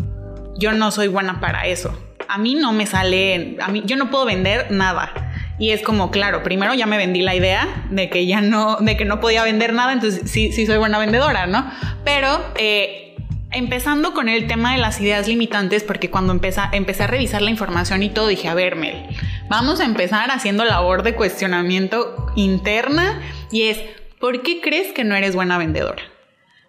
yo 0.57 0.73
no 0.73 0.91
soy 0.91 1.07
buena 1.07 1.39
para 1.39 1.67
eso. 1.67 1.97
A 2.27 2.37
mí 2.37 2.55
no 2.55 2.73
me 2.73 2.85
sale, 2.85 3.57
a 3.61 3.67
mí, 3.67 3.83
yo 3.85 3.97
no 3.97 4.09
puedo 4.09 4.25
vender 4.25 4.71
nada. 4.71 5.24
Y 5.57 5.71
es 5.71 5.81
como, 5.81 6.11
claro, 6.11 6.43
primero 6.43 6.73
ya 6.73 6.85
me 6.85 6.97
vendí 6.97 7.21
la 7.21 7.33
idea 7.33 7.85
de 7.89 8.09
que 8.09 8.25
ya 8.25 8.41
no, 8.41 8.77
de 8.77 8.97
que 8.97 9.05
no 9.05 9.19
podía 9.21 9.43
vender 9.43 9.73
nada, 9.73 9.93
entonces 9.93 10.29
sí, 10.29 10.51
sí 10.51 10.65
soy 10.65 10.77
buena 10.77 10.99
vendedora, 10.99 11.47
¿no? 11.47 11.69
Pero 12.03 12.43
eh, 12.57 13.15
empezando 13.51 14.13
con 14.13 14.27
el 14.27 14.47
tema 14.47 14.73
de 14.73 14.79
las 14.79 14.99
ideas 14.99 15.27
limitantes, 15.27 15.83
porque 15.83 16.09
cuando 16.09 16.33
empecé, 16.33 16.61
empecé 16.73 17.03
a 17.03 17.07
revisar 17.07 17.41
la 17.41 17.51
información 17.51 18.03
y 18.03 18.09
todo, 18.09 18.27
dije, 18.27 18.49
a 18.49 18.53
ver, 18.53 18.75
Mel, 18.75 19.05
vamos 19.49 19.79
a 19.79 19.85
empezar 19.85 20.29
haciendo 20.29 20.65
labor 20.65 21.03
de 21.03 21.15
cuestionamiento 21.15 22.27
interna 22.35 23.21
y 23.49 23.63
es, 23.63 23.79
¿por 24.19 24.41
qué 24.43 24.59
crees 24.59 24.91
que 24.91 25.05
no 25.05 25.15
eres 25.15 25.35
buena 25.35 25.57
vendedora? 25.57 26.03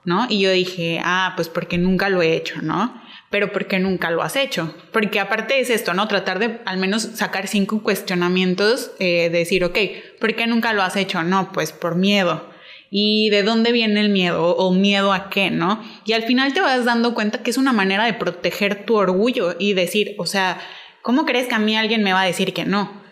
¿No? 0.04 0.26
Y 0.28 0.38
yo 0.38 0.52
dije, 0.52 1.00
ah, 1.04 1.32
pues 1.34 1.48
porque 1.48 1.78
nunca 1.78 2.08
lo 2.08 2.22
he 2.22 2.36
hecho, 2.36 2.62
¿no? 2.62 2.94
Pero 3.30 3.52
¿por 3.52 3.66
qué 3.66 3.78
nunca 3.78 4.10
lo 4.10 4.22
has 4.22 4.36
hecho? 4.36 4.74
Porque 4.92 5.20
aparte 5.20 5.60
es 5.60 5.70
esto, 5.70 5.94
¿no? 5.94 6.08
Tratar 6.08 6.38
de 6.38 6.60
al 6.64 6.78
menos 6.78 7.02
sacar 7.02 7.48
cinco 7.48 7.82
cuestionamientos, 7.82 8.92
eh, 8.98 9.30
decir, 9.30 9.64
ok, 9.64 9.78
¿por 10.20 10.34
qué 10.34 10.46
nunca 10.46 10.72
lo 10.72 10.82
has 10.82 10.96
hecho? 10.96 11.22
No, 11.22 11.52
pues 11.52 11.72
por 11.72 11.96
miedo. 11.96 12.48
¿Y 12.88 13.30
de 13.30 13.42
dónde 13.42 13.72
viene 13.72 14.00
el 14.00 14.10
miedo? 14.10 14.56
¿O 14.56 14.72
miedo 14.72 15.12
a 15.12 15.28
qué, 15.28 15.50
no? 15.50 15.82
Y 16.04 16.12
al 16.12 16.22
final 16.22 16.52
te 16.52 16.60
vas 16.60 16.84
dando 16.84 17.14
cuenta 17.14 17.42
que 17.42 17.50
es 17.50 17.58
una 17.58 17.72
manera 17.72 18.04
de 18.04 18.14
proteger 18.14 18.84
tu 18.86 18.94
orgullo 18.94 19.56
y 19.58 19.74
decir, 19.74 20.14
o 20.18 20.26
sea, 20.26 20.58
¿cómo 21.02 21.26
crees 21.26 21.48
que 21.48 21.56
a 21.56 21.58
mí 21.58 21.76
alguien 21.76 22.04
me 22.04 22.12
va 22.12 22.22
a 22.22 22.26
decir 22.26 22.54
que 22.54 22.64
no? 22.64 23.02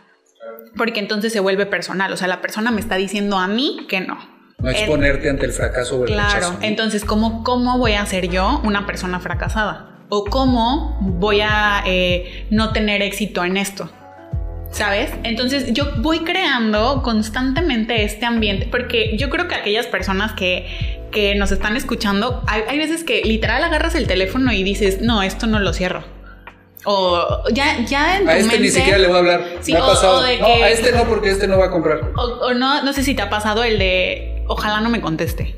Porque 0.76 1.00
entonces 1.00 1.32
se 1.32 1.40
vuelve 1.40 1.66
personal, 1.66 2.12
o 2.12 2.16
sea, 2.16 2.28
la 2.28 2.40
persona 2.40 2.70
me 2.70 2.80
está 2.80 2.96
diciendo 2.96 3.38
a 3.38 3.48
mí 3.48 3.86
que 3.88 4.00
no. 4.00 4.18
No 4.58 4.70
exponerte 4.70 5.28
ante 5.28 5.46
el 5.46 5.52
fracaso 5.52 5.98
o 5.98 6.04
el 6.04 6.12
claro, 6.12 6.28
rechazo. 6.28 6.50
Claro, 6.52 6.66
entonces, 6.66 7.04
¿cómo, 7.04 7.42
¿cómo 7.44 7.78
voy 7.78 7.92
a 7.92 8.06
ser 8.06 8.28
yo 8.28 8.60
una 8.64 8.86
persona 8.86 9.20
fracasada? 9.20 9.93
O 10.14 10.24
cómo 10.24 10.96
voy 11.00 11.40
a 11.40 11.82
eh, 11.86 12.46
no 12.50 12.72
tener 12.72 13.02
éxito 13.02 13.44
en 13.44 13.56
esto. 13.56 13.90
¿Sabes? 14.70 15.10
Entonces 15.22 15.72
yo 15.72 15.86
voy 15.98 16.20
creando 16.20 17.02
constantemente 17.02 18.04
este 18.04 18.26
ambiente, 18.26 18.66
porque 18.68 19.16
yo 19.16 19.30
creo 19.30 19.46
que 19.46 19.54
aquellas 19.54 19.86
personas 19.86 20.32
que, 20.32 21.08
que 21.12 21.34
nos 21.34 21.52
están 21.52 21.76
escuchando, 21.76 22.42
hay, 22.46 22.78
veces 22.78 23.04
que 23.04 23.22
literal 23.22 23.62
agarras 23.62 23.94
el 23.94 24.06
teléfono 24.06 24.52
y 24.52 24.62
dices, 24.62 25.00
no, 25.00 25.22
esto 25.22 25.46
no 25.46 25.60
lo 25.60 25.72
cierro. 25.72 26.04
O 26.84 27.44
ya, 27.52 27.84
ya 27.84 28.18
en 28.18 28.28
A 28.28 28.36
este 28.36 28.58
ni 28.58 28.68
siquiera 28.68 28.98
le 28.98 29.06
voy 29.06 29.16
a 29.16 29.18
hablar. 29.20 29.44
Sí, 29.62 29.74
ha 29.74 29.80
pasado. 29.80 30.22
no, 30.22 30.46
a 30.46 30.68
este 30.68 30.92
no, 30.92 31.04
porque 31.04 31.30
este 31.30 31.46
no 31.46 31.58
va 31.58 31.66
a 31.66 31.70
comprar. 31.70 32.12
O, 32.16 32.52
no, 32.52 32.82
no 32.82 32.92
sé 32.92 33.02
si 33.02 33.14
te 33.14 33.22
ha 33.22 33.30
pasado 33.30 33.64
el 33.64 33.78
de 33.78 34.44
ojalá 34.48 34.80
no 34.80 34.90
me 34.90 35.00
conteste. 35.00 35.56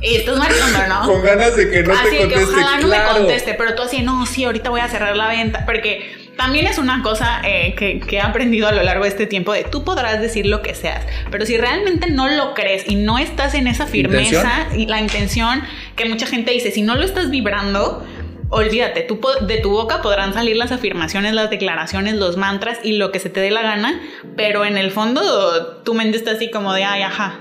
Y 0.00 0.16
estás 0.16 0.36
marcando, 0.36 0.86
¿no? 0.88 1.06
Con 1.06 1.22
ganas 1.22 1.56
de 1.56 1.70
que 1.70 1.82
no 1.82 1.94
te 1.94 2.18
conteste. 2.18 2.28
Que 2.28 2.44
ojalá 2.44 2.80
no 2.80 2.88
me 2.88 3.04
conteste, 3.04 3.54
pero 3.54 3.74
tú 3.74 3.82
así, 3.82 4.02
no, 4.02 4.26
sí, 4.26 4.44
ahorita 4.44 4.70
voy 4.70 4.80
a 4.80 4.88
cerrar 4.88 5.16
la 5.16 5.28
venta. 5.28 5.64
Porque 5.64 6.26
también 6.36 6.66
es 6.66 6.78
una 6.78 7.02
cosa 7.02 7.40
eh, 7.44 7.74
que, 7.76 8.00
que, 8.00 8.16
he 8.16 8.20
aprendido 8.20 8.68
a 8.68 8.72
lo 8.72 8.82
largo 8.82 9.04
de 9.04 9.08
este 9.08 9.26
tiempo 9.26 9.52
de 9.52 9.64
tú 9.64 9.84
podrás 9.84 10.20
decir 10.20 10.46
lo 10.46 10.62
que 10.62 10.74
seas, 10.74 11.04
pero 11.30 11.46
si 11.46 11.56
realmente 11.56 12.10
no 12.10 12.28
lo 12.28 12.54
crees 12.54 12.88
y 12.88 12.94
no 12.94 13.18
estás 13.18 13.54
en 13.54 13.66
esa 13.66 13.86
firmeza 13.86 14.68
y 14.76 14.86
la 14.86 15.00
intención 15.00 15.62
que 15.96 16.04
mucha 16.04 16.26
gente 16.26 16.52
dice, 16.52 16.70
si 16.70 16.82
no 16.82 16.94
lo 16.94 17.04
estás 17.04 17.30
vibrando, 17.30 18.06
olvídate, 18.50 19.02
tú, 19.02 19.20
de 19.40 19.58
tu 19.58 19.70
boca 19.70 20.02
podrán 20.02 20.34
salir 20.34 20.56
las 20.56 20.72
afirmaciones, 20.72 21.32
las 21.32 21.50
declaraciones, 21.50 22.14
los 22.14 22.36
mantras 22.36 22.78
y 22.82 22.92
lo 22.92 23.12
que 23.12 23.18
se 23.18 23.30
te 23.30 23.40
dé 23.40 23.50
la 23.50 23.62
gana, 23.62 24.00
pero 24.36 24.64
en 24.64 24.76
el 24.76 24.90
fondo 24.90 25.82
tu 25.84 25.94
mente 25.94 26.18
está 26.18 26.32
así 26.32 26.50
como 26.50 26.72
de, 26.74 26.84
ay, 26.84 27.02
ajá, 27.02 27.40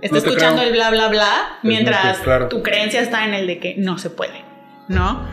está 0.00 0.18
escuchando 0.18 0.62
el 0.62 0.72
bla, 0.72 0.90
bla, 0.90 1.08
bla, 1.08 1.58
mientras 1.62 2.18
tu 2.48 2.62
creencia 2.62 3.00
está 3.00 3.24
en 3.24 3.34
el 3.34 3.46
de 3.46 3.58
que 3.58 3.74
no 3.76 3.98
se 3.98 4.10
puede, 4.10 4.44
¿no? 4.88 5.28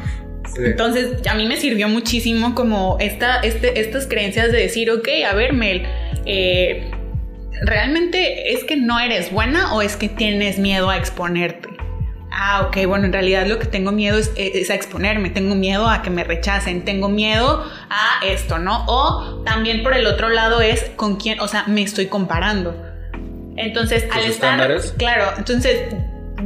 Entonces, 0.58 1.26
a 1.28 1.34
mí 1.34 1.48
me 1.48 1.58
sirvió 1.58 1.90
muchísimo 1.90 2.56
como 2.56 2.98
esta, 3.00 3.40
este, 3.40 3.80
estas 3.80 4.08
creencias 4.08 4.52
de 4.52 4.60
decir, 4.60 4.92
ok, 4.92 5.08
a 5.30 5.34
ver, 5.36 5.54
Mel, 5.54 5.84
eh, 6.26 6.92
¿realmente 7.64 8.54
es 8.54 8.64
que 8.64 8.76
no 8.78 9.00
eres 9.00 9.32
buena 9.32 9.74
o 9.74 9.82
es 9.82 9.98
que 9.98 10.08
tienes 10.08 10.60
miedo 10.60 10.90
a 10.90 10.98
exponerte? 10.98 11.76
ah, 12.36 12.68
ok, 12.68 12.86
bueno, 12.86 13.06
en 13.06 13.14
realidad 13.14 13.48
lo 13.48 13.60
que 13.60 13.66
tengo 13.66 13.92
miedo 13.92 14.18
es, 14.18 14.32
es, 14.36 14.70
a 14.70 14.76
exponerme, 14.76 15.30
tengo 15.30 15.56
miedo 15.56 15.88
a 15.88 16.02
que 16.02 16.10
me 16.10 16.24
rechacen, 16.24 16.84
tengo 16.84 17.10
miedo 17.10 17.64
a 17.90 18.26
esto, 18.26 18.60
¿no? 18.60 18.84
O 18.88 19.44
también 19.46 19.84
por 19.84 19.96
el 19.96 20.06
otro 20.06 20.30
lado 20.30 20.62
es 20.62 20.92
con 20.96 21.16
quién, 21.16 21.40
o 21.40 21.48
sea, 21.48 21.66
me 21.68 21.82
estoy 21.82 22.08
comparando. 22.08 22.85
Entonces, 23.58 24.06
al 24.12 24.26
estar, 24.26 24.70
claro, 24.98 25.32
entonces 25.38 25.96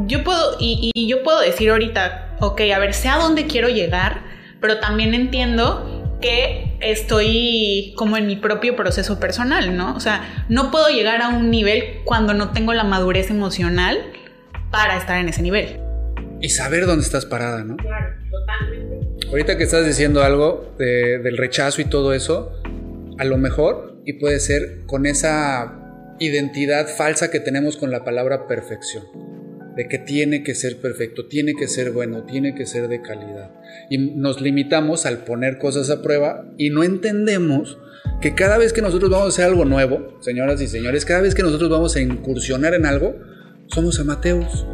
yo 0.05 0.23
puedo, 0.23 0.57
y, 0.59 0.91
y 0.93 1.07
yo 1.07 1.23
puedo 1.23 1.39
decir 1.39 1.69
ahorita, 1.71 2.35
ok, 2.39 2.61
a 2.73 2.79
ver, 2.79 2.93
sé 2.93 3.09
a 3.09 3.17
dónde 3.17 3.47
quiero 3.47 3.67
llegar, 3.67 4.21
pero 4.61 4.79
también 4.79 5.13
entiendo 5.13 6.17
que 6.21 6.77
estoy 6.81 7.93
como 7.95 8.17
en 8.17 8.27
mi 8.27 8.35
propio 8.35 8.75
proceso 8.75 9.19
personal, 9.19 9.75
¿no? 9.75 9.95
O 9.95 9.99
sea, 9.99 10.45
no 10.49 10.71
puedo 10.71 10.89
llegar 10.89 11.21
a 11.21 11.29
un 11.29 11.49
nivel 11.49 12.01
cuando 12.05 12.33
no 12.33 12.51
tengo 12.51 12.73
la 12.73 12.83
madurez 12.83 13.29
emocional 13.29 13.97
para 14.71 14.97
estar 14.97 15.17
en 15.19 15.29
ese 15.29 15.41
nivel. 15.41 15.79
Y 16.41 16.49
saber 16.49 16.85
dónde 16.85 17.03
estás 17.03 17.25
parada, 17.25 17.63
¿no? 17.63 17.77
Claro, 17.77 18.15
totalmente. 18.29 19.27
Ahorita 19.27 19.57
que 19.57 19.63
estás 19.63 19.85
diciendo 19.85 20.23
algo 20.23 20.73
del 20.77 21.37
rechazo 21.37 21.81
y 21.81 21.85
todo 21.85 22.13
eso, 22.13 22.53
a 23.17 23.25
lo 23.25 23.37
mejor, 23.37 24.01
y 24.05 24.13
puede 24.13 24.39
ser 24.39 24.85
con 24.85 25.05
esa 25.05 25.78
identidad 26.19 26.87
falsa 26.87 27.31
que 27.31 27.39
tenemos 27.39 27.77
con 27.77 27.91
la 27.91 28.03
palabra 28.03 28.47
perfección 28.47 29.05
de 29.75 29.87
que 29.87 29.97
tiene 29.97 30.43
que 30.43 30.55
ser 30.55 30.81
perfecto, 30.81 31.27
tiene 31.27 31.53
que 31.53 31.69
ser 31.69 31.91
bueno, 31.91 32.25
tiene 32.25 32.53
que 32.53 32.65
ser 32.65 32.89
de 32.89 33.01
calidad. 33.01 33.51
Y 33.89 33.97
nos 33.97 34.41
limitamos 34.41 35.05
al 35.05 35.23
poner 35.23 35.57
cosas 35.57 35.89
a 35.89 36.01
prueba 36.01 36.51
y 36.57 36.69
no 36.69 36.83
entendemos 36.83 37.77
que 38.19 38.35
cada 38.35 38.57
vez 38.57 38.73
que 38.73 38.81
nosotros 38.81 39.09
vamos 39.09 39.27
a 39.27 39.29
hacer 39.29 39.45
algo 39.45 39.63
nuevo, 39.63 40.17
señoras 40.19 40.59
y 40.61 40.67
señores, 40.67 41.05
cada 41.05 41.21
vez 41.21 41.33
que 41.33 41.43
nosotros 41.43 41.69
vamos 41.69 41.95
a 41.95 42.01
incursionar 42.01 42.73
en 42.73 42.85
algo, 42.85 43.15
somos 43.67 43.99
amateurs. 44.01 44.65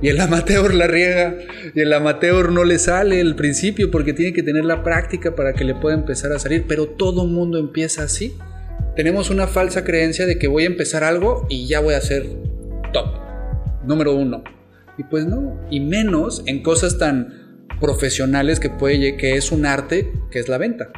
Y 0.00 0.08
el 0.08 0.18
amateur 0.18 0.72
la 0.72 0.86
riega, 0.86 1.36
y 1.74 1.80
el 1.80 1.92
amateur 1.92 2.50
no 2.50 2.64
le 2.64 2.78
sale 2.78 3.20
el 3.20 3.36
principio 3.36 3.90
porque 3.90 4.14
tiene 4.14 4.32
que 4.32 4.42
tener 4.42 4.64
la 4.64 4.82
práctica 4.82 5.34
para 5.36 5.52
que 5.52 5.64
le 5.64 5.74
pueda 5.74 5.94
empezar 5.94 6.32
a 6.32 6.38
salir, 6.38 6.64
pero 6.66 6.86
todo 6.86 7.26
mundo 7.26 7.58
empieza 7.58 8.02
así. 8.02 8.34
Tenemos 8.94 9.30
una 9.30 9.46
falsa 9.46 9.84
creencia 9.84 10.26
de 10.26 10.38
que 10.38 10.48
voy 10.48 10.64
a 10.64 10.66
empezar 10.66 11.02
algo 11.02 11.46
y 11.48 11.66
ya 11.66 11.80
voy 11.80 11.94
a 11.94 12.00
ser 12.00 12.26
top 12.92 13.06
número 13.84 14.14
uno. 14.14 14.44
Y 14.98 15.04
pues 15.04 15.24
no, 15.24 15.58
y 15.70 15.80
menos 15.80 16.42
en 16.46 16.62
cosas 16.62 16.98
tan 16.98 17.66
profesionales 17.80 18.60
que 18.60 18.68
puede 18.68 19.16
que 19.16 19.36
es 19.36 19.50
un 19.50 19.64
arte, 19.64 20.12
que 20.30 20.38
es 20.38 20.48
la 20.48 20.58
venta. 20.58 20.90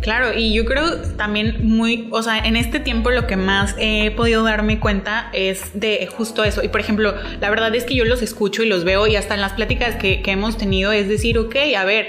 Claro, 0.00 0.36
y 0.36 0.54
yo 0.54 0.64
creo 0.64 0.96
también 1.16 1.66
muy, 1.66 2.08
o 2.10 2.22
sea, 2.22 2.38
en 2.38 2.56
este 2.56 2.80
tiempo 2.80 3.10
lo 3.10 3.26
que 3.26 3.36
más 3.36 3.76
he 3.78 4.10
podido 4.12 4.42
darme 4.42 4.80
cuenta 4.80 5.28
es 5.34 5.70
de 5.74 6.06
justo 6.06 6.44
eso. 6.44 6.62
Y 6.62 6.68
por 6.68 6.80
ejemplo, 6.80 7.14
la 7.40 7.50
verdad 7.50 7.74
es 7.74 7.84
que 7.84 7.94
yo 7.94 8.04
los 8.04 8.22
escucho 8.22 8.62
y 8.62 8.68
los 8.68 8.84
veo 8.84 9.06
y 9.06 9.16
hasta 9.16 9.34
en 9.34 9.42
las 9.42 9.52
pláticas 9.52 9.96
que, 9.96 10.22
que 10.22 10.30
hemos 10.30 10.56
tenido 10.56 10.92
es 10.92 11.08
decir, 11.08 11.38
ok, 11.38 11.56
a 11.76 11.84
ver, 11.84 12.08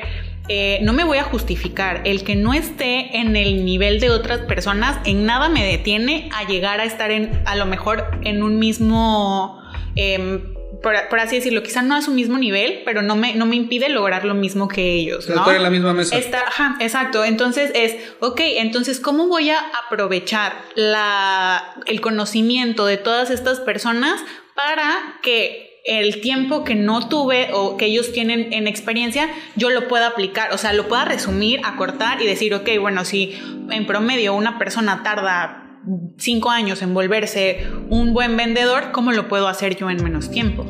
eh, 0.49 0.79
no 0.81 0.91
me 0.93 1.03
voy 1.03 1.17
a 1.17 1.23
justificar. 1.23 2.01
El 2.03 2.23
que 2.23 2.35
no 2.35 2.53
esté 2.53 3.17
en 3.17 3.35
el 3.35 3.63
nivel 3.63 3.99
de 3.99 4.09
otras 4.09 4.39
personas 4.39 4.97
en 5.05 5.25
nada 5.25 5.47
me 5.49 5.63
detiene 5.65 6.29
a 6.33 6.45
llegar 6.45 6.79
a 6.79 6.85
estar 6.85 7.11
en, 7.11 7.41
a 7.45 7.55
lo 7.55 7.65
mejor 7.65 8.19
en 8.23 8.43
un 8.43 8.59
mismo, 8.59 9.61
em, 9.95 10.53
por, 10.81 11.19
así 11.19 11.37
decirlo, 11.37 11.63
quizá 11.63 11.81
no 11.81 11.95
a 11.95 12.01
su 12.01 12.11
mismo 12.11 12.37
nivel, 12.37 12.81
pero 12.83 13.01
no 13.01 13.15
me, 13.15 13.35
no 13.35 13.45
me 13.45 13.55
impide 13.55 13.87
lograr 13.87 14.25
lo 14.25 14.33
mismo 14.33 14.67
que 14.67 14.95
ellos. 14.95 15.29
¿no? 15.29 15.35
Estar 15.35 15.55
en 15.55 15.63
la 15.63 15.69
misma 15.69 15.93
mesa. 15.93 16.17
ajá, 16.45 16.75
exacto. 16.81 17.23
Entonces 17.23 17.71
es, 17.73 17.95
ok, 18.19 18.41
entonces, 18.57 18.99
¿cómo 18.99 19.27
voy 19.27 19.49
a 19.49 19.59
aprovechar 19.85 20.53
la, 20.75 21.75
el 21.85 22.01
conocimiento 22.01 22.85
de 22.85 22.97
todas 22.97 23.29
estas 23.29 23.61
personas 23.61 24.21
para 24.55 25.19
que 25.21 25.72
el 25.83 26.21
tiempo 26.21 26.63
que 26.63 26.75
no 26.75 27.09
tuve 27.09 27.49
o 27.53 27.75
que 27.77 27.85
ellos 27.85 28.11
tienen 28.13 28.53
en 28.53 28.67
experiencia, 28.67 29.29
yo 29.55 29.69
lo 29.69 29.87
pueda 29.87 30.07
aplicar, 30.07 30.53
o 30.53 30.57
sea, 30.57 30.73
lo 30.73 30.87
pueda 30.87 31.05
resumir, 31.05 31.59
acortar 31.63 32.21
y 32.21 32.25
decir, 32.25 32.53
ok, 32.53 32.69
bueno, 32.79 33.03
si 33.03 33.37
en 33.69 33.85
promedio 33.85 34.33
una 34.33 34.57
persona 34.57 35.03
tarda 35.03 35.81
cinco 36.17 36.49
años 36.49 36.81
en 36.81 36.93
volverse 36.93 37.67
un 37.89 38.13
buen 38.13 38.37
vendedor, 38.37 38.91
¿cómo 38.93 39.11
lo 39.11 39.27
puedo 39.27 39.47
hacer 39.47 39.75
yo 39.75 39.89
en 39.89 40.01
menos 40.01 40.31
tiempo? 40.31 40.65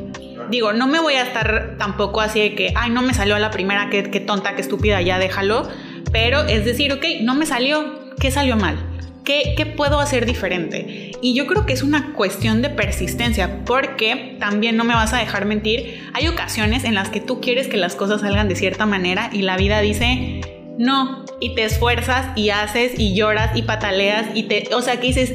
Digo, 0.50 0.72
no 0.72 0.88
me 0.88 0.98
voy 0.98 1.14
a 1.14 1.22
estar 1.22 1.76
tampoco 1.78 2.20
así 2.20 2.40
de 2.40 2.54
que, 2.54 2.72
ay, 2.74 2.90
no 2.90 3.00
me 3.02 3.14
salió 3.14 3.36
a 3.36 3.38
la 3.38 3.50
primera, 3.50 3.88
qué, 3.90 4.10
qué 4.10 4.20
tonta, 4.20 4.56
qué 4.56 4.60
estúpida, 4.60 5.00
ya 5.00 5.18
déjalo. 5.18 5.68
Pero 6.12 6.42
es 6.42 6.64
decir, 6.64 6.92
ok, 6.92 7.04
no 7.22 7.34
me 7.34 7.46
salió, 7.46 8.14
¿qué 8.20 8.30
salió 8.30 8.56
mal? 8.56 8.93
¿Qué, 9.24 9.72
puedo 9.74 10.00
hacer 10.00 10.26
diferente? 10.26 11.12
Y 11.22 11.34
yo 11.34 11.46
creo 11.46 11.64
que 11.64 11.72
es 11.72 11.82
una 11.82 12.12
cuestión 12.12 12.60
de 12.60 12.68
persistencia, 12.68 13.64
porque 13.64 14.36
también 14.38 14.76
no 14.76 14.84
me 14.84 14.92
vas 14.92 15.14
a 15.14 15.18
dejar 15.18 15.46
mentir, 15.46 16.02
hay 16.12 16.28
ocasiones 16.28 16.84
en 16.84 16.94
las 16.94 17.08
que 17.08 17.20
tú 17.20 17.40
quieres 17.40 17.66
que 17.66 17.78
las 17.78 17.96
cosas 17.96 18.20
salgan 18.20 18.48
de 18.48 18.56
cierta 18.56 18.84
manera 18.84 19.30
y 19.32 19.40
la 19.40 19.56
vida 19.56 19.80
dice, 19.80 20.42
no, 20.76 21.24
y 21.40 21.54
te 21.54 21.64
esfuerzas 21.64 22.36
y 22.36 22.50
haces 22.50 22.98
y 22.98 23.14
lloras 23.14 23.56
y 23.56 23.62
pataleas 23.62 24.26
y 24.34 24.42
te, 24.42 24.68
o 24.74 24.82
sea, 24.82 25.00
que 25.00 25.06
dices, 25.06 25.32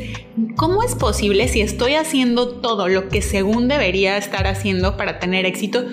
¿cómo 0.55 0.83
es 0.83 0.93
posible 0.93 1.47
si 1.47 1.61
estoy 1.61 1.95
haciendo 1.95 2.59
todo 2.59 2.87
lo 2.89 3.09
que 3.09 3.23
según 3.23 3.67
debería 3.67 4.17
estar 4.17 4.45
haciendo 4.45 4.97
para 4.97 5.17
tener 5.17 5.47
éxito 5.47 5.85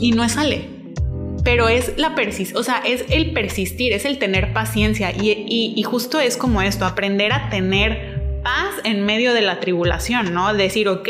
y 0.00 0.12
no 0.12 0.28
sale? 0.28 0.79
Pero 1.44 1.68
es 1.68 1.96
la 1.96 2.14
persist, 2.14 2.56
o 2.56 2.62
sea, 2.62 2.82
es 2.84 3.04
el 3.08 3.32
persistir, 3.32 3.92
es 3.92 4.04
el 4.04 4.18
tener 4.18 4.52
paciencia 4.52 5.10
y, 5.12 5.82
justo 5.82 6.20
es 6.20 6.36
como 6.36 6.62
esto, 6.62 6.84
aprender 6.84 7.32
a 7.32 7.48
tener 7.50 8.40
paz 8.42 8.74
en 8.84 9.04
medio 9.04 9.34
de 9.34 9.42
la 9.42 9.60
tribulación, 9.60 10.32
¿no? 10.32 10.54
Decir, 10.54 10.88
ok, 10.88 11.08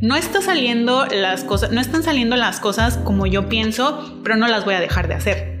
no 0.00 0.16
está 0.16 0.40
saliendo 0.40 1.06
las 1.06 1.44
cosas, 1.44 1.72
no 1.72 1.80
están 1.80 2.02
saliendo 2.02 2.36
las 2.36 2.60
cosas 2.60 2.98
como 2.98 3.26
yo 3.26 3.48
pienso, 3.48 4.20
pero 4.22 4.36
no 4.36 4.46
las 4.46 4.64
voy 4.64 4.74
a 4.74 4.80
dejar 4.80 5.08
de 5.08 5.14
hacer. 5.14 5.60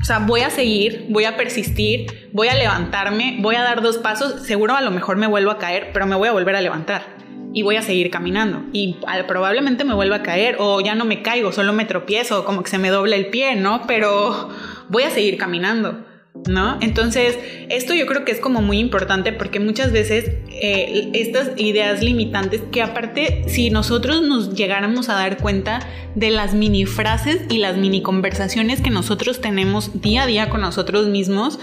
O 0.00 0.04
sea, 0.04 0.20
voy 0.20 0.40
a 0.40 0.50
seguir, 0.50 1.06
voy 1.10 1.24
a 1.24 1.36
persistir, 1.36 2.30
voy 2.32 2.48
a 2.48 2.54
levantarme, 2.54 3.38
voy 3.40 3.56
a 3.56 3.62
dar 3.62 3.82
dos 3.82 3.98
pasos, 3.98 4.46
seguro 4.46 4.76
a 4.76 4.80
lo 4.80 4.90
mejor 4.90 5.16
me 5.16 5.26
vuelvo 5.26 5.50
a 5.50 5.58
caer, 5.58 5.90
pero 5.92 6.06
me 6.06 6.16
voy 6.16 6.28
a 6.28 6.32
volver 6.32 6.56
a 6.56 6.60
levantar 6.60 7.18
y 7.52 7.62
voy 7.62 7.76
a 7.76 7.82
seguir 7.82 8.10
caminando. 8.10 8.62
Y 8.72 8.96
probablemente 9.26 9.84
me 9.84 9.94
vuelva 9.94 10.16
a 10.16 10.22
caer 10.22 10.56
o 10.58 10.80
ya 10.80 10.94
no 10.94 11.04
me 11.04 11.22
caigo, 11.22 11.52
solo 11.52 11.72
me 11.72 11.84
tropiezo, 11.84 12.44
como 12.44 12.62
que 12.62 12.70
se 12.70 12.78
me 12.78 12.90
dobla 12.90 13.16
el 13.16 13.28
pie, 13.28 13.56
¿no? 13.56 13.82
Pero 13.86 14.50
voy 14.88 15.02
a 15.04 15.10
seguir 15.10 15.36
caminando. 15.36 16.04
¿No? 16.46 16.78
Entonces, 16.80 17.36
esto 17.68 17.94
yo 17.94 18.06
creo 18.06 18.24
que 18.24 18.30
es 18.30 18.38
como 18.38 18.62
muy 18.62 18.78
importante 18.78 19.32
porque 19.32 19.58
muchas 19.58 19.90
veces 19.90 20.30
eh, 20.50 21.10
estas 21.12 21.50
ideas 21.56 22.00
limitantes, 22.00 22.62
que 22.70 22.80
aparte, 22.80 23.42
si 23.48 23.70
nosotros 23.70 24.22
nos 24.22 24.54
llegáramos 24.54 25.08
a 25.08 25.14
dar 25.14 25.38
cuenta 25.38 25.80
de 26.14 26.30
las 26.30 26.54
mini 26.54 26.86
frases 26.86 27.40
y 27.50 27.58
las 27.58 27.76
mini 27.76 28.02
conversaciones 28.02 28.80
que 28.80 28.90
nosotros 28.90 29.40
tenemos 29.40 30.00
día 30.00 30.22
a 30.22 30.26
día 30.26 30.48
con 30.48 30.60
nosotros 30.60 31.08
mismos, 31.08 31.58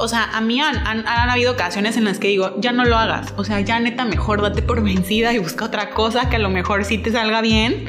o 0.00 0.08
sea, 0.08 0.24
a 0.24 0.40
mí 0.40 0.60
han, 0.60 0.76
han, 0.86 1.06
habido 1.06 1.52
ocasiones 1.52 1.96
en 1.96 2.04
las 2.04 2.18
que 2.18 2.28
digo, 2.28 2.56
ya 2.58 2.72
no 2.72 2.84
lo 2.84 2.96
hagas, 2.96 3.34
o 3.36 3.44
sea, 3.44 3.60
ya 3.60 3.78
neta, 3.80 4.04
mejor 4.04 4.40
date 4.40 4.62
por 4.62 4.82
vencida 4.84 5.32
y 5.32 5.38
busca 5.38 5.66
otra 5.66 5.90
cosa 5.90 6.28
que 6.30 6.36
a 6.36 6.40
lo 6.40 6.50
mejor 6.50 6.84
sí 6.84 6.98
te 6.98 7.12
salga 7.12 7.40
bien, 7.40 7.84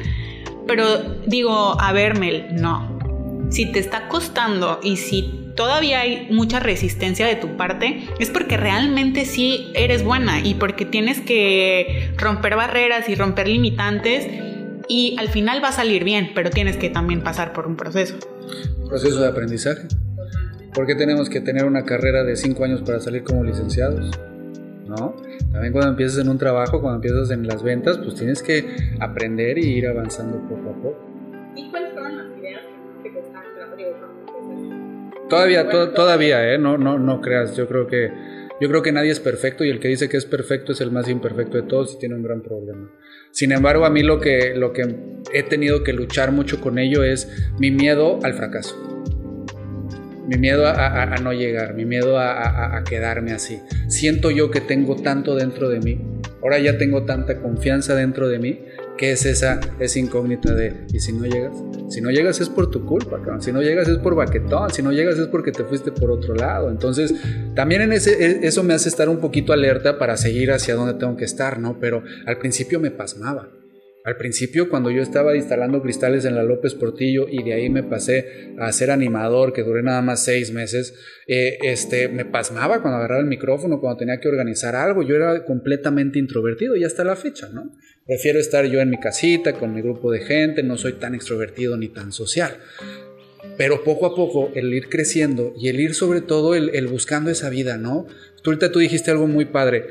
pero 0.66 0.86
digo, 1.26 1.80
a 1.80 1.92
ver, 1.92 2.18
Mel, 2.18 2.48
no. 2.52 2.98
Si 3.50 3.70
te 3.70 3.78
está 3.78 4.08
costando 4.08 4.80
y 4.82 4.96
si 4.96 5.42
todavía 5.56 6.00
hay 6.00 6.28
mucha 6.30 6.60
resistencia 6.60 7.26
de 7.26 7.36
tu 7.36 7.56
parte, 7.56 8.08
es 8.18 8.30
porque 8.30 8.56
realmente 8.56 9.24
sí 9.24 9.70
eres 9.74 10.04
buena 10.04 10.40
y 10.40 10.54
porque 10.54 10.84
tienes 10.84 11.20
que 11.20 12.14
romper 12.16 12.56
barreras 12.56 13.08
y 13.08 13.14
romper 13.14 13.48
limitantes 13.48 14.26
y 14.88 15.16
al 15.18 15.28
final 15.28 15.62
va 15.62 15.68
a 15.68 15.72
salir 15.72 16.04
bien, 16.04 16.32
pero 16.34 16.50
tienes 16.50 16.76
que 16.76 16.88
también 16.88 17.22
pasar 17.22 17.52
por 17.52 17.66
un 17.66 17.76
proceso. 17.76 18.16
Proceso 18.88 19.20
de 19.20 19.28
aprendizaje. 19.28 19.88
¿Por 20.74 20.86
qué 20.86 20.94
tenemos 20.94 21.28
que 21.28 21.42
tener 21.42 21.66
una 21.66 21.84
carrera 21.84 22.24
de 22.24 22.34
cinco 22.34 22.64
años 22.64 22.80
para 22.80 22.98
salir 22.98 23.22
como 23.24 23.44
licenciados? 23.44 24.10
¿No? 24.86 25.14
También 25.52 25.72
cuando 25.72 25.90
empiezas 25.90 26.18
en 26.18 26.30
un 26.30 26.38
trabajo, 26.38 26.80
cuando 26.80 26.96
empiezas 26.96 27.30
en 27.30 27.46
las 27.46 27.62
ventas, 27.62 27.98
pues 27.98 28.14
tienes 28.14 28.42
que 28.42 28.64
aprender 28.98 29.58
y 29.58 29.66
ir 29.66 29.86
avanzando 29.86 30.38
poco 30.48 30.70
a 30.70 30.74
poco. 30.82 31.52
¿Y 31.54 31.70
cuáles 31.70 31.92
fueron 31.92 32.16
las 32.16 32.38
ideas 32.38 32.62
que 33.02 33.10
te 33.10 33.14
costaron 33.14 33.52
Todavía, 35.28 35.68
todavía, 35.68 36.54
¿eh? 36.54 36.58
No, 36.58 36.78
no, 36.78 36.98
no 36.98 37.20
creas. 37.20 37.54
Yo 37.54 37.68
creo 37.68 37.86
que 37.86 38.10
yo 38.60 38.68
creo 38.68 38.82
que 38.82 38.92
nadie 38.92 39.10
es 39.10 39.20
perfecto 39.20 39.64
y 39.64 39.70
el 39.70 39.80
que 39.80 39.88
dice 39.88 40.08
que 40.08 40.16
es 40.16 40.24
perfecto 40.24 40.72
es 40.72 40.80
el 40.80 40.90
más 40.90 41.08
imperfecto 41.08 41.56
de 41.56 41.64
todos 41.64 41.94
y 41.94 41.98
tiene 41.98 42.14
un 42.14 42.22
gran 42.22 42.42
problema. 42.42 42.90
Sin 43.30 43.52
embargo, 43.52 43.84
a 43.84 43.90
mí 43.90 44.02
lo 44.02 44.20
que, 44.20 44.54
lo 44.54 44.72
que 44.72 44.94
he 45.34 45.42
tenido 45.42 45.82
que 45.82 45.92
luchar 45.92 46.32
mucho 46.32 46.60
con 46.60 46.78
ello 46.78 47.02
es 47.02 47.28
mi 47.58 47.70
miedo 47.70 48.20
al 48.22 48.34
fracaso 48.34 49.01
mi 50.26 50.36
miedo 50.36 50.66
a, 50.66 51.06
no 51.22 51.32
llegar, 51.32 51.74
mi 51.74 51.84
miedo 51.84 52.18
a, 52.18 52.82
quedarme 52.88 53.32
así. 53.32 53.60
Siento 53.88 54.30
yo 54.30 54.50
que 54.50 54.60
tengo 54.60 54.96
tanto 54.96 55.34
dentro 55.34 55.68
de 55.68 55.80
mí, 55.80 56.00
ahora 56.42 56.58
ya 56.58 56.78
tengo 56.78 57.04
tanta 57.04 57.40
confianza 57.40 57.94
dentro 57.94 58.28
de 58.28 58.38
mí, 58.38 58.60
que 58.96 59.12
es 59.12 59.24
esa, 59.26 59.60
esa 59.80 59.98
incógnita 59.98 60.54
de, 60.54 60.86
¿y 60.92 61.00
si 61.00 61.12
no 61.12 61.24
llegas? 61.24 61.56
Si 61.88 62.00
no 62.00 62.10
llegas 62.10 62.40
es 62.40 62.48
por 62.48 62.70
tu 62.70 62.84
culpa, 62.86 63.20
si 63.40 63.52
no 63.52 63.62
llegas 63.62 63.88
es 63.88 63.98
por 63.98 64.14
baquetón, 64.14 64.70
si 64.70 64.82
no 64.82 64.92
llegas 64.92 65.18
es 65.18 65.26
porque 65.26 65.52
te 65.52 65.64
fuiste 65.64 65.92
por 65.92 66.10
otro 66.10 66.34
lado. 66.34 66.70
Entonces, 66.70 67.14
también 67.54 67.82
en 67.82 67.92
ese, 67.92 68.12
e, 68.24 68.46
eso 68.46 68.62
me 68.62 68.74
hace 68.74 68.88
estar 68.88 69.08
un 69.08 69.18
poquito 69.18 69.52
alerta 69.52 69.98
para 69.98 70.16
seguir 70.16 70.52
hacia 70.52 70.74
donde 70.74 70.94
tengo 70.94 71.16
que 71.16 71.24
estar, 71.24 71.58
¿no? 71.58 71.78
Pero 71.80 72.02
al 72.26 72.38
principio 72.38 72.80
me 72.80 72.90
pasmaba. 72.90 73.48
Al 74.04 74.16
principio, 74.16 74.68
cuando 74.68 74.90
yo 74.90 75.00
estaba 75.00 75.36
instalando 75.36 75.80
cristales 75.80 76.24
en 76.24 76.34
la 76.34 76.42
López 76.42 76.74
Portillo 76.74 77.28
y 77.28 77.44
de 77.44 77.52
ahí 77.52 77.70
me 77.70 77.84
pasé 77.84 78.52
a 78.58 78.72
ser 78.72 78.90
animador, 78.90 79.52
que 79.52 79.62
duré 79.62 79.82
nada 79.84 80.02
más 80.02 80.24
seis 80.24 80.52
meses, 80.52 80.94
eh, 81.28 81.58
este, 81.62 82.08
me 82.08 82.24
pasmaba 82.24 82.82
cuando 82.82 82.98
agarraba 82.98 83.20
el 83.20 83.28
micrófono, 83.28 83.80
cuando 83.80 83.98
tenía 83.98 84.18
que 84.18 84.26
organizar 84.26 84.74
algo. 84.74 85.04
Yo 85.04 85.14
era 85.14 85.44
completamente 85.44 86.18
introvertido 86.18 86.74
y 86.74 86.82
hasta 86.82 87.04
la 87.04 87.14
fecha, 87.14 87.48
¿no? 87.52 87.70
Prefiero 88.04 88.40
estar 88.40 88.64
yo 88.64 88.80
en 88.80 88.90
mi 88.90 88.98
casita 88.98 89.52
con 89.52 89.72
mi 89.72 89.82
grupo 89.82 90.10
de 90.10 90.20
gente, 90.20 90.64
no 90.64 90.76
soy 90.76 90.94
tan 90.94 91.14
extrovertido 91.14 91.76
ni 91.76 91.88
tan 91.88 92.10
social. 92.10 92.56
Pero 93.56 93.84
poco 93.84 94.06
a 94.06 94.16
poco, 94.16 94.50
el 94.54 94.74
ir 94.74 94.88
creciendo 94.88 95.54
y 95.56 95.68
el 95.68 95.78
ir 95.78 95.94
sobre 95.94 96.22
todo 96.22 96.56
el, 96.56 96.74
el 96.74 96.88
buscando 96.88 97.30
esa 97.30 97.50
vida, 97.50 97.76
¿no? 97.76 98.06
Tú 98.42 98.50
ahorita 98.50 98.72
tú 98.72 98.80
dijiste 98.80 99.12
algo 99.12 99.28
muy 99.28 99.44
padre 99.44 99.84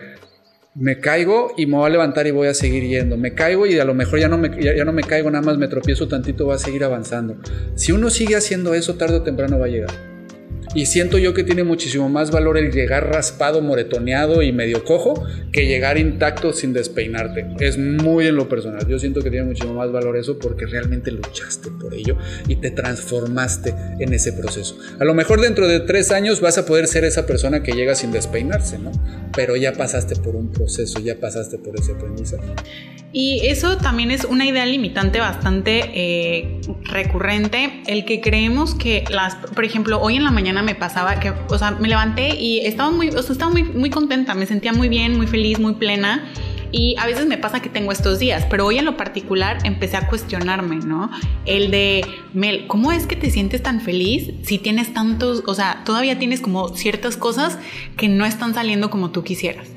me 0.74 1.00
caigo 1.00 1.52
y 1.58 1.66
me 1.66 1.78
voy 1.78 1.88
a 1.88 1.90
levantar 1.90 2.28
y 2.28 2.32
voy 2.32 2.48
a 2.48 2.54
seguir 2.54 2.84
yendo. 2.84 3.18
Me 3.18 3.34
caigo 3.34 3.66
y 3.66 3.78
a 3.80 3.86
lo 3.86 3.94
mejor 3.94 4.20
ya 4.20 4.28
no 4.28 4.38
me, 4.38 4.62
ya, 4.62 4.86
no 4.86 4.94
me 4.94 5.04
caigo, 5.04 5.30
nada 5.30 5.44
más 5.44 5.58
me 5.58 5.68
tropiezo 5.68 6.08
tantito, 6.08 6.46
voy 6.46 6.56
a 6.56 6.60
seguir 6.60 6.84
avanzando. 6.84 7.38
Si 7.76 7.92
uno 7.92 8.10
sigue 8.10 8.36
haciendo 8.36 8.74
eso, 8.74 8.96
tarde 8.96 9.18
o 9.18 9.24
temprano 9.24 9.60
va 9.60 9.66
a 9.66 9.70
llegar. 9.70 10.11
Y 10.74 10.86
siento 10.86 11.18
yo 11.18 11.34
que 11.34 11.44
tiene 11.44 11.64
muchísimo 11.64 12.08
más 12.08 12.32
valor 12.32 12.58
el 12.58 12.72
llegar 12.72 13.12
raspado, 13.12 13.62
moretoneado 13.62 14.42
y 14.42 14.54
medio 14.54 14.86
cojo 14.86 15.26
que 15.52 15.66
llegar 15.66 15.98
intacto 15.98 16.54
sin 16.54 16.72
despeinarte. 16.72 17.46
Es 17.60 17.78
muy 17.78 18.28
en 18.28 18.36
lo 18.36 18.48
personal. 18.48 18.88
Yo 18.88 18.98
siento 18.98 19.22
que 19.22 19.30
tiene 19.30 19.46
muchísimo 19.46 19.74
más 19.74 19.92
valor 19.92 20.16
eso 20.16 20.40
porque 20.40 20.66
realmente 20.66 21.12
luchaste 21.12 21.70
por 21.72 21.94
ello 21.94 22.18
y 22.48 22.56
te 22.56 22.72
transformaste 22.72 23.76
en 24.00 24.14
ese 24.14 24.32
proceso. 24.32 24.78
A 25.00 25.04
lo 25.04 25.14
mejor 25.14 25.42
dentro 25.42 25.68
de 25.68 25.82
tres 25.82 26.12
años 26.12 26.40
vas 26.40 26.58
a 26.58 26.66
poder 26.66 26.88
ser 26.88 27.04
esa 27.04 27.26
persona 27.26 27.64
que 27.64 27.74
llega 27.74 27.96
sin 27.96 28.12
despeinarse, 28.12 28.80
¿no? 28.80 28.92
Pero 29.36 29.58
ya 29.58 29.74
pasaste 29.74 30.16
por 30.16 30.36
un 30.36 30.52
proceso, 30.52 31.00
ya 31.00 31.20
pasaste 31.20 31.58
por 31.58 31.78
ese 31.78 31.92
aprendizaje. 31.92 32.48
Y 33.14 33.42
eso 33.48 33.78
también 33.78 34.10
es 34.10 34.24
una 34.24 34.46
idea 34.46 34.66
limitante 34.66 35.20
bastante 35.20 35.82
eh, 35.94 36.62
recurrente, 36.84 37.84
el 37.88 38.06
que 38.06 38.22
creemos 38.22 38.74
que 38.74 39.04
las, 39.10 39.36
por 39.36 39.66
ejemplo, 39.66 40.00
hoy 40.00 40.16
en 40.16 40.24
la 40.24 40.32
mañana 40.32 40.61
me 40.62 40.76
pasaba 40.76 41.20
que, 41.20 41.32
o 41.50 41.58
sea, 41.58 41.72
me 41.72 41.88
levanté 41.88 42.36
y 42.36 42.66
estaba 42.66 42.92
muy, 42.92 43.10
o 43.10 43.22
sea, 43.22 43.34
estaba 43.34 43.52
muy, 43.52 43.64
muy 43.64 43.90
contenta, 43.90 44.34
me 44.34 44.46
sentía 44.46 44.74
muy 44.74 44.90
bien, 44.90 45.18
muy 45.18 45.28
feliz, 45.28 45.60
muy 45.60 45.74
plena. 45.76 46.24
Y 46.74 46.96
a 46.98 47.06
veces 47.06 47.26
me 47.26 47.38
pasa 47.38 47.62
que 47.62 47.68
tengo 47.68 47.92
estos 47.92 48.20
días, 48.20 48.46
pero 48.50 48.66
hoy 48.66 48.78
en 48.78 48.86
lo 48.86 48.96
particular 48.96 49.58
empecé 49.66 49.98
a 49.98 50.08
cuestionarme, 50.08 50.78
¿no? 50.78 51.12
El 51.46 51.70
de, 51.70 52.06
Mel, 52.34 52.66
¿cómo 52.68 52.94
es 52.94 53.08
que 53.08 53.18
te 53.18 53.30
sientes 53.30 53.62
tan 53.62 53.82
feliz 53.82 54.32
si 54.44 54.58
tienes 54.58 54.94
tantos, 54.94 55.44
o 55.46 55.54
sea, 55.54 55.84
todavía 55.84 56.18
tienes 56.18 56.40
como 56.40 56.70
ciertas 56.70 57.18
cosas 57.18 57.58
que 57.98 58.08
no 58.08 58.26
están 58.26 58.54
saliendo 58.54 58.90
como 58.90 59.12
tú 59.12 59.24
quisieras? 59.24 59.68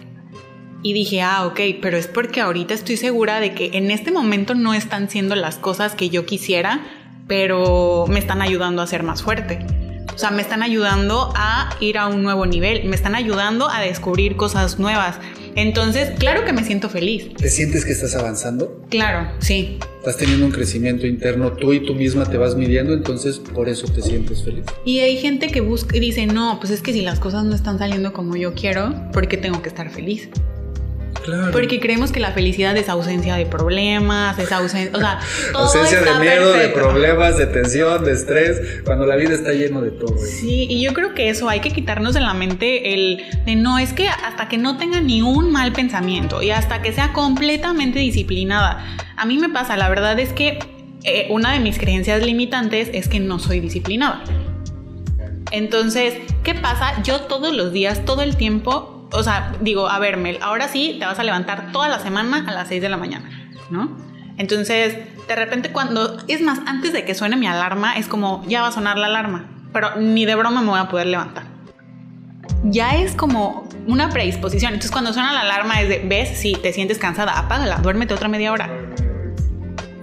Y 0.85 0.93
dije, 0.93 1.22
ah, 1.22 1.47
ok, 1.47 1.61
pero 1.82 1.97
es 1.97 2.07
porque 2.07 2.41
ahorita 2.41 2.74
estoy 2.74 2.97
segura 2.97 3.41
de 3.41 3.55
que 3.55 3.70
en 3.72 3.91
este 3.91 4.12
momento 4.12 4.55
no 4.55 4.72
están 4.72 5.11
siendo 5.11 5.35
las 5.35 5.57
cosas 5.57 5.97
que 5.97 6.11
yo 6.11 6.26
quisiera, 6.26 6.80
pero 7.26 8.05
me 8.09 8.18
están 8.18 8.43
ayudando 8.43 8.82
a 8.82 8.87
ser 8.87 9.03
más 9.03 9.22
fuerte. 9.22 9.66
O 10.14 10.18
sea, 10.18 10.30
me 10.30 10.42
están 10.42 10.62
ayudando 10.62 11.32
a 11.34 11.76
ir 11.80 11.98
a 11.98 12.06
un 12.06 12.22
nuevo 12.22 12.46
nivel, 12.46 12.84
me 12.84 12.94
están 12.94 13.14
ayudando 13.14 13.68
a 13.68 13.80
descubrir 13.80 14.36
cosas 14.36 14.78
nuevas. 14.78 15.16
Entonces, 15.56 16.10
claro 16.18 16.44
que 16.44 16.52
me 16.52 16.64
siento 16.64 16.88
feliz. 16.88 17.34
¿Te 17.34 17.48
sientes 17.48 17.84
que 17.84 17.92
estás 17.92 18.14
avanzando? 18.14 18.80
Claro, 18.90 19.30
sí. 19.38 19.78
Estás 19.98 20.16
teniendo 20.16 20.46
un 20.46 20.52
crecimiento 20.52 21.06
interno, 21.06 21.52
tú 21.52 21.72
y 21.72 21.80
tú 21.80 21.94
misma 21.94 22.24
te 22.26 22.36
vas 22.36 22.56
midiendo, 22.56 22.92
entonces 22.92 23.38
por 23.38 23.68
eso 23.68 23.86
te 23.88 24.02
sientes 24.02 24.42
feliz. 24.42 24.64
Y 24.84 24.98
hay 25.00 25.16
gente 25.16 25.48
que 25.48 25.60
busca 25.60 25.96
y 25.96 26.00
dice, 26.00 26.26
no, 26.26 26.58
pues 26.60 26.72
es 26.72 26.82
que 26.82 26.92
si 26.92 27.02
las 27.02 27.20
cosas 27.20 27.44
no 27.44 27.54
están 27.54 27.78
saliendo 27.78 28.12
como 28.12 28.36
yo 28.36 28.54
quiero, 28.54 28.94
¿por 29.12 29.28
qué 29.28 29.36
tengo 29.36 29.62
que 29.62 29.68
estar 29.68 29.90
feliz? 29.90 30.28
Porque 31.52 31.80
creemos 31.80 32.12
que 32.12 32.20
la 32.20 32.32
felicidad 32.32 32.76
es 32.76 32.88
ausencia 32.88 33.36
de 33.36 33.46
problemas, 33.46 34.38
es 34.38 34.52
ausencia, 34.52 34.96
o 34.96 35.00
sea, 35.00 35.20
ausencia 35.54 36.00
de 36.00 36.20
miedo, 36.20 36.52
de 36.52 36.68
problemas, 36.68 37.38
de 37.38 37.46
tensión, 37.46 38.04
de 38.04 38.12
estrés, 38.12 38.82
cuando 38.84 39.06
la 39.06 39.16
vida 39.16 39.34
está 39.34 39.52
lleno 39.52 39.80
de 39.80 39.90
todo. 39.90 40.16
Sí, 40.18 40.66
y 40.68 40.82
yo 40.82 40.92
creo 40.92 41.14
que 41.14 41.28
eso 41.28 41.48
hay 41.48 41.60
que 41.60 41.70
quitarnos 41.70 42.14
de 42.14 42.20
la 42.20 42.34
mente 42.34 42.94
el 42.94 43.22
de 43.46 43.56
no 43.56 43.78
es 43.78 43.92
que 43.92 44.08
hasta 44.08 44.48
que 44.48 44.58
no 44.58 44.76
tenga 44.76 45.00
ni 45.00 45.22
un 45.22 45.50
mal 45.50 45.72
pensamiento 45.72 46.42
y 46.42 46.50
hasta 46.50 46.82
que 46.82 46.92
sea 46.92 47.12
completamente 47.12 47.98
disciplinada. 47.98 48.84
A 49.16 49.26
mí 49.26 49.38
me 49.38 49.48
pasa, 49.48 49.76
la 49.76 49.88
verdad 49.88 50.18
es 50.18 50.32
que 50.32 50.58
eh, 51.04 51.26
una 51.30 51.52
de 51.52 51.60
mis 51.60 51.78
creencias 51.78 52.24
limitantes 52.24 52.90
es 52.92 53.08
que 53.08 53.20
no 53.20 53.38
soy 53.38 53.60
disciplinada. 53.60 54.24
Entonces, 55.50 56.14
¿qué 56.42 56.54
pasa? 56.54 57.02
Yo 57.02 57.22
todos 57.22 57.54
los 57.54 57.72
días, 57.72 58.04
todo 58.04 58.22
el 58.22 58.36
tiempo 58.36 58.93
o 59.14 59.22
sea, 59.22 59.52
digo, 59.60 59.88
a 59.88 59.98
ver, 59.98 60.16
Mel, 60.16 60.38
ahora 60.42 60.68
sí 60.68 60.96
te 60.98 61.06
vas 61.06 61.18
a 61.18 61.24
levantar 61.24 61.72
toda 61.72 61.88
la 61.88 61.98
semana 61.98 62.44
a 62.46 62.52
las 62.52 62.68
6 62.68 62.82
de 62.82 62.88
la 62.88 62.96
mañana, 62.96 63.30
¿no? 63.70 63.96
Entonces, 64.36 64.96
de 65.28 65.36
repente 65.36 65.70
cuando, 65.70 66.18
es 66.28 66.40
más, 66.42 66.60
antes 66.66 66.92
de 66.92 67.04
que 67.04 67.14
suene 67.14 67.36
mi 67.36 67.46
alarma, 67.46 67.96
es 67.96 68.08
como, 68.08 68.44
ya 68.46 68.62
va 68.62 68.68
a 68.68 68.72
sonar 68.72 68.98
la 68.98 69.06
alarma, 69.06 69.48
pero 69.72 69.96
ni 69.96 70.26
de 70.26 70.34
broma 70.34 70.60
me 70.60 70.68
voy 70.68 70.80
a 70.80 70.88
poder 70.88 71.06
levantar. 71.06 71.44
Ya 72.64 72.96
es 72.96 73.14
como 73.14 73.68
una 73.86 74.08
predisposición. 74.08 74.72
Entonces, 74.72 74.90
cuando 74.90 75.12
suena 75.12 75.32
la 75.32 75.42
alarma 75.42 75.80
es 75.80 75.88
de, 75.88 75.98
ves, 75.98 76.38
si 76.38 76.54
te 76.54 76.72
sientes 76.72 76.98
cansada, 76.98 77.38
apágala, 77.38 77.76
duérmete 77.76 78.14
otra 78.14 78.28
media 78.28 78.52
hora 78.52 78.70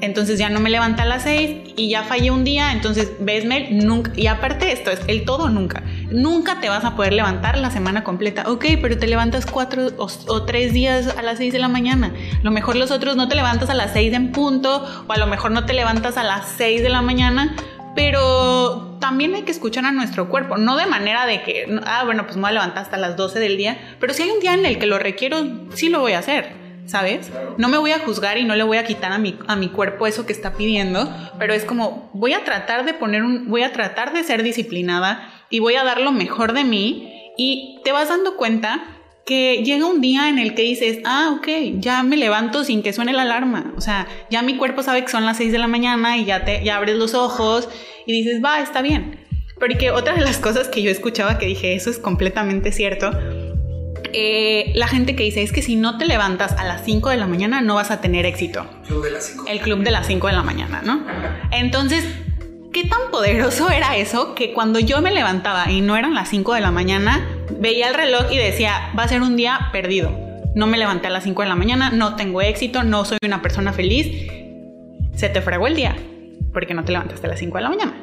entonces 0.02 0.40
ya 0.40 0.50
no 0.50 0.60
me 0.60 0.70
levanta 0.70 1.04
a 1.04 1.06
las 1.06 1.24
6 1.24 1.74
y 1.78 1.90
ya 1.90 2.04
fallé 2.04 2.32
un 2.32 2.44
día, 2.44 2.72
entonces 2.74 3.12
ves, 3.20 3.46
Mel, 3.46 3.86
nunca, 3.86 4.12
y 4.16 4.28
aparte 4.28 4.72
esto 4.72 4.92
es 4.92 5.00
el 5.08 5.26
todo 5.26 5.50
nunca, 5.50 5.84
nunca 6.12 6.60
te 6.60 6.70
vas 6.70 6.84
a 6.86 6.96
poder 6.96 7.14
levantar 7.14 7.58
la 7.58 7.72
semana 7.72 8.04
completa, 8.04 8.44
ok, 8.48 8.66
pero 8.82 8.98
te 8.98 9.08
levantas 9.08 9.46
cuatro 9.46 9.88
o, 9.98 10.44
tres 10.44 10.74
días 10.74 11.16
a 11.18 11.22
las 11.22 11.38
6 11.38 11.54
de 11.54 11.60
la 11.60 11.68
mañana, 11.68 12.14
a 12.40 12.44
lo 12.44 12.52
mejor 12.52 12.76
los 12.76 12.92
otros 12.92 13.16
no 13.16 13.28
te 13.28 13.36
levantas 13.36 13.70
a 13.70 13.74
las 13.74 13.94
6 13.94 14.14
en 14.14 14.32
punto, 14.32 14.86
o 15.08 15.12
a 15.12 15.18
lo 15.18 15.28
mejor 15.28 15.52
no 15.52 15.66
te 15.66 15.74
levantas 15.74 16.18
a 16.18 16.24
las 16.24 16.48
6 16.58 16.84
de 16.84 16.90
la 16.90 17.02
mañana, 17.02 17.56
pero 17.96 18.98
también 19.00 19.34
hay 19.36 19.44
que 19.44 19.52
escuchar 19.52 19.86
a 19.86 19.92
nuestro 19.92 20.30
cuerpo, 20.30 20.58
no 20.58 20.78
de 20.78 20.86
manera 20.86 21.26
de 21.26 21.42
que, 21.42 21.80
ah, 21.86 22.04
bueno, 22.06 22.26
pues 22.26 22.36
me 22.36 22.44
voy 22.44 22.52
a 22.52 22.54
levantar 22.54 22.84
hasta 22.84 22.98
las 22.98 23.18
12 23.18 23.40
del 23.40 23.58
día, 23.58 23.78
pero 24.00 24.14
si 24.14 24.24
hay 24.24 24.30
un 24.30 24.40
día 24.40 24.54
en 24.54 24.66
el 24.66 24.78
que 24.80 24.86
lo 24.86 25.00
requiero, 25.00 25.38
sí 25.74 25.90
lo 25.90 26.00
voy 26.00 26.14
a 26.14 26.20
hacer. 26.20 26.62
¿sabes? 26.88 27.32
No 27.58 27.70
me 27.70 27.78
voy 27.78 27.92
a 27.92 28.00
juzgar 28.00 28.38
y 28.38 28.44
no 28.44 28.56
le 28.56 28.64
voy 28.64 28.78
a 28.78 28.84
quitar 28.84 29.14
a 29.14 29.18
mi, 29.18 29.38
a 29.48 29.56
mi 29.56 29.70
cuerpo 29.70 30.08
eso 30.08 30.26
que 30.26 30.34
está 30.34 30.54
pidiendo, 30.54 31.10
pero 31.40 31.54
es 31.54 31.64
como 31.64 32.10
voy 32.14 32.34
a 32.34 32.44
tratar 32.44 32.84
de 32.84 32.94
poner 32.94 33.24
un, 33.24 33.48
voy 33.50 33.64
a 33.64 33.72
tratar 33.72 34.12
de 34.12 34.24
ser 34.24 34.44
disciplinada 34.44 35.41
y 35.52 35.60
voy 35.60 35.76
a 35.76 35.84
dar 35.84 36.02
lo 36.02 36.12
mejor 36.12 36.54
de 36.54 36.64
mí 36.64 37.32
y 37.38 37.80
te 37.84 37.92
vas 37.92 38.10
dando 38.10 38.36
cuenta 38.36 38.84
que 39.26 39.62
llega 39.64 39.86
un 39.86 40.02
día 40.02 40.30
en 40.30 40.40
el 40.40 40.56
que 40.56 40.64
dices, 40.64 41.00
ah, 41.06 41.36
ok, 41.38 41.48
ya 41.80 42.02
me 42.04 42.18
levanto 42.18 42.64
sin 42.64 42.82
que 42.82 42.92
suene 42.92 43.14
la 43.14 43.22
alarma, 43.22 43.74
o 43.78 43.82
sea, 43.82 44.08
ya 44.30 44.42
mi 44.42 44.58
cuerpo 44.58 44.82
sabe 44.82 45.04
que 45.04 45.12
son 45.12 45.26
las 45.26 45.38
6 45.38 45.52
de 45.52 45.60
la 45.60 45.68
mañana 45.68 46.18
y 46.18 46.26
ya, 46.26 46.44
te, 46.44 46.64
ya 46.64 46.78
abres 46.78 46.96
los 46.96 47.14
ojos 47.14 47.70
y 48.06 48.14
dices, 48.14 48.42
va, 48.44 48.60
está 48.62 48.82
bien. 48.82 49.20
Porque 49.60 49.92
otra 49.92 50.16
de 50.16 50.22
las 50.22 50.38
cosas 50.38 50.70
que 50.70 50.82
yo 50.82 50.90
escuchaba 50.90 51.38
que 51.38 51.46
dije, 51.46 51.76
eso 51.76 51.92
es 51.92 52.00
completamente 52.00 52.72
cierto, 52.72 53.12
eh, 54.14 54.72
la 54.76 54.88
gente 54.88 55.16
que 55.16 55.24
dice 55.24 55.44
es 55.44 55.52
que 55.52 55.62
si 55.62 55.76
no 55.76 55.98
te 55.98 56.06
levantas 56.06 56.54
a 56.54 56.66
las 56.66 56.84
5 56.84 57.10
de 57.10 57.18
la 57.18 57.28
mañana 57.28 57.62
no 57.62 57.76
vas 57.76 57.92
a 57.92 58.02
tener 58.02 58.26
éxito. 58.26 58.66
El 59.48 59.60
club 59.62 59.84
de 59.84 59.92
las 59.92 60.08
5 60.08 60.28
de 60.28 60.34
la 60.34 60.44
mañana, 60.44 60.82
¿no? 60.84 61.06
Entonces, 61.52 62.04
¿qué 62.72 62.86
tan 62.86 63.12
poderoso 63.12 63.70
era 63.70 63.98
eso 63.98 64.34
que 64.34 64.54
cuando 64.54 64.80
yo 64.80 65.02
me 65.02 65.12
levantaba 65.12 65.70
y 65.70 65.82
no 65.82 65.98
eran 65.98 66.16
las 66.16 66.30
5 66.30 66.54
de 66.54 66.62
la 66.62 66.72
mañana, 66.72 67.28
veía 67.60 67.90
el 67.90 67.94
reloj 67.94 68.32
y 68.32 68.38
decía, 68.38 68.92
va 68.98 69.04
a 69.04 69.08
ser 69.08 69.22
un 69.22 69.36
día 69.36 69.70
perdido. 69.72 70.12
No 70.56 70.68
me 70.68 70.78
levanté 70.78 71.08
a 71.08 71.12
las 71.12 71.24
5 71.24 71.42
de 71.42 71.50
la 71.50 71.56
mañana, 71.56 71.92
no 71.92 72.16
tengo 72.16 72.42
éxito, 72.42 72.84
no 72.84 73.06
soy 73.06 73.18
una 73.26 73.42
persona 73.42 73.74
feliz. 73.74 74.30
Se 75.16 75.30
te 75.30 75.42
fregó 75.42 75.68
el 75.68 75.76
día 75.76 75.96
porque 76.54 76.74
no 76.74 76.84
te 76.84 76.92
levantaste 76.92 77.28
a 77.28 77.30
las 77.30 77.40
5 77.40 77.58
de 77.58 77.64
la 77.64 77.70
mañana. 77.70 77.94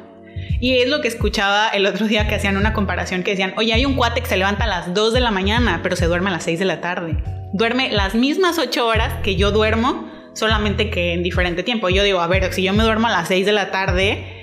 Y 0.59 0.79
es 0.79 0.89
lo 0.89 1.01
que 1.01 1.07
escuchaba 1.07 1.69
el 1.69 1.85
otro 1.85 2.07
día 2.07 2.27
que 2.27 2.35
hacían 2.35 2.57
una 2.57 2.73
comparación 2.73 3.23
que 3.23 3.31
decían, 3.31 3.53
oye, 3.57 3.73
hay 3.73 3.85
un 3.85 3.95
cuate 3.95 4.21
que 4.21 4.27
se 4.27 4.37
levanta 4.37 4.65
a 4.65 4.67
las 4.67 4.93
2 4.93 5.13
de 5.13 5.19
la 5.19 5.31
mañana, 5.31 5.79
pero 5.83 5.95
se 5.95 6.05
duerme 6.05 6.29
a 6.29 6.33
las 6.33 6.43
6 6.43 6.59
de 6.59 6.65
la 6.65 6.81
tarde. 6.81 7.17
Duerme 7.53 7.91
las 7.91 8.13
mismas 8.15 8.57
8 8.59 8.85
horas 8.85 9.13
que 9.23 9.35
yo 9.35 9.51
duermo, 9.51 10.09
solamente 10.33 10.89
que 10.89 11.13
en 11.13 11.23
diferente 11.23 11.63
tiempo. 11.63 11.89
Yo 11.89 12.03
digo, 12.03 12.19
a 12.19 12.27
ver, 12.27 12.51
si 12.53 12.63
yo 12.63 12.73
me 12.73 12.83
duermo 12.83 13.07
a 13.07 13.11
las 13.11 13.27
6 13.27 13.45
de 13.45 13.51
la 13.51 13.71
tarde, 13.71 14.38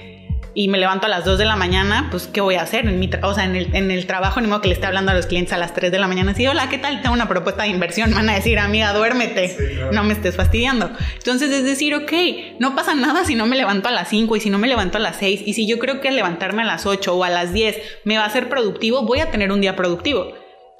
y 0.58 0.68
me 0.68 0.78
levanto 0.78 1.04
a 1.04 1.10
las 1.10 1.26
2 1.26 1.36
de 1.36 1.44
la 1.44 1.54
mañana, 1.54 2.08
pues 2.10 2.28
¿qué 2.28 2.40
voy 2.40 2.54
a 2.54 2.62
hacer? 2.62 2.86
En 2.86 2.98
mi 2.98 3.10
o 3.22 3.34
sea, 3.34 3.44
en 3.44 3.56
el, 3.56 3.76
en 3.76 3.90
el 3.90 4.06
trabajo, 4.06 4.40
ni 4.40 4.46
modo 4.46 4.62
que 4.62 4.68
le 4.68 4.74
esté 4.74 4.86
hablando 4.86 5.10
a 5.12 5.14
los 5.14 5.26
clientes 5.26 5.52
a 5.52 5.58
las 5.58 5.74
3 5.74 5.92
de 5.92 5.98
la 5.98 6.08
mañana, 6.08 6.30
así, 6.30 6.46
hola, 6.46 6.70
¿qué 6.70 6.78
tal? 6.78 7.02
Tengo 7.02 7.14
una 7.14 7.28
propuesta 7.28 7.64
de 7.64 7.68
inversión, 7.68 8.14
van 8.14 8.30
a 8.30 8.34
decir, 8.34 8.58
amiga, 8.58 8.94
duérmete, 8.94 9.54
no 9.92 10.02
me 10.02 10.14
estés 10.14 10.34
fastidiando. 10.34 10.90
Entonces 11.18 11.50
es 11.50 11.64
decir, 11.64 11.94
ok, 11.94 12.12
no 12.58 12.74
pasa 12.74 12.94
nada 12.94 13.26
si 13.26 13.34
no 13.34 13.44
me 13.44 13.54
levanto 13.54 13.90
a 13.90 13.92
las 13.92 14.08
5 14.08 14.34
y 14.34 14.40
si 14.40 14.48
no 14.48 14.56
me 14.56 14.66
levanto 14.66 14.96
a 14.96 15.00
las 15.00 15.16
6 15.16 15.42
y 15.44 15.52
si 15.52 15.66
yo 15.66 15.78
creo 15.78 16.00
que 16.00 16.10
levantarme 16.10 16.62
a 16.62 16.64
las 16.66 16.86
8 16.86 17.14
o 17.14 17.22
a 17.22 17.28
las 17.28 17.52
10 17.52 17.76
me 18.04 18.16
va 18.16 18.24
a 18.24 18.30
ser 18.30 18.48
productivo, 18.48 19.02
voy 19.02 19.20
a 19.20 19.30
tener 19.30 19.52
un 19.52 19.60
día 19.60 19.76
productivo. 19.76 20.32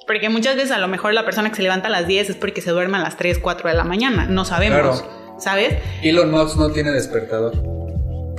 Porque 0.07 0.29
muchas 0.29 0.55
veces 0.55 0.71
a 0.71 0.79
lo 0.79 0.87
mejor 0.87 1.13
la 1.13 1.23
persona 1.23 1.51
que 1.51 1.57
se 1.57 1.61
levanta 1.61 1.87
a 1.87 1.91
las 1.91 2.07
10 2.07 2.31
es 2.31 2.35
porque 2.35 2.61
se 2.61 2.71
duerme 2.71 2.97
a 2.97 3.01
las 3.01 3.15
3, 3.15 3.37
4 3.37 3.69
de 3.69 3.75
la 3.75 3.83
mañana, 3.83 4.25
no 4.25 4.43
sabemos, 4.43 5.05
¿sabes? 5.37 5.75
Elon 6.01 6.31
Musk 6.31 6.57
no 6.57 6.71
tiene 6.71 6.91
despertador. 6.91 7.86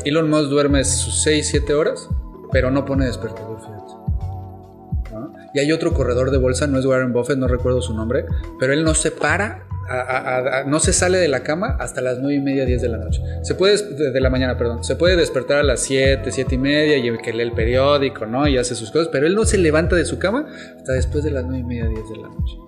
Elon 0.09 0.29
Musk 0.31 0.49
duerme 0.49 0.85
sus 0.85 1.23
6, 1.23 1.49
7 1.51 1.75
horas, 1.75 2.09
pero 2.53 2.71
no 2.71 2.85
pone 2.85 3.07
despertador, 3.07 3.61
fíjate. 3.61 3.79
Y 5.55 5.61
hay 5.61 5.73
otro 5.73 5.95
corredor 5.95 6.31
de 6.31 6.39
bolsa, 6.39 6.67
no 6.67 6.79
es 6.79 6.87
Warren 6.87 7.13
Buffett, 7.13 7.39
no 7.39 7.49
recuerdo 7.49 7.81
su 7.81 7.95
nombre, 7.95 8.27
pero 8.61 8.73
él 8.73 8.85
no 8.85 8.95
se 8.95 9.11
para 9.11 9.65
no 10.67 10.81
se 10.81 10.93
sale 10.93 11.17
de 11.17 11.29
la 11.29 11.43
cama 11.43 11.77
hasta 11.81 12.03
las 12.03 12.19
9 12.19 12.35
y 12.35 12.41
media, 12.41 12.67
10 12.67 12.83
de 12.83 12.89
la 12.89 12.99
noche. 12.99 13.23
Se 13.43 13.55
puede, 13.55 13.79
de, 14.13 14.21
la 14.21 14.29
mañana, 14.29 14.59
perdón. 14.59 14.85
Se 14.85 14.97
puede 14.97 15.17
despertar 15.17 15.59
a 15.59 15.63
las 15.63 15.81
7, 15.81 16.31
7 16.31 16.55
y 16.55 16.59
media 16.59 16.99
y 16.99 17.17
que 17.19 17.33
lee 17.33 17.43
el 17.43 17.53
periódico, 17.53 18.27
¿no? 18.27 18.47
Y 18.47 18.59
hace 18.59 18.75
sus 18.75 18.91
cosas, 18.91 19.09
pero 19.09 19.27
él 19.27 19.35
no 19.35 19.45
se 19.47 19.57
levanta 19.57 19.97
de 19.97 20.05
su 20.05 20.19
cama 20.19 20.47
hasta 20.77 20.93
después 20.93 21.25
de 21.25 21.31
las 21.31 21.45
9 21.45 21.61
y 21.61 21.65
media, 21.65 21.87
10 21.87 22.09
de 22.11 22.17
la 22.17 22.29
noche. 22.29 22.59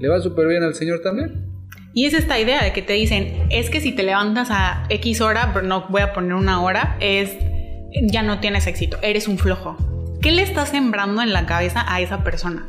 ¿Le 0.00 0.08
va 0.08 0.20
súper 0.20 0.46
bien 0.46 0.62
al 0.62 0.74
señor 0.74 1.00
también? 1.02 1.51
Y 1.94 2.06
es 2.06 2.14
esta 2.14 2.38
idea 2.38 2.62
de 2.64 2.72
que 2.72 2.82
te 2.82 2.94
dicen, 2.94 3.46
es 3.50 3.68
que 3.68 3.80
si 3.80 3.92
te 3.92 4.02
levantas 4.02 4.50
a 4.50 4.84
X 4.88 5.20
hora, 5.20 5.50
pero 5.52 5.66
no 5.66 5.86
voy 5.88 6.02
a 6.02 6.12
poner 6.12 6.34
una 6.34 6.62
hora, 6.62 6.96
es 7.00 7.36
ya 8.02 8.22
no 8.22 8.40
tienes 8.40 8.66
éxito, 8.66 8.98
eres 9.02 9.28
un 9.28 9.38
flojo. 9.38 9.76
¿Qué 10.22 10.30
le 10.30 10.42
estás 10.42 10.70
sembrando 10.70 11.20
en 11.20 11.32
la 11.32 11.46
cabeza 11.46 11.84
a 11.86 12.00
esa 12.00 12.22
persona? 12.22 12.68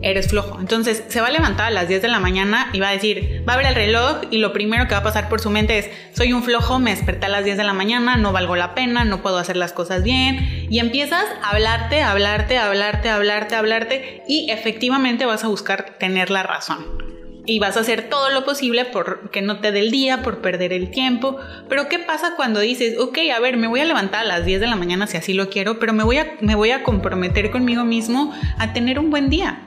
Eres 0.00 0.28
flojo. 0.28 0.58
Entonces 0.58 1.04
se 1.08 1.20
va 1.20 1.26
a 1.26 1.30
levantar 1.30 1.66
a 1.66 1.70
las 1.70 1.86
10 1.86 2.02
de 2.02 2.08
la 2.08 2.18
mañana 2.18 2.70
y 2.72 2.80
va 2.80 2.88
a 2.88 2.92
decir, 2.92 3.44
va 3.48 3.54
a 3.54 3.56
ver 3.58 3.66
el 3.66 3.74
reloj 3.74 4.22
y 4.30 4.38
lo 4.38 4.52
primero 4.52 4.86
que 4.86 4.94
va 4.94 5.00
a 5.00 5.02
pasar 5.02 5.28
por 5.28 5.40
su 5.40 5.50
mente 5.50 5.78
es, 5.78 5.90
soy 6.14 6.32
un 6.32 6.42
flojo, 6.42 6.78
me 6.78 6.90
desperté 6.90 7.26
a 7.26 7.28
las 7.28 7.44
10 7.44 7.58
de 7.58 7.64
la 7.64 7.74
mañana, 7.74 8.16
no 8.16 8.32
valgo 8.32 8.56
la 8.56 8.74
pena, 8.74 9.04
no 9.04 9.22
puedo 9.22 9.38
hacer 9.38 9.56
las 9.56 9.72
cosas 9.72 10.02
bien. 10.02 10.66
Y 10.70 10.78
empiezas 10.78 11.24
a 11.42 11.50
hablarte, 11.50 12.00
a 12.00 12.10
hablarte, 12.10 12.56
a 12.56 12.68
hablarte, 12.68 13.10
a 13.10 13.16
hablarte, 13.16 13.54
a 13.54 13.58
hablarte 13.58 14.22
y 14.26 14.50
efectivamente 14.50 15.26
vas 15.26 15.44
a 15.44 15.48
buscar 15.48 15.98
tener 15.98 16.30
la 16.30 16.42
razón 16.42 17.17
y 17.48 17.58
vas 17.58 17.78
a 17.78 17.80
hacer 17.80 18.10
todo 18.10 18.28
lo 18.28 18.44
posible 18.44 18.84
por 18.84 19.30
que 19.30 19.40
no 19.40 19.58
te 19.60 19.72
dé 19.72 19.80
el 19.80 19.90
día, 19.90 20.22
por 20.22 20.42
perder 20.42 20.70
el 20.74 20.90
tiempo. 20.90 21.38
Pero 21.66 21.88
¿qué 21.88 21.98
pasa 21.98 22.34
cuando 22.36 22.60
dices, 22.60 22.98
ok, 22.98 23.16
a 23.34 23.40
ver, 23.40 23.56
me 23.56 23.66
voy 23.66 23.80
a 23.80 23.86
levantar 23.86 24.20
a 24.20 24.24
las 24.24 24.44
10 24.44 24.60
de 24.60 24.66
la 24.66 24.76
mañana 24.76 25.06
si 25.06 25.16
así 25.16 25.32
lo 25.32 25.48
quiero, 25.48 25.78
pero 25.78 25.94
me 25.94 26.04
voy 26.04 26.18
a, 26.18 26.36
me 26.42 26.54
voy 26.54 26.72
a 26.72 26.82
comprometer 26.82 27.50
conmigo 27.50 27.84
mismo 27.84 28.34
a 28.58 28.74
tener 28.74 28.98
un 28.98 29.08
buen 29.08 29.30
día? 29.30 29.62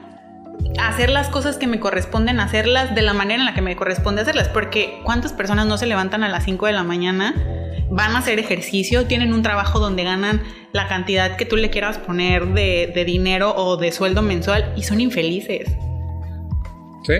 Hacer 0.80 1.10
las 1.10 1.28
cosas 1.28 1.56
que 1.58 1.66
me 1.66 1.80
corresponden 1.80 2.38
hacerlas 2.38 2.94
de 2.94 3.02
la 3.02 3.14
manera 3.14 3.40
en 3.40 3.46
la 3.46 3.54
que 3.54 3.62
me 3.62 3.74
corresponde 3.74 4.22
hacerlas, 4.22 4.48
porque 4.48 5.00
¿cuántas 5.02 5.32
personas 5.32 5.66
no 5.66 5.76
se 5.76 5.86
levantan 5.86 6.22
a 6.22 6.28
las 6.28 6.44
5 6.44 6.66
de 6.66 6.72
la 6.72 6.84
mañana? 6.84 7.34
Van 7.90 8.14
a 8.14 8.18
hacer 8.18 8.38
ejercicio, 8.38 9.06
tienen 9.06 9.34
un 9.34 9.42
trabajo 9.42 9.80
donde 9.80 10.04
ganan 10.04 10.40
la 10.70 10.86
cantidad 10.86 11.36
que 11.36 11.46
tú 11.46 11.56
le 11.56 11.70
quieras 11.70 11.98
poner 11.98 12.46
de, 12.46 12.92
de 12.94 13.04
dinero 13.04 13.52
o 13.56 13.76
de 13.76 13.90
sueldo 13.90 14.22
mensual 14.22 14.72
y 14.76 14.84
son 14.84 15.00
infelices. 15.00 15.68
Sí, 17.04 17.14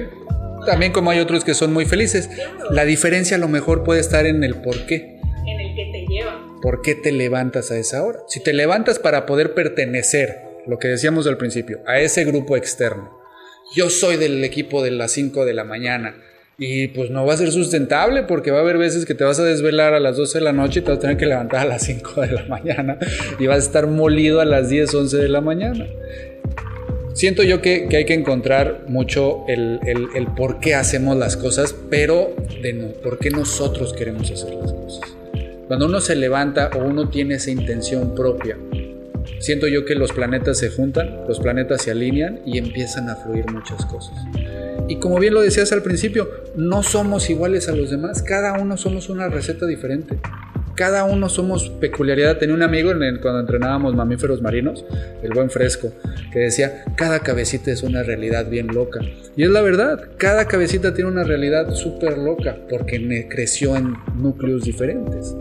también 0.67 0.93
como 0.93 1.11
hay 1.11 1.21
otros 1.21 1.45
que 1.45 1.55
son 1.55 1.73
muy 1.73 1.85
felices. 1.85 2.31
La 2.71 2.85
diferencia 2.85 3.37
a 3.37 3.41
lo 3.41 3.49
mejor 3.49 3.85
puede 3.85 4.01
estar 4.01 4.27
en 4.27 4.45
el 4.45 4.57
por 4.57 4.87
qué. 4.87 5.19
En 5.47 5.61
el 5.61 5.75
que 5.75 5.91
te 5.93 6.07
lleva. 6.07 6.41
¿Por 6.61 6.83
qué 6.83 6.95
te 6.95 7.13
levantas 7.13 7.71
a 7.71 7.79
esa 7.79 8.03
hora? 8.03 8.21
Si 8.29 8.43
te 8.43 8.53
levantas 8.53 8.99
para 8.99 9.27
poder 9.27 9.55
pertenecer, 9.55 10.39
lo 10.67 10.79
que 10.79 10.89
decíamos 10.89 11.27
al 11.27 11.37
principio, 11.37 11.81
a 11.87 11.99
ese 11.99 12.25
grupo 12.25 12.57
externo. 12.57 13.19
Yo 13.75 13.91
soy 13.91 14.17
del 14.17 14.45
equipo 14.45 14.83
de 14.83 14.91
las 14.91 15.13
5 15.13 15.45
de 15.45 15.55
la 15.55 15.65
mañana. 15.65 16.15
Y 16.59 16.89
pues 16.89 17.11
no 17.11 17.27
va 17.27 17.35
a 17.35 17.39
ser 17.39 17.51
sustentable 17.51 18.23
porque 18.23 18.51
va 18.51 18.59
a 18.59 18.61
haber 18.61 18.79
veces 18.79 19.07
que 19.07 19.15
te 19.15 19.25
vas 19.25 19.41
a 19.41 19.45
desvelar 19.45 19.95
a 19.95 20.01
las 20.01 20.17
12 20.17 20.39
de 20.39 20.45
la 20.45 20.53
noche 20.53 20.81
y 20.81 20.83
te 20.83 20.91
vas 20.91 20.99
a 20.99 21.01
tener 21.01 21.17
que 21.17 21.27
levantar 21.27 21.63
a 21.63 21.65
las 21.65 21.83
5 21.83 22.21
de 22.21 22.33
la 22.33 22.45
mañana 22.45 22.99
y 23.39 23.47
vas 23.47 23.57
a 23.57 23.61
estar 23.67 23.87
molido 23.87 24.41
a 24.41 24.45
las 24.45 24.69
10, 24.69 24.95
11 24.95 25.17
de 25.17 25.29
la 25.29 25.41
mañana. 25.41 25.87
Siento 27.15 27.43
yo 27.43 27.61
que, 27.61 27.89
hay 27.93 28.05
que 28.05 28.15
encontrar 28.15 28.85
mucho 28.89 29.45
el, 29.47 29.81
por 30.37 30.61
qué 30.61 30.75
hacemos 30.75 31.17
las 31.17 31.37
cosas, 31.37 31.75
pero 31.91 32.35
de 32.63 32.73
no, 32.73 32.89
por 32.89 33.19
qué 33.19 33.31
nosotros 33.31 33.93
queremos 33.93 34.31
hacer 34.31 34.55
las 34.55 34.73
cosas. 34.73 35.17
Cuando 35.69 35.87
uno 35.87 36.01
se 36.01 36.17
levanta 36.17 36.71
o 36.75 36.79
uno 36.79 37.09
tiene 37.09 37.35
esa 37.35 37.51
intención 37.51 38.15
propia, 38.15 38.57
siento 39.41 39.69
yo 39.69 39.85
que 39.85 39.95
los 39.95 40.13
planetas 40.13 40.59
se 40.59 40.71
juntan, 40.71 41.25
los 41.29 41.39
planetas 41.39 41.83
se 41.83 41.91
alinean 41.91 42.41
y 42.47 42.59
empiezan 42.59 43.11
a 43.11 43.17
fluir 43.17 43.45
muchas 43.51 43.85
cosas. 43.87 44.17
Y 44.89 44.97
como 44.97 45.19
bien 45.19 45.35
lo 45.35 45.43
decías 45.43 45.71
al 45.73 45.83
principio, 45.83 46.29
no 46.57 46.83
somos 46.83 47.29
iguales 47.31 47.69
a 47.69 47.73
los 47.73 47.91
demás, 47.91 48.23
cada 48.23 48.59
uno 48.59 48.77
somos 48.77 49.09
una 49.09 49.29
receta 49.29 49.67
diferente 49.67 50.19
cada 50.83 51.05
uno 51.05 51.29
somos 51.29 51.69
peculiaridad. 51.69 52.39
Tenía 52.39 52.57
un 52.57 52.63
amigo 52.65 52.91
en 52.91 53.19
cuando 53.19 53.39
entrenábamos 53.39 53.95
mamíferos 53.95 54.43
marinos, 54.43 54.85
el 55.23 55.33
buen 55.33 55.49
fresco, 55.49 55.93
que 56.33 56.41
decía, 56.41 56.83
cada 56.97 57.21
cabecita 57.21 57.71
es 57.71 57.85
una 57.85 58.03
realidad 58.03 58.51
bien 58.51 58.67
loca. 58.67 58.99
Y 59.37 59.45
es 59.45 59.51
la 59.51 59.61
verdad, 59.61 60.09
cada 60.17 60.49
cabecita 60.49 60.93
tiene 60.93 61.09
una 61.09 61.23
realidad 61.23 61.73
súper 61.73 62.19
loca 62.19 62.57
porque 62.69 63.29
creció 63.31 63.77
en 63.77 63.95
núcleos 64.17 64.65
diferentes. 64.65 65.37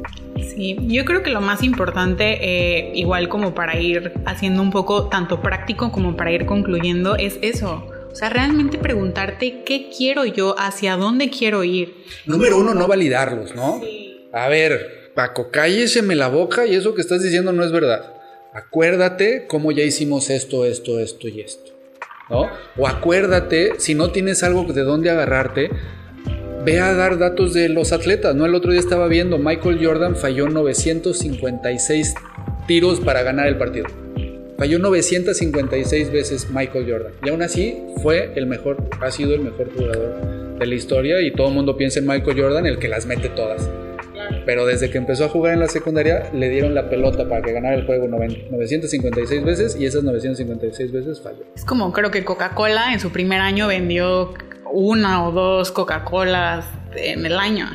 Sí, 0.48 0.78
yo 0.80 1.06
creo 1.06 1.24
que 1.24 1.32
lo 1.32 1.42
más 1.42 1.64
importante, 1.64 2.38
eh, 2.39 2.92
igual 2.94 3.28
como 3.28 3.56
para 3.56 3.80
ir 3.80 4.14
haciendo 4.28 4.62
un 4.62 4.70
poco 4.70 5.10
tanto 5.10 5.42
práctico 5.42 5.92
como 5.92 6.16
para 6.16 6.32
ir 6.32 6.46
concluyendo, 6.46 7.16
es 7.16 7.39
eso. 7.42 7.89
O 8.12 8.16
sea, 8.16 8.30
realmente 8.30 8.78
preguntarte 8.78 9.64
qué 9.66 9.89
quiero 9.89 10.24
yo, 10.24 10.54
hacia 10.60 10.98
dónde 10.98 11.32
quiero 11.32 11.64
ir. 11.64 11.96
Número 12.28 12.60
uno, 12.60 12.76
no 12.76 12.88
validarlos, 12.88 13.56
¿no? 13.56 13.80
Sí. 13.82 14.28
A 14.34 14.48
ver, 14.48 15.01
Paco, 15.14 15.49
cálleseme 15.51 16.16
la 16.16 16.30
boca 16.30 16.66
y 16.66 16.76
eso 16.76 16.95
que 16.95 17.01
estás 17.01 17.22
diciendo 17.22 17.51
no 17.51 17.64
es 17.64 17.72
verdad. 17.72 18.14
Acuérdate 18.53 19.45
cómo 19.47 19.72
ya 19.72 19.84
hicimos 19.84 20.30
esto, 20.30 20.66
esto, 20.66 20.99
esto 20.99 21.28
y 21.28 21.41
esto. 21.41 21.72
¿No? 22.30 22.49
O 22.78 22.88
acuérdate, 22.88 23.74
si 23.78 23.93
no 23.93 24.12
tienes 24.12 24.41
algo 24.43 24.64
de 24.64 24.84
dónde 24.84 25.09
agarrarte, 25.09 25.70
ve 26.64 26.80
a 26.80 26.93
dar 26.93 27.18
datos 27.18 27.53
de 27.53 27.68
los 27.68 27.91
atletas. 27.91 28.36
¿no? 28.36 28.45
El 28.45 28.55
otro 28.55 28.72
día 28.72 28.80
estaba 28.80 29.07
viendo, 29.07 29.38
Michael 29.38 29.86
Jordan 29.86 30.16
falló 30.16 30.47
956 30.47 32.16
tiros 32.68 33.01
para 33.01 33.24
ganar 33.24 33.47
el 33.47 33.57
partido. 33.57 33.88
Falló 34.57 34.80
956 34.80 36.12
veces 36.12 36.47
Michael 36.51 36.89
Jordan. 36.89 37.14
Y 37.26 37.30
aún 37.30 37.41
así 37.41 37.78
fue 38.01 38.32
el 38.36 38.45
mejor, 38.45 38.78
ha 39.01 39.12
sido 39.12 39.34
el 39.34 39.41
mejor 39.41 39.74
jugador 39.76 40.57
de 40.57 40.66
la 40.66 40.76
historia 40.76 41.20
y 41.22 41.32
todo 41.32 41.47
el 41.49 41.53
mundo 41.53 41.76
piensa 41.76 41.99
en 41.99 42.07
Michael 42.07 42.39
Jordan, 42.39 42.66
el 42.66 42.78
que 42.78 42.88
las 42.88 43.05
mete 43.05 43.30
todas. 43.30 43.68
Pero 44.45 44.65
desde 44.65 44.89
que 44.89 44.97
empezó 44.97 45.25
a 45.25 45.29
jugar 45.29 45.53
en 45.53 45.59
la 45.59 45.67
secundaria, 45.67 46.29
le 46.34 46.49
dieron 46.49 46.73
la 46.73 46.89
pelota 46.89 47.27
para 47.27 47.41
que 47.41 47.51
ganara 47.51 47.75
el 47.75 47.86
juego 47.86 48.07
956 48.07 49.43
veces 49.43 49.77
y 49.79 49.86
esas 49.86 50.03
956 50.03 50.91
veces 50.91 51.21
falló. 51.21 51.43
Es 51.55 51.65
como 51.65 51.91
creo 51.93 52.11
que 52.11 52.23
Coca-Cola 52.23 52.93
en 52.93 52.99
su 52.99 53.11
primer 53.11 53.41
año 53.41 53.67
vendió 53.67 54.34
una 54.71 55.25
o 55.25 55.32
dos 55.32 55.71
Coca-Colas 55.71 56.65
en 56.95 57.25
el 57.25 57.38
año. 57.38 57.69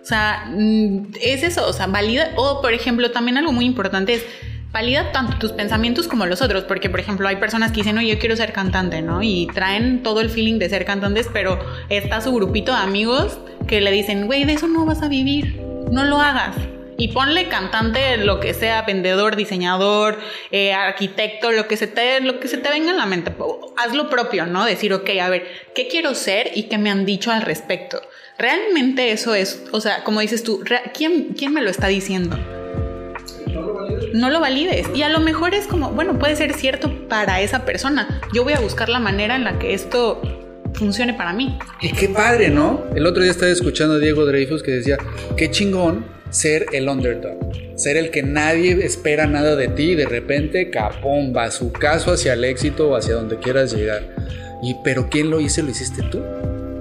O 0.00 0.04
sea, 0.04 0.50
mm, 0.50 1.12
es 1.22 1.42
eso, 1.42 1.68
o 1.68 1.72
sea, 1.72 1.86
valida. 1.86 2.32
O, 2.36 2.60
por 2.62 2.72
ejemplo, 2.72 3.10
también 3.10 3.36
algo 3.36 3.52
muy 3.52 3.66
importante 3.66 4.14
es 4.14 4.24
valida 4.72 5.12
tanto 5.12 5.38
tus 5.38 5.52
pensamientos 5.52 6.08
como 6.08 6.26
los 6.26 6.42
otros, 6.42 6.64
porque 6.64 6.90
por 6.90 7.00
ejemplo 7.00 7.26
hay 7.26 7.36
personas 7.36 7.72
que 7.72 7.78
dicen, 7.78 7.94
no, 7.94 8.02
yo 8.02 8.18
quiero 8.18 8.36
ser 8.36 8.52
cantante, 8.52 9.02
¿no? 9.02 9.22
Y 9.22 9.48
traen 9.54 10.02
todo 10.02 10.20
el 10.20 10.30
feeling 10.30 10.58
de 10.58 10.68
ser 10.68 10.84
cantantes, 10.84 11.28
pero 11.32 11.58
está 11.88 12.20
su 12.20 12.32
grupito 12.34 12.72
de 12.72 12.78
amigos 12.78 13.38
que 13.66 13.80
le 13.80 13.90
dicen, 13.90 14.26
güey, 14.26 14.44
de 14.44 14.54
eso 14.54 14.68
no 14.68 14.84
vas 14.84 15.02
a 15.02 15.08
vivir 15.08 15.67
no 15.90 16.04
lo 16.04 16.20
hagas. 16.20 16.56
Y 17.00 17.08
ponle 17.08 17.48
cantante, 17.48 18.16
lo 18.16 18.40
que 18.40 18.54
sea, 18.54 18.82
vendedor, 18.82 19.36
diseñador, 19.36 20.18
eh, 20.50 20.72
arquitecto, 20.72 21.52
lo 21.52 21.68
que, 21.68 21.76
se 21.76 21.86
te, 21.86 22.20
lo 22.20 22.40
que 22.40 22.48
se 22.48 22.56
te 22.56 22.68
venga 22.70 22.90
en 22.90 22.96
la 22.96 23.06
mente. 23.06 23.32
Haz 23.76 23.94
lo 23.94 24.10
propio, 24.10 24.46
¿no? 24.46 24.64
Decir, 24.64 24.92
ok, 24.92 25.10
a 25.22 25.28
ver, 25.28 25.46
¿qué 25.76 25.86
quiero 25.86 26.16
ser 26.16 26.50
y 26.54 26.64
qué 26.64 26.76
me 26.76 26.90
han 26.90 27.06
dicho 27.06 27.30
al 27.30 27.42
respecto? 27.42 28.02
Realmente 28.36 29.12
eso 29.12 29.34
es, 29.34 29.62
o 29.70 29.80
sea, 29.80 30.02
como 30.02 30.20
dices 30.20 30.42
tú, 30.42 30.64
¿quién, 30.92 31.34
quién 31.38 31.52
me 31.52 31.62
lo 31.62 31.70
está 31.70 31.86
diciendo? 31.86 32.36
no 34.12 34.30
lo 34.30 34.40
valides. 34.40 34.88
Y 34.94 35.02
a 35.02 35.08
lo 35.08 35.20
mejor 35.20 35.54
es 35.54 35.66
como, 35.66 35.90
bueno, 35.90 36.18
puede 36.18 36.36
ser 36.36 36.52
cierto 36.54 37.08
para 37.08 37.40
esa 37.40 37.64
persona. 37.64 38.20
Yo 38.32 38.44
voy 38.44 38.52
a 38.52 38.60
buscar 38.60 38.88
la 38.88 38.98
manera 38.98 39.36
en 39.36 39.44
la 39.44 39.58
que 39.58 39.74
esto 39.74 40.20
funcione 40.78 41.14
para 41.14 41.32
mí. 41.32 41.58
Y 41.80 41.92
qué 41.92 42.08
padre, 42.08 42.50
¿no? 42.50 42.84
El 42.94 43.06
otro 43.06 43.22
día 43.22 43.32
estaba 43.32 43.50
escuchando 43.50 43.94
a 43.94 43.98
Diego 43.98 44.24
Dreyfus 44.24 44.62
que 44.62 44.70
decía, 44.70 44.96
qué 45.36 45.50
chingón 45.50 46.06
ser 46.30 46.66
el 46.72 46.88
underdog, 46.88 47.38
ser 47.74 47.96
el 47.96 48.10
que 48.10 48.22
nadie 48.22 48.84
espera 48.84 49.26
nada 49.26 49.56
de 49.56 49.68
ti 49.68 49.92
y 49.92 49.94
de 49.94 50.06
repente, 50.06 50.70
capón, 50.70 51.32
su 51.50 51.72
caso 51.72 52.12
hacia 52.12 52.34
el 52.34 52.44
éxito 52.44 52.90
o 52.90 52.96
hacia 52.96 53.14
donde 53.14 53.38
quieras 53.38 53.74
llegar. 53.74 54.02
Y 54.62 54.76
pero 54.84 55.08
¿quién 55.10 55.30
lo 55.30 55.40
hizo? 55.40 55.62
Lo 55.62 55.70
hiciste 55.70 56.02
tú. 56.10 56.22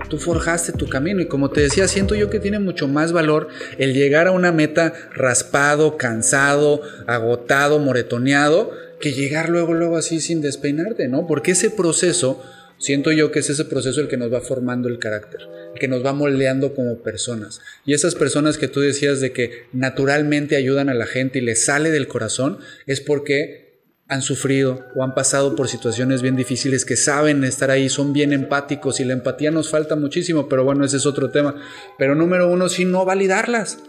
Tú 0.10 0.20
forjaste 0.20 0.72
tu 0.72 0.88
camino 0.88 1.20
y 1.20 1.28
como 1.28 1.50
te 1.50 1.60
decía, 1.60 1.88
siento 1.88 2.16
yo 2.16 2.30
que 2.30 2.39
tiene 2.39 2.60
mucho 2.60 2.88
más 2.88 3.12
valor 3.12 3.50
el 3.78 3.93
llegar 3.93 4.28
a 4.28 4.32
una 4.32 4.54
meta 4.54 4.93
raspado, 5.14 5.98
cansado, 5.98 6.82
agotado, 7.08 7.80
moretoneado, 7.80 8.72
que 9.02 9.12
llegar 9.12 9.50
luego, 9.50 9.74
luego 9.74 9.98
así 9.98 10.22
sin 10.22 10.41
despeinarte, 10.41 11.10
¿no? 11.10 11.28
Porque 11.28 11.52
ese 11.52 11.70
proceso 11.70 12.41
Siento 12.80 13.11
yo 13.11 13.32
que 13.32 13.39
es 13.39 13.49
ese 13.49 13.65
proceso 13.65 14.01
el 14.01 14.07
que 14.07 14.17
nos 14.17 14.32
va 14.32 14.41
formando 14.41 14.88
el 14.88 14.99
carácter, 14.99 15.41
el 15.73 15.80
que 15.80 15.88
nos 15.88 16.05
va 16.05 16.13
moldeando 16.13 16.75
como 16.75 17.01
personas. 17.01 17.59
Y 17.86 17.93
esas 17.93 18.15
personas 18.15 18.57
que 18.57 18.67
tú 18.67 18.82
decías 18.82 19.19
de 19.19 19.32
que 19.32 19.65
naturalmente 19.73 20.55
ayudan 20.55 20.89
a 20.89 20.93
la 20.93 21.07
gente 21.07 21.39
y 21.39 21.41
les 21.41 21.65
sale 21.65 21.89
del 21.89 22.07
corazón, 22.07 22.59
es 22.86 23.01
porque 23.01 23.67
han 24.07 24.21
sufrido 24.21 24.86
o 24.95 25.03
han 25.03 25.13
pasado 25.13 25.55
por 25.55 25.67
situaciones 25.67 26.21
bien 26.21 26.36
difíciles 26.36 26.86
que 26.86 26.95
saben 26.95 27.43
estar 27.43 27.71
ahí, 27.71 27.89
son 27.89 28.13
bien 28.13 28.32
empáticos 28.32 28.99
y 28.99 29.05
la 29.05 29.13
empatía 29.13 29.51
nos 29.51 29.69
falta 29.69 29.95
muchísimo, 29.95 30.47
pero 30.47 30.63
bueno, 30.63 30.86
ese 30.86 30.97
es 30.97 31.05
otro 31.05 31.30
tema. 31.30 31.55
Pero 31.97 32.15
número 32.15 32.49
uno, 32.49 32.69
sí, 32.69 32.86
no 32.86 33.05
validarlas, 33.05 33.80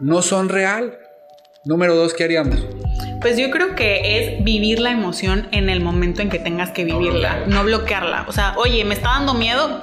no 0.00 0.22
son 0.22 0.48
real. 0.48 0.98
Número 1.64 1.96
dos, 1.96 2.12
¿qué 2.12 2.24
haríamos? 2.24 2.58
Pues 3.22 3.38
yo 3.38 3.50
creo 3.50 3.74
que 3.74 4.18
es 4.18 4.44
vivir 4.44 4.80
la 4.80 4.90
emoción 4.90 5.48
en 5.50 5.70
el 5.70 5.80
momento 5.80 6.20
en 6.20 6.28
que 6.28 6.38
tengas 6.38 6.72
que 6.72 6.84
vivirla, 6.84 7.44
no 7.46 7.64
bloquearla. 7.64 8.26
O 8.28 8.32
sea, 8.32 8.52
oye, 8.58 8.84
me 8.84 8.92
está 8.92 9.08
dando 9.10 9.32
miedo, 9.32 9.82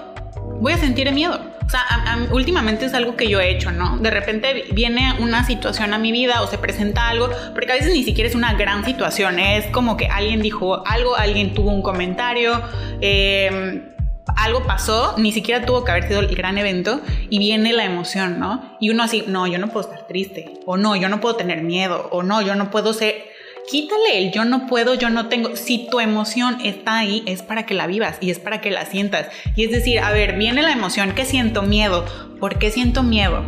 voy 0.60 0.74
a 0.74 0.78
sentir 0.78 1.12
miedo. 1.12 1.42
O 1.66 1.70
sea, 1.72 1.84
últimamente 2.32 2.86
es 2.86 2.94
algo 2.94 3.16
que 3.16 3.30
yo 3.30 3.40
he 3.40 3.50
hecho, 3.50 3.72
¿no? 3.72 3.98
De 3.98 4.12
repente 4.12 4.66
viene 4.74 5.16
una 5.20 5.44
situación 5.44 5.94
a 5.94 5.98
mi 5.98 6.12
vida 6.12 6.44
o 6.44 6.48
se 6.48 6.60
presenta 6.60 7.08
algo, 7.08 7.30
porque 7.54 7.72
a 7.72 7.76
veces 7.76 7.94
ni 7.94 8.04
siquiera 8.04 8.30
es 8.30 8.36
una 8.36 8.54
gran 8.54 8.86
situación, 8.86 9.40
es 9.40 9.66
como 9.68 9.98
que 9.98 10.08
alguien 10.08 10.42
dijo 10.42 10.86
algo, 10.86 11.16
alguien 11.16 11.56
tuvo 11.56 11.72
un 11.72 11.82
comentario, 11.82 12.62
eh, 13.00 13.91
algo 14.38 14.64
pasó, 14.66 15.16
ni 15.18 15.32
siquiera 15.32 15.66
tuvo 15.66 15.84
que 15.84 15.92
haber 15.92 16.08
sido 16.08 16.20
el 16.20 16.36
gran 16.36 16.58
evento 16.58 17.02
y 17.30 17.40
viene 17.40 17.74
la 17.74 17.86
emoción, 17.86 18.40
¿no? 18.40 18.78
Y 18.80 18.90
uno 18.90 19.04
así, 19.04 19.24
no, 19.28 19.48
yo 19.48 19.58
no 19.58 19.68
puedo 19.68 19.90
estar 19.90 20.08
triste, 20.08 20.60
o 20.66 20.78
no, 20.78 20.96
yo 20.96 21.10
no 21.10 21.20
puedo 21.22 21.36
tener 21.36 21.62
miedo, 21.62 22.10
o 22.12 22.24
no, 22.24 22.42
yo 22.42 22.56
no 22.56 22.72
puedo 22.72 22.94
ser... 22.94 23.30
Quítale 23.70 24.18
el 24.18 24.32
yo 24.32 24.44
no 24.44 24.66
puedo, 24.66 24.96
yo 24.96 25.12
no 25.12 25.28
tengo. 25.28 25.56
Si 25.56 25.88
tu 25.88 26.00
emoción 26.00 26.58
está 26.64 26.98
ahí, 26.98 27.24
es 27.28 27.44
para 27.44 27.66
que 27.66 27.76
la 27.76 27.86
vivas 27.86 28.18
y 28.20 28.32
es 28.32 28.40
para 28.40 28.60
que 28.60 28.72
la 28.72 28.86
sientas. 28.86 29.28
Y 29.56 29.64
es 29.64 29.72
decir, 29.72 30.00
a 30.00 30.12
ver, 30.12 30.36
viene 30.36 30.64
la 30.64 30.72
emoción, 30.72 31.14
¿qué 31.14 31.26
siento 31.26 31.62
miedo? 31.62 32.06
¿Por 32.40 32.58
qué 32.58 32.72
siento 32.72 33.04
miedo? 33.04 33.46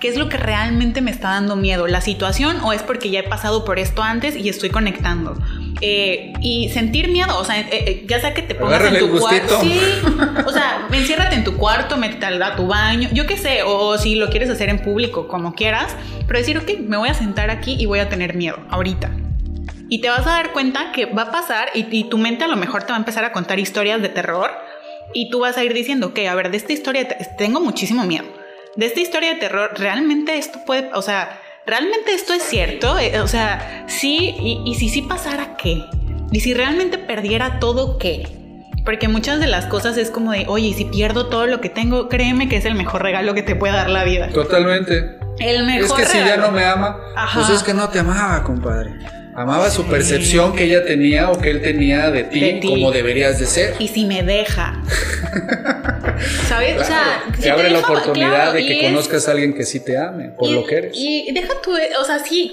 ¿Qué 0.00 0.08
es 0.08 0.16
lo 0.16 0.28
que 0.28 0.36
realmente 0.36 1.00
me 1.00 1.10
está 1.10 1.30
dando 1.30 1.56
miedo? 1.56 1.88
¿La 1.88 2.00
situación 2.00 2.60
o 2.62 2.72
es 2.72 2.82
porque 2.82 3.10
ya 3.10 3.20
he 3.20 3.22
pasado 3.24 3.64
por 3.64 3.80
esto 3.80 4.02
antes 4.02 4.36
y 4.36 4.48
estoy 4.48 4.70
conectando? 4.70 5.36
Eh, 5.80 6.32
y 6.40 6.68
sentir 6.68 7.08
miedo, 7.08 7.36
o 7.38 7.44
sea, 7.44 7.58
eh, 7.58 7.68
eh, 7.70 8.04
ya 8.08 8.20
sea 8.20 8.32
que 8.32 8.42
te 8.42 8.54
pongas 8.54 8.82
en 8.84 8.98
tu 8.98 9.18
cuarto. 9.18 9.60
Sí, 9.60 9.80
o 10.46 10.52
sea, 10.52 10.86
enciérrate 10.92 11.34
en 11.34 11.44
tu 11.44 11.56
cuarto, 11.56 11.96
métete 11.96 12.26
a 12.26 12.56
tu 12.56 12.66
baño, 12.66 13.08
yo 13.12 13.26
qué 13.26 13.36
sé, 13.36 13.62
o 13.64 13.98
si 13.98 14.14
lo 14.14 14.28
quieres 14.30 14.50
hacer 14.50 14.68
en 14.68 14.80
público, 14.80 15.26
como 15.26 15.54
quieras, 15.54 15.96
pero 16.26 16.38
decir, 16.38 16.58
ok, 16.58 16.78
me 16.80 16.96
voy 16.96 17.08
a 17.08 17.14
sentar 17.14 17.50
aquí 17.50 17.76
y 17.78 17.86
voy 17.86 17.98
a 17.98 18.08
tener 18.08 18.34
miedo 18.34 18.58
ahorita. 18.70 19.10
Y 19.88 20.00
te 20.00 20.08
vas 20.10 20.26
a 20.26 20.30
dar 20.30 20.52
cuenta 20.52 20.92
que 20.92 21.06
va 21.06 21.22
a 21.22 21.32
pasar 21.32 21.70
y, 21.74 21.86
y 21.90 22.04
tu 22.04 22.18
mente 22.18 22.44
a 22.44 22.48
lo 22.48 22.56
mejor 22.56 22.82
te 22.82 22.90
va 22.90 22.96
a 22.96 22.98
empezar 22.98 23.24
a 23.24 23.32
contar 23.32 23.58
historias 23.58 24.00
de 24.02 24.10
terror 24.10 24.50
y 25.14 25.30
tú 25.30 25.40
vas 25.40 25.56
a 25.56 25.64
ir 25.64 25.72
diciendo, 25.74 26.08
ok, 26.08 26.20
a 26.30 26.34
ver, 26.34 26.50
de 26.50 26.56
esta 26.56 26.72
historia 26.72 27.08
tengo 27.36 27.60
muchísimo 27.60 28.04
miedo 28.04 28.37
de 28.78 28.86
esta 28.86 29.00
historia 29.00 29.34
de 29.34 29.40
terror, 29.40 29.72
realmente 29.76 30.38
esto 30.38 30.60
puede, 30.64 30.88
o 30.94 31.02
sea, 31.02 31.40
realmente 31.66 32.14
esto 32.14 32.32
es 32.32 32.44
cierto, 32.44 32.96
eh, 32.96 33.20
o 33.20 33.26
sea, 33.26 33.84
sí, 33.88 34.36
y, 34.38 34.72
si 34.76 34.88
sí 34.88 35.02
pasara 35.02 35.56
qué, 35.56 35.82
y 36.30 36.38
si 36.38 36.54
realmente 36.54 36.96
perdiera 36.96 37.58
todo 37.58 37.98
qué. 37.98 38.28
Porque 38.84 39.08
muchas 39.08 39.40
de 39.40 39.48
las 39.48 39.66
cosas 39.66 39.96
es 39.96 40.12
como 40.12 40.30
de, 40.30 40.44
oye, 40.46 40.72
si 40.74 40.84
pierdo 40.84 41.26
todo 41.26 41.48
lo 41.48 41.60
que 41.60 41.68
tengo, 41.68 42.08
créeme 42.08 42.48
que 42.48 42.56
es 42.56 42.64
el 42.64 42.76
mejor 42.76 43.02
regalo 43.02 43.34
que 43.34 43.42
te 43.42 43.56
puede 43.56 43.74
dar 43.74 43.90
la 43.90 44.04
vida. 44.04 44.28
Totalmente. 44.28 45.18
El 45.40 45.66
mejor 45.66 46.00
Es 46.00 46.06
que 46.06 46.18
si 46.18 46.24
ya 46.24 46.36
no 46.36 46.52
me 46.52 46.64
ama, 46.64 46.96
pues 47.34 47.50
es 47.50 47.64
que 47.64 47.74
no 47.74 47.88
te 47.88 47.98
amaba, 47.98 48.44
compadre. 48.44 48.94
Amaba 49.38 49.70
su 49.70 49.86
percepción 49.86 50.52
que 50.52 50.64
ella 50.64 50.84
tenía 50.84 51.30
o 51.30 51.38
que 51.38 51.50
él 51.50 51.62
tenía 51.62 52.10
de 52.10 52.24
ti, 52.24 52.58
como 52.66 52.90
deberías 52.90 53.38
de 53.38 53.46
ser. 53.46 53.76
Y 53.78 53.86
si 53.86 54.04
me 54.04 54.24
deja. 54.24 54.82
¿Sabes? 56.48 56.80
o 56.80 56.84
sea, 56.84 57.22
te 57.40 57.48
abre 57.48 57.70
la 57.70 57.78
oportunidad 57.78 58.52
de 58.52 58.66
que 58.66 58.82
conozcas 58.82 59.28
a 59.28 59.30
alguien 59.30 59.54
que 59.54 59.64
sí 59.64 59.78
te 59.78 59.96
ame 59.96 60.30
por 60.30 60.50
lo 60.50 60.66
que 60.66 60.74
eres. 60.74 60.92
Y 60.96 61.30
deja 61.32 61.52
tú, 61.62 61.70
o 61.70 62.04
sea, 62.04 62.18
sí, 62.18 62.52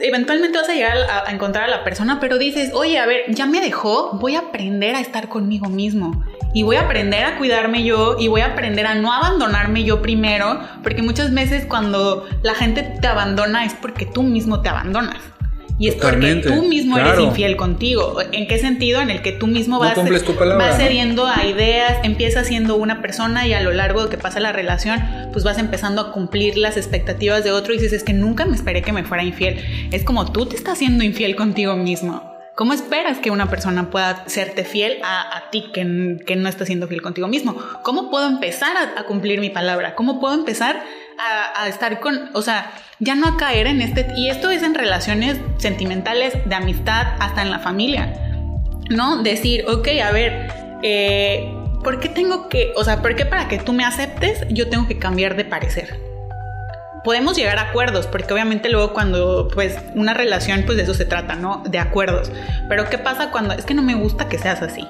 eventualmente 0.00 0.56
vas 0.56 0.70
a 0.70 0.72
llegar 0.72 0.96
a, 0.96 1.30
encontrar 1.30 1.64
a 1.64 1.68
la 1.68 1.84
persona, 1.84 2.18
pero 2.18 2.38
dices, 2.38 2.70
oye, 2.72 2.98
a 2.98 3.04
ver, 3.04 3.24
ya 3.28 3.44
me 3.44 3.60
dejó, 3.60 4.12
voy 4.18 4.36
a 4.36 4.38
aprender 4.38 4.94
a 4.94 5.00
estar 5.02 5.28
conmigo 5.28 5.68
mismo. 5.68 6.24
Y 6.54 6.62
voy 6.62 6.76
a 6.76 6.82
aprender 6.82 7.24
a 7.24 7.36
cuidarme 7.36 7.84
yo 7.84 8.16
y 8.18 8.28
voy 8.28 8.40
a 8.40 8.46
aprender 8.46 8.86
a 8.86 8.94
no 8.94 9.12
abandonarme 9.12 9.84
yo 9.84 10.00
primero, 10.00 10.60
porque 10.82 11.02
muchas 11.02 11.34
veces 11.34 11.66
cuando 11.66 12.26
la 12.42 12.54
gente 12.54 12.82
te 12.82 13.06
abandona 13.06 13.66
es 13.66 13.74
porque 13.74 14.06
tú 14.06 14.22
mismo 14.22 14.62
te 14.62 14.70
abandonas. 14.70 15.33
Y 15.78 15.88
es 15.88 15.96
porque 15.96 16.36
tú 16.36 16.62
mismo 16.62 16.98
eres 16.98 17.18
infiel 17.18 17.56
contigo. 17.56 18.18
¿En 18.32 18.46
qué 18.46 18.58
sentido? 18.58 19.00
En 19.00 19.10
el 19.10 19.22
que 19.22 19.32
tú 19.32 19.46
mismo 19.46 19.80
vas, 19.80 19.96
vas 19.96 20.76
cediendo 20.76 21.26
a 21.26 21.44
ideas, 21.44 21.98
empiezas 22.04 22.46
siendo 22.46 22.76
una 22.76 23.02
persona 23.02 23.46
y 23.46 23.54
a 23.54 23.60
lo 23.60 23.72
largo 23.72 24.04
de 24.04 24.10
que 24.10 24.18
pasa 24.18 24.38
la 24.38 24.52
relación, 24.52 25.02
pues 25.32 25.44
vas 25.44 25.58
empezando 25.58 26.00
a 26.00 26.12
cumplir 26.12 26.56
las 26.56 26.76
expectativas 26.76 27.42
de 27.42 27.50
otro 27.50 27.74
y 27.74 27.78
dices, 27.78 27.92
es 27.92 28.04
que 28.04 28.12
nunca 28.12 28.44
me 28.44 28.54
esperé 28.54 28.82
que 28.82 28.92
me 28.92 29.02
fuera 29.02 29.24
infiel. 29.24 29.58
Es 29.90 30.04
como 30.04 30.30
tú 30.30 30.46
te 30.46 30.54
estás 30.54 30.78
siendo 30.78 31.02
infiel 31.02 31.34
contigo 31.34 31.74
mismo. 31.74 32.32
¿Cómo 32.54 32.72
esperas 32.72 33.18
que 33.18 33.32
una 33.32 33.50
persona 33.50 33.90
pueda 33.90 34.22
serte 34.28 34.62
fiel 34.62 34.98
a, 35.02 35.50
ti 35.50 35.70
que, 35.74 36.18
que, 36.24 36.36
no 36.36 36.48
está 36.48 36.64
siendo 36.64 36.86
fiel 36.86 37.02
contigo 37.02 37.26
mismo? 37.26 37.56
¿Cómo 37.82 38.12
puedo 38.12 38.28
empezar 38.28 38.76
a, 38.76 39.00
a 39.00 39.04
cumplir 39.06 39.40
mi 39.40 39.50
palabra? 39.50 39.96
¿Cómo 39.96 40.20
puedo 40.20 40.34
empezar 40.34 40.84
a, 41.18 41.68
estar 41.68 42.00
con, 42.00 42.30
o 42.34 42.42
sea, 42.42 42.72
ya 42.98 43.14
no 43.14 43.26
a 43.26 43.36
caer 43.36 43.66
en 43.66 43.80
este, 43.80 44.06
y 44.16 44.28
esto 44.28 44.50
es 44.50 44.62
en 44.62 44.74
relaciones 44.74 45.38
sentimentales, 45.58 46.34
de 46.44 46.54
amistad, 46.54 47.06
hasta 47.20 47.42
en 47.42 47.50
la 47.50 47.58
familia, 47.58 48.12
¿no? 48.90 49.22
Decir, 49.22 49.64
ok, 49.68 49.88
a 50.02 50.10
ver, 50.12 50.48
eh, 50.82 51.52
¿por 51.82 52.00
qué 52.00 52.08
tengo 52.08 52.48
que, 52.48 52.72
o 52.76 52.84
sea, 52.84 53.02
por 53.02 53.14
qué 53.16 53.26
para 53.26 53.48
que 53.48 53.58
tú 53.58 53.72
me 53.72 53.84
aceptes 53.84 54.46
yo 54.50 54.68
tengo 54.68 54.86
que 54.86 54.98
cambiar 54.98 55.36
de 55.36 55.44
parecer? 55.44 56.00
Podemos 57.04 57.36
llegar 57.36 57.58
a 57.58 57.68
acuerdos, 57.68 58.06
porque 58.06 58.32
obviamente 58.32 58.70
luego 58.70 58.94
cuando, 58.94 59.48
pues, 59.52 59.76
una 59.94 60.14
relación, 60.14 60.62
pues 60.64 60.78
de 60.78 60.84
eso 60.84 60.94
se 60.94 61.04
trata, 61.04 61.34
¿no? 61.34 61.62
De 61.66 61.78
acuerdos. 61.78 62.32
Pero 62.68 62.88
¿qué 62.88 62.96
pasa 62.96 63.30
cuando 63.30 63.52
es 63.52 63.66
que 63.66 63.74
no 63.74 63.82
me 63.82 63.94
gusta 63.94 64.28
que 64.28 64.38
seas 64.38 64.62
así? 64.62 64.86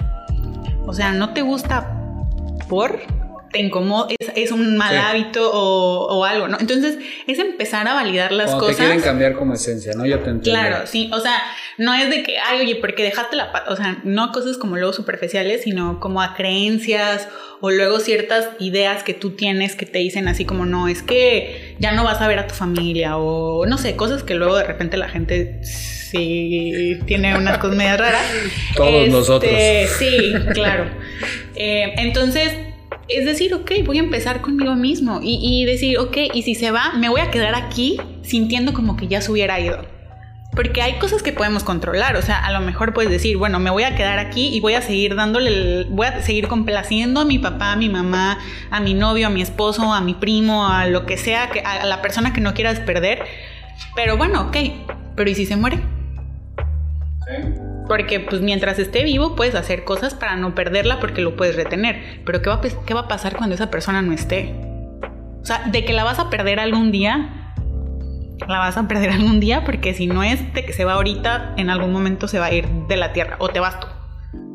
O 0.87 0.93
sea, 0.93 1.13
¿no 1.13 1.33
te 1.33 1.43
gusta 1.43 1.99
por? 2.69 3.01
Te 3.55 3.61
incomoda, 3.61 4.09
es, 4.35 4.51
un 4.51 4.77
mal 4.77 4.97
hábito 4.99 5.49
o, 5.53 6.25
algo, 6.25 6.49
¿no? 6.49 6.59
Entonces 6.59 6.99
es 7.29 7.39
empezar 7.39 7.87
a 7.87 7.95
validar 7.95 8.33
las 8.33 8.51
cosas. 8.51 8.77
Te 8.77 8.83
quieren 8.83 9.01
cambiar 9.01 9.35
como 9.37 9.55
esencia, 9.55 9.93
¿no? 9.95 10.05
Ya 10.05 10.19
te 10.19 10.31
entiendo. 10.31 10.61
Claro, 10.61 10.87
sí, 10.89 11.09
o 11.13 11.21
sea, 11.21 11.41
no 11.79 11.95
es 11.95 12.11
de 12.11 12.25
que, 12.25 12.37
ay, 12.39 12.63
oye, 12.63 12.75
porque 12.75 13.05
dejaste 13.05 13.37
la 13.37 13.65
o 13.69 13.77
sea, 13.77 14.01
no 14.03 14.33
cosas 14.33 14.59
como 14.59 14.77
luego 14.77 14.93
superficiales, 14.93 15.63
sino 15.63 16.01
como 16.01 16.21
a 16.21 16.35
creencias 16.35 17.29
o 17.61 17.71
luego 17.71 18.01
ciertas 18.01 18.49
ideas 18.59 19.05
que 19.05 19.15
tú 19.15 19.31
tienes 19.31 19.77
que 19.77 19.87
te 19.87 20.01
dicen 20.01 20.27
así 20.27 20.45
como, 20.45 20.67
no, 20.67 20.89
es 20.89 21.03
que 21.03 21.77
ya 21.79 21.93
no 21.93 22.03
vas 22.03 22.21
a 22.21 22.27
ver 22.27 22.41
a 22.41 22.49
tu 22.49 22.57
familia 22.57 23.19
o 23.19 23.67
no 23.67 23.79
sé, 23.79 23.95
cosas 23.95 24.25
que 24.25 24.35
luego 24.35 24.57
de 24.57 24.65
repente 24.65 24.97
la 24.97 25.09
gente 25.09 25.61
sí 25.63 26.99
tiene 27.07 27.39
unas 27.39 27.59
cosas 27.59 27.77
medias 27.77 28.01
raras. 28.01 28.27
Todos 28.77 29.05
este, 29.05 29.11
nosotros. 29.11 29.53
Sí, 29.97 30.35
claro. 30.53 30.87
Eh, 31.55 31.95
entonces 31.99 32.53
es 33.09 33.25
decir, 33.25 33.55
ok, 33.55 33.71
voy 33.85 33.99
a 33.99 34.03
empezar 34.03 34.41
conmigo 34.41 34.75
mismo 34.75 35.21
y, 35.23 35.65
decir, 35.65 35.99
ok, 35.99 36.17
y 36.33 36.43
si 36.43 36.55
se 36.55 36.71
va, 36.71 36.93
me 36.95 37.09
voy 37.09 37.21
a 37.21 37.31
quedar 37.31 37.55
aquí 37.55 37.99
sintiendo 38.23 38.73
como 38.73 38.97
que 38.97 39.09
ya 39.09 39.21
se 39.21 39.31
hubiera 39.31 39.61
ido. 39.61 39.85
Porque 40.55 40.83
hay 40.83 40.95
cosas 40.95 41.23
que 41.23 41.33
podemos 41.33 41.65
controlar, 41.65 42.17
o 42.17 42.23
sea, 42.23 42.39
a 42.39 42.53
lo 42.53 42.61
mejor 42.61 42.95
puedes 42.95 43.11
decir, 43.11 43.37
bueno, 43.37 43.59
me 43.59 43.71
voy 43.71 43.83
a 43.83 43.97
quedar 43.97 44.21
aquí 44.21 44.55
y 44.55 44.61
voy 44.61 44.75
a 44.75 44.83
seguir 44.83 45.17
dándole, 45.17 45.85
voy 45.91 46.07
a 46.07 46.23
seguir 46.23 46.47
complaciendo 46.47 47.21
a 47.21 47.25
mi 47.25 47.41
papá, 47.41 47.73
a 47.73 47.77
mi 47.77 47.89
mamá, 47.89 48.39
a 48.71 48.79
mi 48.79 48.95
novio, 48.95 49.27
a 49.27 49.31
mi 49.31 49.43
esposo, 49.43 49.93
a 49.93 50.01
mi 50.01 50.15
primo, 50.15 50.69
a 50.69 50.87
lo 50.87 51.07
que 51.07 51.17
sea, 51.17 51.51
a 51.65 51.87
la 51.87 52.01
persona 52.03 52.33
que 52.33 52.41
no 52.41 52.55
quieras 52.55 52.79
perder. 52.79 53.25
Pero 53.97 54.17
bueno, 54.17 54.43
ok, 54.43 54.57
pero 55.17 55.29
¿y 55.29 55.35
si 55.35 55.45
se 55.45 55.57
muere? 55.57 55.81
Porque 57.89 58.21
pues 58.21 58.41
mientras 58.41 58.79
esté 58.79 59.05
vivo 59.05 59.37
puedes 59.37 59.55
hacer 59.55 59.85
cosas 59.85 60.15
para 60.15 60.37
no 60.37 60.55
perderla 60.55 61.01
porque 61.01 61.21
lo 61.21 61.37
puedes 61.37 61.57
retener. 61.57 62.23
Pero 62.25 62.41
¿qué 62.43 62.51
va, 62.51 62.61
¿qué 62.61 62.95
va 62.95 63.01
a 63.01 63.09
pasar 63.09 63.37
cuando 63.37 63.55
esa 63.55 63.71
persona 63.71 64.03
no 64.03 64.13
esté? 64.13 64.55
O 65.41 65.45
sea, 65.45 65.65
de 65.71 65.85
que 65.85 65.93
la 65.93 66.05
vas 66.05 66.19
a 66.19 66.31
perder 66.31 66.59
algún 66.59 66.91
día, 66.91 67.53
la 68.49 68.59
vas 68.59 68.77
a 68.79 68.89
perder 68.89 69.11
algún 69.11 69.41
día 69.41 69.65
porque 69.65 69.93
si 69.93 70.07
no 70.07 70.23
es 70.23 70.55
de 70.55 70.65
que 70.65 70.73
se 70.73 70.85
va 70.85 70.95
ahorita, 70.95 71.55
en 71.57 71.69
algún 71.69 71.93
momento 71.93 72.29
se 72.29 72.39
va 72.39 72.47
a 72.47 72.53
ir 72.53 72.67
de 72.89 72.97
la 72.97 73.13
tierra 73.13 73.37
o 73.39 73.49
te 73.49 73.61
vas 73.61 73.79
tú, 73.81 73.87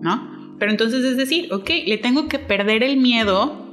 ¿no? 0.02 0.56
Pero 0.58 0.72
entonces 0.72 1.06
es 1.06 1.16
decir, 1.16 1.54
ok, 1.54 1.70
le 1.86 1.98
tengo 1.98 2.28
que 2.28 2.40
perder 2.40 2.84
el 2.84 2.98
miedo 2.98 3.70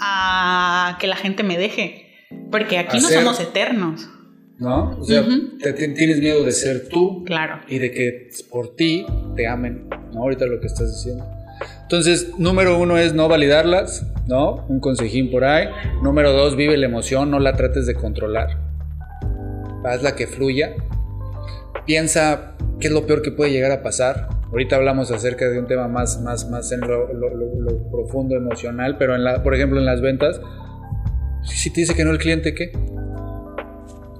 a 0.00 0.96
que 1.00 1.06
la 1.06 1.16
gente 1.16 1.42
me 1.42 1.56
deje. 1.56 2.02
Porque 2.50 2.78
aquí 2.78 2.98
no 3.00 3.08
somos 3.08 3.40
eternos. 3.40 4.08
¿No? 4.58 4.98
O 4.98 5.04
sea, 5.04 5.24
tienes 5.74 6.20
miedo 6.20 6.44
de 6.44 6.52
ser 6.52 6.88
tú. 6.88 7.24
Claro. 7.24 7.60
Y 7.68 7.78
de 7.78 7.90
que 7.90 8.30
por 8.50 8.74
ti 8.74 9.06
te 9.36 9.46
amen, 9.46 9.88
¿no? 10.12 10.22
Ahorita 10.22 10.46
lo 10.46 10.60
que 10.60 10.66
estás 10.66 10.92
diciendo. 10.92 11.24
Entonces, 11.82 12.38
número 12.38 12.78
uno 12.78 12.98
es 12.98 13.14
no 13.14 13.28
validarlas, 13.28 14.06
¿no? 14.26 14.66
Un 14.68 14.80
consejín 14.80 15.30
por 15.30 15.44
ahí. 15.44 15.68
Número 16.02 16.32
dos, 16.32 16.56
vive 16.56 16.76
la 16.76 16.86
emoción, 16.86 17.30
no 17.30 17.38
la 17.38 17.54
trates 17.54 17.86
de 17.86 17.94
controlar. 17.94 18.58
Hazla 19.84 20.16
que 20.16 20.26
fluya. 20.26 20.74
Piensa 21.86 22.56
qué 22.80 22.88
es 22.88 22.92
lo 22.92 23.06
peor 23.06 23.22
que 23.22 23.30
puede 23.30 23.52
llegar 23.52 23.70
a 23.70 23.82
pasar. 23.82 24.28
Ahorita 24.50 24.76
hablamos 24.76 25.10
acerca 25.12 25.48
de 25.48 25.58
un 25.58 25.66
tema 25.66 25.86
más, 25.86 26.20
más, 26.22 26.48
más 26.50 26.72
en 26.72 26.80
lo, 26.80 27.08
profundo 27.90 28.36
emocional, 28.36 28.96
pero 28.98 29.14
en 29.14 29.24
la, 29.24 29.42
por 29.42 29.54
ejemplo 29.54 29.78
en 29.78 29.86
las 29.86 30.00
ventas, 30.00 30.40
si 31.44 31.72
te 31.72 31.82
dice 31.82 31.94
que 31.94 32.04
no 32.04 32.10
el 32.10 32.18
cliente, 32.18 32.54
¿qué? 32.54 32.72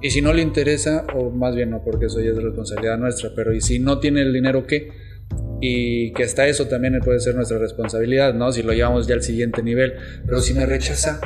Y 0.01 0.11
si 0.11 0.21
no 0.21 0.33
le 0.33 0.41
interesa, 0.41 1.05
o 1.15 1.29
más 1.29 1.55
bien 1.55 1.71
no, 1.71 1.83
porque 1.83 2.05
eso 2.05 2.21
ya 2.21 2.31
es 2.31 2.41
responsabilidad 2.41 2.97
nuestra, 2.97 3.31
pero 3.35 3.53
y 3.53 3.61
si 3.61 3.79
no 3.79 3.99
tiene 3.99 4.21
el 4.21 4.33
dinero, 4.33 4.65
¿qué? 4.67 4.91
Y 5.59 6.13
que 6.13 6.23
hasta 6.23 6.47
eso 6.47 6.67
también 6.67 6.99
puede 7.03 7.19
ser 7.19 7.35
nuestra 7.35 7.57
responsabilidad, 7.57 8.33
¿no? 8.33 8.51
Si 8.51 8.61
lo 8.61 8.73
llevamos 8.73 9.07
ya 9.07 9.15
al 9.15 9.23
siguiente 9.23 9.63
nivel. 9.63 9.93
Pero 10.25 10.39
si 10.39 10.53
me 10.53 10.65
rechaza, 10.65 11.19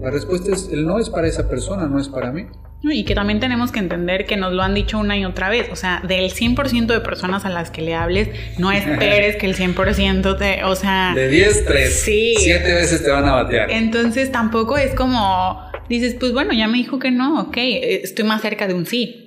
la 0.00 0.10
respuesta 0.10 0.52
es, 0.52 0.70
el 0.72 0.86
no 0.86 0.98
es 0.98 1.10
para 1.10 1.26
esa 1.26 1.48
persona, 1.48 1.86
no 1.86 1.98
es 1.98 2.08
para 2.08 2.30
mí. 2.30 2.46
Y 2.82 3.04
que 3.04 3.16
también 3.16 3.40
tenemos 3.40 3.72
que 3.72 3.80
entender 3.80 4.24
que 4.24 4.36
nos 4.36 4.52
lo 4.52 4.62
han 4.62 4.72
dicho 4.72 4.98
una 4.98 5.16
y 5.16 5.24
otra 5.24 5.48
vez. 5.48 5.68
O 5.72 5.76
sea, 5.76 6.00
del 6.06 6.30
100% 6.32 6.86
de 6.86 7.00
personas 7.00 7.44
a 7.44 7.48
las 7.48 7.70
que 7.70 7.82
le 7.82 7.94
hables, 7.94 8.28
no 8.58 8.70
esperes 8.72 9.36
que 9.36 9.46
el 9.46 9.56
100% 9.56 10.38
te. 10.38 10.64
O 10.64 10.76
sea. 10.76 11.12
De 11.14 11.28
10, 11.28 11.64
3. 11.64 11.92
Sí. 11.92 12.34
7 12.38 12.74
veces 12.74 13.02
te 13.02 13.10
van 13.10 13.24
a 13.24 13.32
batear. 13.32 13.70
Entonces 13.70 14.30
tampoco 14.30 14.78
es 14.78 14.94
como. 14.94 15.67
Dices, 15.88 16.14
pues 16.14 16.32
bueno, 16.32 16.52
ya 16.52 16.68
me 16.68 16.78
dijo 16.78 16.98
que 16.98 17.10
no, 17.10 17.40
ok, 17.40 17.56
estoy 17.56 18.24
más 18.24 18.42
cerca 18.42 18.66
de 18.66 18.74
un 18.74 18.86
sí. 18.86 19.24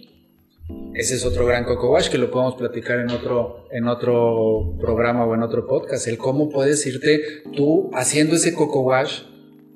Ese 0.93 1.15
es 1.15 1.25
otro 1.25 1.45
gran 1.45 1.63
coco 1.63 1.91
wash 1.91 2.09
que 2.09 2.17
lo 2.17 2.29
podemos 2.29 2.55
platicar 2.55 2.99
en 2.99 3.09
otro, 3.09 3.67
en 3.71 3.87
otro 3.87 4.75
programa 4.79 5.25
o 5.25 5.33
en 5.33 5.41
otro 5.41 5.65
podcast. 5.65 6.07
El 6.07 6.17
cómo 6.17 6.49
puedes 6.49 6.85
irte 6.85 7.43
tú 7.55 7.89
haciendo 7.93 8.35
ese 8.35 8.53
coco 8.53 8.81
wash 8.81 9.21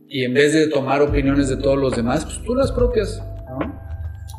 y 0.08 0.24
en 0.24 0.34
vez 0.34 0.54
de 0.54 0.68
tomar 0.68 1.02
opiniones 1.02 1.50
de 1.50 1.58
todos 1.58 1.78
los 1.78 1.96
demás, 1.96 2.26
pues 2.26 2.44
tú 2.44 2.54
las 2.54 2.72
propias. 2.72 3.22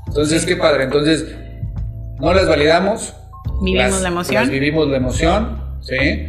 Entonces, 0.07 0.47
qué 0.47 0.57
padre. 0.57 0.85
Entonces, 0.85 1.27
no 2.21 2.33
las 2.33 2.49
validamos. 2.49 3.15
Vivimos 3.63 4.03
la 4.03 4.09
emoción. 4.09 4.51
vivimos 4.51 4.89
la 4.89 4.97
emoción, 4.99 5.79
¿sí? 5.81 6.29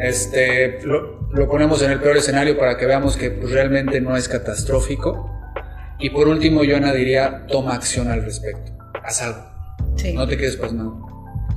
Este, 0.00 0.80
lo, 0.84 1.17
ponemos 1.48 1.82
en 1.82 1.90
el 1.90 2.00
peor 2.00 2.16
escenario 2.16 2.58
para 2.58 2.76
que 2.76 2.86
veamos 2.86 3.16
que 3.16 3.30
pues, 3.30 3.52
realmente 3.52 4.00
no 4.00 4.16
es 4.16 4.28
catastrófico. 4.28 5.34
Y 5.98 6.10
por 6.10 6.28
último, 6.28 6.64
yo 6.64 6.78
diría, 6.92 7.46
toma 7.46 7.74
acción 7.74 8.08
al 8.08 8.24
respecto. 8.24 8.72
Haz 9.02 9.22
algo. 9.22 9.44
No 10.14 10.26
te 10.26 10.36
quedes 10.36 10.56
pasmado. 10.56 11.06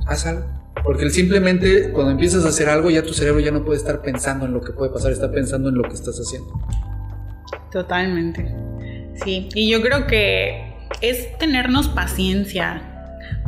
Haz 0.06 0.26
algo. 0.26 0.44
Porque 0.84 1.08
simplemente 1.10 1.90
cuando 1.92 2.12
empiezas 2.12 2.44
a 2.44 2.48
hacer 2.48 2.68
algo, 2.68 2.90
ya 2.90 3.02
tu 3.02 3.12
cerebro 3.12 3.40
ya 3.40 3.52
no 3.52 3.64
puede 3.64 3.78
estar 3.78 4.02
pensando 4.02 4.46
en 4.46 4.52
lo 4.52 4.60
que 4.60 4.72
puede 4.72 4.90
pasar, 4.90 5.12
está 5.12 5.30
pensando 5.30 5.68
en 5.68 5.76
lo 5.76 5.82
que 5.84 5.94
estás 5.94 6.18
haciendo. 6.18 6.52
Totalmente. 7.70 8.52
Sí, 9.22 9.48
y 9.54 9.70
yo 9.70 9.80
creo 9.80 10.06
que 10.06 10.74
es 11.00 11.38
tenernos 11.38 11.88
paciencia. 11.88 12.91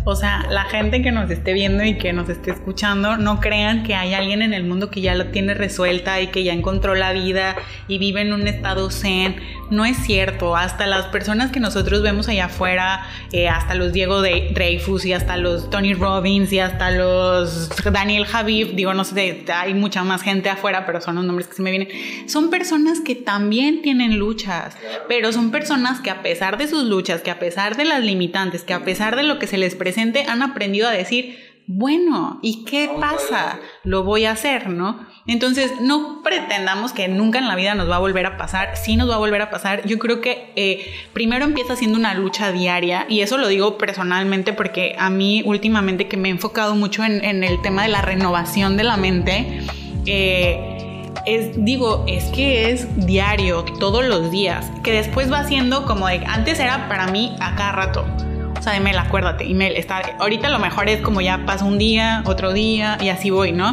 O 0.06 0.16
sea, 0.16 0.46
la 0.50 0.64
gente 0.64 1.00
que 1.00 1.12
nos 1.12 1.30
esté 1.30 1.54
viendo 1.54 1.82
y 1.82 1.96
que 1.96 2.12
nos 2.12 2.28
esté 2.28 2.50
escuchando, 2.50 3.16
no 3.16 3.40
crean 3.40 3.84
que 3.84 3.94
hay 3.94 4.12
alguien 4.12 4.42
en 4.42 4.52
el 4.52 4.62
mundo 4.62 4.90
que 4.90 5.00
ya 5.00 5.14
lo 5.14 5.28
tiene 5.28 5.54
resuelta 5.54 6.20
y 6.20 6.26
que 6.26 6.44
ya 6.44 6.52
encontró 6.52 6.94
la 6.94 7.14
vida 7.14 7.56
y 7.88 7.96
vive 7.96 8.20
en 8.20 8.34
un 8.34 8.46
estado 8.46 8.90
zen. 8.90 9.36
No 9.70 9.86
es 9.86 9.96
cierto. 9.96 10.56
Hasta 10.56 10.86
las 10.86 11.06
personas 11.06 11.50
que 11.52 11.58
nosotros 11.58 12.02
vemos 12.02 12.28
allá 12.28 12.46
afuera, 12.46 13.06
eh, 13.32 13.48
hasta 13.48 13.74
los 13.74 13.94
Diego 13.94 14.20
de 14.20 14.50
Dreyfus 14.52 15.06
y 15.06 15.14
hasta 15.14 15.38
los 15.38 15.70
Tony 15.70 15.94
Robbins 15.94 16.52
y 16.52 16.58
hasta 16.58 16.90
los 16.90 17.70
Daniel 17.90 18.26
Javif, 18.26 18.74
digo, 18.74 18.92
no 18.92 19.04
sé, 19.04 19.42
hay 19.54 19.72
mucha 19.72 20.04
más 20.04 20.20
gente 20.20 20.50
afuera, 20.50 20.84
pero 20.84 21.00
son 21.00 21.14
los 21.14 21.24
nombres 21.24 21.48
que 21.48 21.54
se 21.54 21.62
me 21.62 21.70
vienen. 21.70 21.88
Son 22.28 22.50
personas 22.50 23.00
que 23.00 23.14
también 23.14 23.80
tienen 23.80 24.18
luchas, 24.18 24.76
pero 25.08 25.32
son 25.32 25.50
personas 25.50 26.00
que 26.00 26.10
a 26.10 26.20
pesar 26.20 26.58
de 26.58 26.68
sus 26.68 26.84
luchas, 26.84 27.22
que 27.22 27.30
a 27.30 27.38
pesar 27.38 27.78
de 27.78 27.86
las 27.86 28.04
limitantes, 28.04 28.64
que 28.64 28.74
a 28.74 28.84
pesar 28.84 29.16
de 29.16 29.22
lo 29.22 29.38
que 29.38 29.46
se 29.46 29.56
les 29.56 29.74
presenta, 29.74 29.93
han 30.00 30.42
aprendido 30.42 30.88
a 30.88 30.92
decir, 30.92 31.38
bueno, 31.66 32.40
¿y 32.42 32.64
qué 32.64 32.90
pasa? 33.00 33.58
Lo 33.84 34.04
voy 34.04 34.26
a 34.26 34.32
hacer, 34.32 34.68
¿no? 34.68 35.06
Entonces, 35.26 35.72
no 35.80 36.22
pretendamos 36.22 36.92
que 36.92 37.08
nunca 37.08 37.38
en 37.38 37.48
la 37.48 37.54
vida 37.54 37.74
nos 37.74 37.88
va 37.88 37.96
a 37.96 38.00
volver 38.00 38.26
a 38.26 38.36
pasar. 38.36 38.76
Sí 38.76 38.96
nos 38.96 39.08
va 39.08 39.14
a 39.14 39.18
volver 39.18 39.40
a 39.40 39.50
pasar. 39.50 39.86
Yo 39.86 39.98
creo 39.98 40.20
que 40.20 40.52
eh, 40.56 40.86
primero 41.14 41.46
empieza 41.46 41.74
siendo 41.74 41.98
una 41.98 42.12
lucha 42.12 42.52
diaria 42.52 43.06
y 43.08 43.20
eso 43.20 43.38
lo 43.38 43.48
digo 43.48 43.78
personalmente 43.78 44.52
porque 44.52 44.94
a 44.98 45.08
mí 45.08 45.42
últimamente 45.46 46.06
que 46.06 46.18
me 46.18 46.28
he 46.28 46.32
enfocado 46.32 46.74
mucho 46.74 47.02
en, 47.02 47.42
el 47.42 47.62
tema 47.62 47.84
de 47.84 47.88
la 47.88 48.02
renovación 48.02 48.76
de 48.76 48.84
la 48.84 48.98
mente, 48.98 49.62
eh, 50.04 51.02
es, 51.24 51.64
digo, 51.64 52.04
es 52.06 52.24
que 52.24 52.70
es 52.70 53.06
diario, 53.06 53.64
todos 53.80 54.04
los 54.04 54.30
días, 54.30 54.70
que 54.82 54.92
después 54.92 55.32
va 55.32 55.44
siendo 55.44 55.86
como 55.86 56.08
de, 56.08 56.22
antes 56.26 56.60
era 56.60 56.88
para 56.88 57.06
mí 57.06 57.34
a 57.40 57.54
cada 57.54 57.72
rato 57.72 58.33
sea, 58.64 58.76
Emel, 58.76 58.98
acuérdate, 58.98 59.44
Emel, 59.48 59.76
está, 59.76 60.00
ahorita 60.18 60.48
lo 60.48 60.58
mejor 60.58 60.88
es 60.88 61.00
como 61.00 61.20
ya 61.20 61.44
pasa 61.46 61.64
un 61.64 61.78
día, 61.78 62.22
otro 62.26 62.52
día 62.52 62.98
y 63.00 63.10
así 63.10 63.30
voy, 63.30 63.52
¿no? 63.52 63.72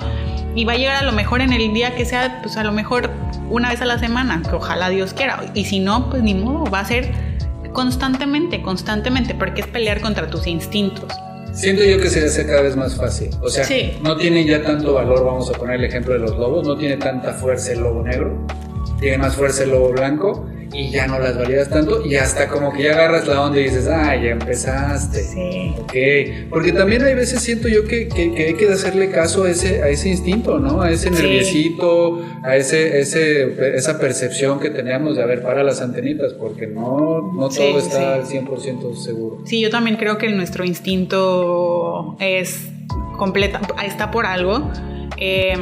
Y 0.54 0.66
va 0.66 0.74
a 0.74 0.76
llegar 0.76 0.98
a 0.98 1.04
lo 1.04 1.14
mejor 1.14 1.42
en 1.42 1.54
el 1.54 1.74
día 1.74 1.96
que 1.96 2.06
sea, 2.06 2.40
pues 2.42 2.58
a 2.58 2.64
lo 2.64 2.74
mejor 2.74 3.10
una 3.50 3.70
vez 3.70 3.82
a 3.82 3.86
la 3.86 3.98
semana, 3.98 4.42
que 4.48 4.56
ojalá 4.56 4.90
Dios 4.90 5.14
quiera. 5.14 5.40
Y 5.54 5.66
si 5.66 5.80
no, 5.80 6.10
pues 6.10 6.22
ni 6.24 6.34
modo, 6.34 6.70
va 6.70 6.82
a 6.82 6.86
ser 6.86 7.10
constantemente, 7.72 8.62
constantemente, 8.62 9.34
porque 9.34 9.62
es 9.62 9.68
pelear 9.68 10.02
contra 10.02 10.30
tus 10.30 10.46
instintos. 10.46 11.12
Siento 11.54 11.84
yo 11.84 12.00
que 12.00 12.10
se 12.10 12.26
hace 12.26 12.46
cada 12.46 12.62
vez 12.62 12.76
más 12.76 12.96
fácil. 12.96 13.30
O 13.42 13.50
sea, 13.50 13.66
no 14.02 14.18
tiene 14.18 14.46
ya 14.46 14.62
tanto 14.62 14.94
valor, 14.94 15.26
vamos 15.26 15.50
a 15.50 15.54
poner 15.54 15.78
el 15.78 15.86
ejemplo 15.86 16.14
de 16.14 16.20
los 16.20 16.38
lobos, 16.38 16.68
no 16.68 16.78
tiene 16.78 16.98
tanta 16.98 17.34
fuerza 17.34 17.72
el 17.72 17.80
lobo 17.80 18.04
negro, 18.04 18.46
tiene 19.00 19.18
más 19.18 19.36
fuerza 19.36 19.64
el 19.64 19.72
lobo 19.72 19.90
blanco 19.92 20.46
y 20.74 20.90
ya 20.90 21.08
no 21.08 21.20
las 21.20 21.38
validas 21.38 21.70
tanto 21.70 22.06
y 22.06 22.16
hasta 22.16 22.48
como 22.48 22.72
que 22.72 22.84
ya 22.84 22.94
agarras 22.94 23.28
la 23.28 23.42
onda 23.42 23.60
y 23.60 23.64
dices, 23.64 23.88
ah, 23.88 24.16
ya 24.16 24.32
empezaste. 24.32 25.22
Sí. 25.22 25.76
Ok. 25.80 26.50
Porque 26.50 26.72
también 26.72 27.04
hay 27.04 27.16
veces 27.16 27.42
siento 27.42 27.68
yo 27.68 27.86
que, 27.86 28.08
que, 28.08 28.46
hay 28.46 28.54
que 28.54 28.70
hacerle 28.70 29.12
caso 29.12 29.44
a 29.44 29.50
ese, 29.50 29.84
a 29.84 29.90
ese 29.90 30.10
instinto, 30.10 30.60
¿no? 30.60 30.82
A 30.82 30.92
ese 30.92 31.12
nerviosito, 31.12 32.24
a 32.44 32.56
ese, 32.56 33.00
ese, 33.00 33.76
esa 33.76 34.00
percepción 34.00 34.60
que 34.60 34.70
teníamos 34.70 35.16
de, 35.16 35.24
haber 35.24 35.42
para 35.42 35.64
las 35.64 35.82
antenitas, 35.82 36.34
porque 36.34 36.68
no, 36.68 37.32
no 37.34 37.50
todo 37.50 37.78
está 37.78 38.16
al 38.16 38.26
100% 38.26 38.96
seguro. 38.96 39.40
Sí, 39.46 39.60
yo 39.60 39.70
también 39.70 39.98
creo 39.98 40.18
que 40.18 40.30
nuestro 40.30 40.64
instinto 40.64 42.16
es 42.20 42.70
completa, 43.18 43.62
está 43.86 44.12
por 44.12 44.26
algo. 44.26 44.72
Eh, 45.24 45.56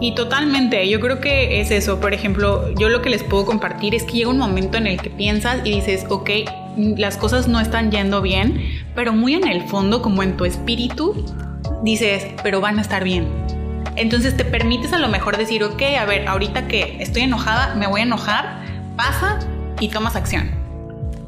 y 0.00 0.14
totalmente, 0.14 0.88
yo 0.88 1.00
creo 1.00 1.20
que 1.20 1.60
es 1.60 1.70
eso. 1.70 2.00
Por 2.00 2.14
ejemplo, 2.14 2.72
yo 2.74 2.88
lo 2.88 3.02
que 3.02 3.10
les 3.10 3.22
puedo 3.24 3.44
compartir 3.44 3.94
es 3.94 4.04
que 4.04 4.12
llega 4.12 4.30
un 4.30 4.38
momento 4.38 4.78
en 4.78 4.86
el 4.86 5.00
que 5.00 5.10
piensas 5.10 5.60
y 5.64 5.72
dices, 5.72 6.06
ok, 6.08 6.30
las 6.76 7.16
cosas 7.16 7.48
no 7.48 7.60
están 7.60 7.90
yendo 7.90 8.22
bien, 8.22 8.62
pero 8.94 9.12
muy 9.12 9.34
en 9.34 9.46
el 9.46 9.62
fondo, 9.64 10.00
como 10.00 10.22
en 10.22 10.36
tu 10.36 10.44
espíritu, 10.44 11.26
dices, 11.82 12.24
pero 12.42 12.60
van 12.60 12.78
a 12.78 12.82
estar 12.82 13.02
bien. 13.02 13.26
Entonces 13.96 14.36
te 14.36 14.44
permites 14.44 14.92
a 14.92 14.98
lo 14.98 15.08
mejor 15.08 15.36
decir, 15.36 15.64
ok, 15.64 15.82
a 15.98 16.04
ver, 16.04 16.28
ahorita 16.28 16.68
que 16.68 16.96
estoy 17.00 17.22
enojada, 17.22 17.74
me 17.74 17.88
voy 17.88 18.00
a 18.00 18.04
enojar, 18.04 18.62
pasa 18.96 19.40
y 19.80 19.88
tomas 19.88 20.14
acción. 20.14 20.59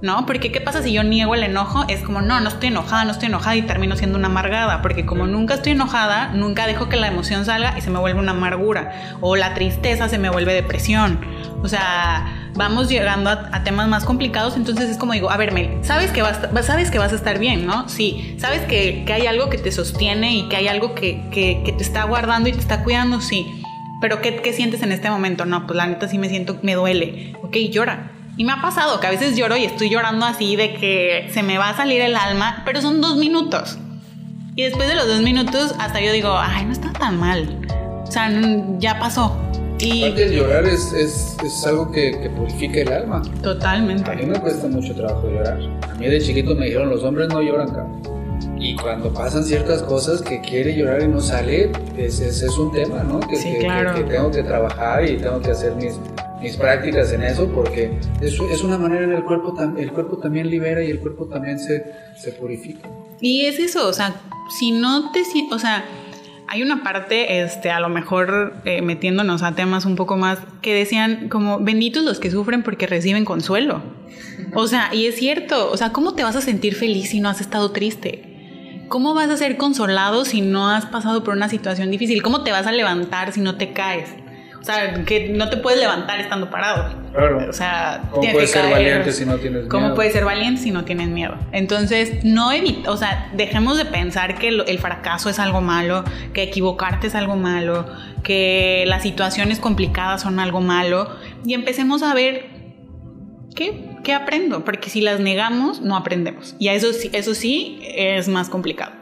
¿No? 0.02 0.26
Porque 0.26 0.50
¿qué 0.50 0.60
pasa 0.60 0.82
si 0.82 0.92
yo 0.92 1.04
niego 1.04 1.34
el 1.34 1.44
enojo? 1.44 1.84
Es 1.88 2.00
como, 2.00 2.20
no, 2.20 2.40
no 2.40 2.48
estoy 2.48 2.68
enojada, 2.68 3.04
no 3.04 3.12
estoy 3.12 3.28
enojada 3.28 3.56
y 3.56 3.62
termino 3.62 3.96
siendo 3.96 4.18
una 4.18 4.26
amargada, 4.26 4.82
porque 4.82 5.06
como 5.06 5.28
nunca 5.28 5.54
estoy 5.54 5.72
enojada, 5.72 6.32
nunca 6.34 6.66
dejo 6.66 6.88
que 6.88 6.96
la 6.96 7.06
emoción 7.06 7.44
salga 7.44 7.78
y 7.78 7.80
se 7.82 7.90
me 7.90 8.00
vuelve 8.00 8.18
una 8.18 8.32
amargura, 8.32 9.16
o 9.20 9.36
la 9.36 9.54
tristeza 9.54 10.08
se 10.08 10.18
me 10.18 10.28
vuelve 10.28 10.52
depresión. 10.52 11.20
O 11.62 11.68
sea, 11.68 12.50
vamos 12.54 12.88
llegando 12.88 13.30
a, 13.30 13.62
temas 13.62 13.86
más 13.86 14.04
complicados, 14.04 14.56
entonces 14.56 14.90
es 14.90 14.98
como 14.98 15.12
digo, 15.12 15.30
a 15.30 15.36
ver, 15.36 15.52
Mel, 15.52 15.78
sabes 15.82 16.10
que 16.10 16.20
vas, 16.20 16.40
sabes 16.62 16.90
que 16.90 16.98
vas 16.98 17.12
a 17.12 17.16
estar 17.16 17.38
bien, 17.38 17.64
¿no? 17.64 17.88
Sí, 17.88 18.36
sabes 18.40 18.62
que, 18.62 19.04
hay 19.12 19.26
algo 19.26 19.50
que 19.50 19.58
te 19.58 19.70
sostiene 19.70 20.34
y 20.34 20.48
que 20.48 20.56
hay 20.56 20.66
algo 20.66 20.96
que, 20.96 21.22
que, 21.30 21.74
te 21.78 21.82
está 21.82 22.02
guardando 22.04 22.48
y 22.48 22.52
te 22.52 22.58
está 22.58 22.82
cuidando, 22.82 23.20
sí. 23.20 23.62
Pero 24.00 24.20
¿qué, 24.20 24.34
¿qué 24.34 24.52
sientes 24.52 24.82
en 24.82 24.90
este 24.90 25.08
momento? 25.10 25.44
No, 25.44 25.64
pues 25.64 25.76
la 25.76 25.86
neta 25.86 26.08
sí 26.08 26.18
me 26.18 26.28
siento, 26.28 26.58
me 26.62 26.74
duele. 26.74 27.34
Ok, 27.44 27.56
llora 27.70 28.11
y 28.36 28.44
me 28.44 28.52
ha 28.52 28.62
pasado 28.62 28.98
que 29.00 29.06
a 29.06 29.10
veces 29.10 29.36
lloro 29.36 29.56
y 29.56 29.64
estoy 29.64 29.90
llorando 29.90 30.24
así 30.24 30.56
de 30.56 30.74
que 30.74 31.28
se 31.32 31.42
me 31.42 31.58
va 31.58 31.70
a 31.70 31.76
salir 31.76 32.00
el 32.00 32.16
alma, 32.16 32.62
pero 32.64 32.80
son 32.80 33.00
dos 33.00 33.16
minutos. 33.16 33.78
Y 34.54 34.64
después 34.64 34.88
de 34.88 34.94
los 34.94 35.06
dos 35.06 35.22
minutos, 35.22 35.74
hasta 35.78 36.00
yo 36.00 36.12
digo, 36.12 36.34
ay, 36.36 36.64
no 36.64 36.72
está 36.72 36.92
tan 36.92 37.18
mal. 37.18 37.58
O 38.06 38.10
sea, 38.10 38.30
ya 38.78 38.98
pasó. 38.98 39.36
Y... 39.78 40.10
De 40.12 40.34
llorar 40.34 40.64
es, 40.66 40.92
es, 40.92 41.36
es 41.42 41.66
algo 41.66 41.90
que, 41.90 42.12
que, 42.20 42.30
purifica 42.30 42.80
el 42.80 42.92
alma. 42.92 43.22
Totalmente. 43.42 44.10
A 44.10 44.14
mí 44.14 44.26
me 44.26 44.38
cuesta 44.38 44.68
mucho 44.68 44.94
trabajo 44.94 45.28
llorar. 45.28 45.58
A 45.90 45.94
mí 45.94 46.06
de 46.06 46.20
chiquito 46.20 46.54
me 46.54 46.66
dijeron, 46.66 46.90
los 46.90 47.02
hombres 47.02 47.28
no 47.28 47.40
lloran, 47.40 47.68
cabrón. 47.68 48.02
Y 48.58 48.76
cuando 48.76 49.12
pasan 49.12 49.42
ciertas 49.44 49.82
cosas 49.82 50.22
que 50.22 50.40
quiere 50.40 50.76
llorar 50.76 51.02
y 51.02 51.08
no 51.08 51.20
sale, 51.20 51.72
ese, 51.96 52.28
es 52.28 52.58
un 52.58 52.70
tema, 52.72 53.02
¿no? 53.02 53.18
Que, 53.20 53.36
sí, 53.36 53.56
claro. 53.58 53.94
que, 53.94 54.04
que 54.04 54.10
tengo 54.10 54.30
que 54.30 54.42
trabajar 54.42 55.04
y 55.04 55.16
tengo 55.16 55.40
que 55.40 55.50
hacer 55.50 55.74
mis, 55.74 55.98
mis 56.42 56.56
prácticas 56.56 57.12
en 57.12 57.22
eso 57.22 57.48
porque 57.48 57.92
es, 58.20 58.38
es 58.50 58.62
una 58.62 58.76
manera 58.76 59.04
en 59.04 59.12
el 59.12 59.22
cuerpo, 59.22 59.56
el 59.78 59.92
cuerpo 59.92 60.18
también 60.18 60.50
libera 60.50 60.82
y 60.82 60.90
el 60.90 60.98
cuerpo 60.98 61.26
también 61.26 61.58
se, 61.58 61.84
se 62.16 62.32
purifica. 62.32 62.88
Y 63.20 63.46
es 63.46 63.58
eso, 63.58 63.86
o 63.88 63.92
sea, 63.92 64.20
si 64.50 64.72
no 64.72 65.12
te... 65.12 65.22
O 65.52 65.58
sea, 65.58 65.84
hay 66.48 66.62
una 66.62 66.82
parte, 66.82 67.42
este, 67.42 67.70
a 67.70 67.80
lo 67.80 67.88
mejor 67.88 68.56
eh, 68.64 68.82
metiéndonos 68.82 69.42
a 69.42 69.54
temas 69.54 69.86
un 69.86 69.96
poco 69.96 70.16
más, 70.16 70.38
que 70.60 70.74
decían 70.74 71.28
como, 71.28 71.60
benditos 71.60 72.04
los 72.04 72.18
que 72.18 72.30
sufren 72.30 72.62
porque 72.62 72.86
reciben 72.86 73.24
consuelo. 73.24 73.82
O 74.54 74.66
sea, 74.66 74.90
y 74.92 75.06
es 75.06 75.14
cierto, 75.14 75.70
o 75.70 75.76
sea, 75.76 75.92
¿cómo 75.92 76.14
te 76.14 76.24
vas 76.24 76.36
a 76.36 76.40
sentir 76.40 76.74
feliz 76.74 77.10
si 77.10 77.20
no 77.20 77.28
has 77.28 77.40
estado 77.40 77.70
triste? 77.70 78.84
¿Cómo 78.88 79.14
vas 79.14 79.30
a 79.30 79.36
ser 79.36 79.56
consolado 79.56 80.26
si 80.26 80.42
no 80.42 80.68
has 80.68 80.84
pasado 80.84 81.24
por 81.24 81.34
una 81.34 81.48
situación 81.48 81.90
difícil? 81.90 82.22
¿Cómo 82.22 82.42
te 82.42 82.50
vas 82.50 82.66
a 82.66 82.72
levantar 82.72 83.32
si 83.32 83.40
no 83.40 83.56
te 83.56 83.72
caes? 83.72 84.10
O 84.62 84.64
sea, 84.64 85.04
que 85.04 85.28
no 85.30 85.50
te 85.50 85.56
puedes 85.56 85.80
levantar 85.80 86.20
estando 86.20 86.48
parado. 86.48 86.94
Claro. 87.12 87.50
O 87.50 87.52
sea, 87.52 88.04
¿cómo 88.12 88.32
puedes 88.32 88.52
ser 88.52 88.70
valiente 88.70 89.12
si 89.12 89.26
no 89.26 89.36
tienes 89.36 89.62
miedo? 89.62 89.68
¿Cómo 89.68 89.94
puedes 89.94 90.12
ser 90.12 90.24
valiente 90.24 90.62
si 90.62 90.70
no 90.70 90.84
tienes 90.84 91.08
miedo? 91.08 91.34
Entonces, 91.50 92.24
no 92.24 92.50
o 92.86 92.96
sea, 92.96 93.30
dejemos 93.34 93.76
de 93.76 93.84
pensar 93.84 94.38
que 94.38 94.48
el 94.48 94.78
fracaso 94.78 95.28
es 95.28 95.40
algo 95.40 95.60
malo, 95.60 96.04
que 96.32 96.44
equivocarte 96.44 97.08
es 97.08 97.16
algo 97.16 97.34
malo, 97.34 97.86
que 98.22 98.84
las 98.86 99.02
situaciones 99.02 99.58
complicadas 99.58 100.22
son 100.22 100.38
algo 100.38 100.60
malo 100.60 101.10
y 101.44 101.54
empecemos 101.54 102.04
a 102.04 102.14
ver 102.14 102.46
que 103.56 103.92
¿qué 104.02 104.14
aprendo? 104.14 104.64
Porque 104.64 104.90
si 104.90 105.00
las 105.00 105.20
negamos, 105.20 105.80
no 105.80 105.96
aprendemos. 105.96 106.54
Y 106.58 106.68
eso, 106.68 106.88
eso 107.12 107.34
sí 107.34 107.80
es 107.82 108.28
más 108.28 108.48
complicado. 108.48 109.01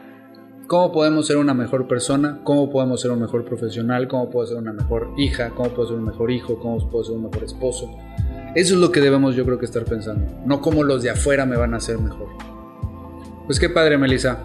¿Cómo 0.71 0.93
podemos 0.93 1.27
ser 1.27 1.35
una 1.35 1.53
mejor 1.53 1.85
persona? 1.85 2.39
¿Cómo 2.45 2.69
podemos 2.69 3.01
ser 3.01 3.11
un 3.11 3.19
mejor 3.19 3.43
profesional? 3.43 4.07
¿Cómo 4.07 4.29
puedo 4.29 4.47
ser 4.47 4.55
una 4.55 4.71
mejor 4.71 5.09
hija? 5.17 5.49
¿Cómo 5.49 5.69
puedo 5.71 5.89
ser 5.89 5.97
un 5.97 6.05
mejor 6.05 6.31
hijo? 6.31 6.57
¿Cómo 6.59 6.79
puedo 6.89 7.03
ser 7.03 7.13
un 7.13 7.23
mejor 7.23 7.43
esposo? 7.43 7.93
Eso 8.55 8.75
es 8.75 8.79
lo 8.79 8.89
que 8.89 9.01
debemos 9.01 9.35
yo 9.35 9.43
creo 9.43 9.59
que 9.59 9.65
estar 9.65 9.83
pensando. 9.83 10.25
No 10.45 10.61
cómo 10.61 10.85
los 10.85 11.03
de 11.03 11.09
afuera 11.09 11.45
me 11.45 11.57
van 11.57 11.73
a 11.73 11.77
hacer 11.77 11.97
mejor. 11.97 12.29
Pues 13.47 13.59
qué 13.59 13.67
padre, 13.67 13.97
Melissa. 13.97 14.39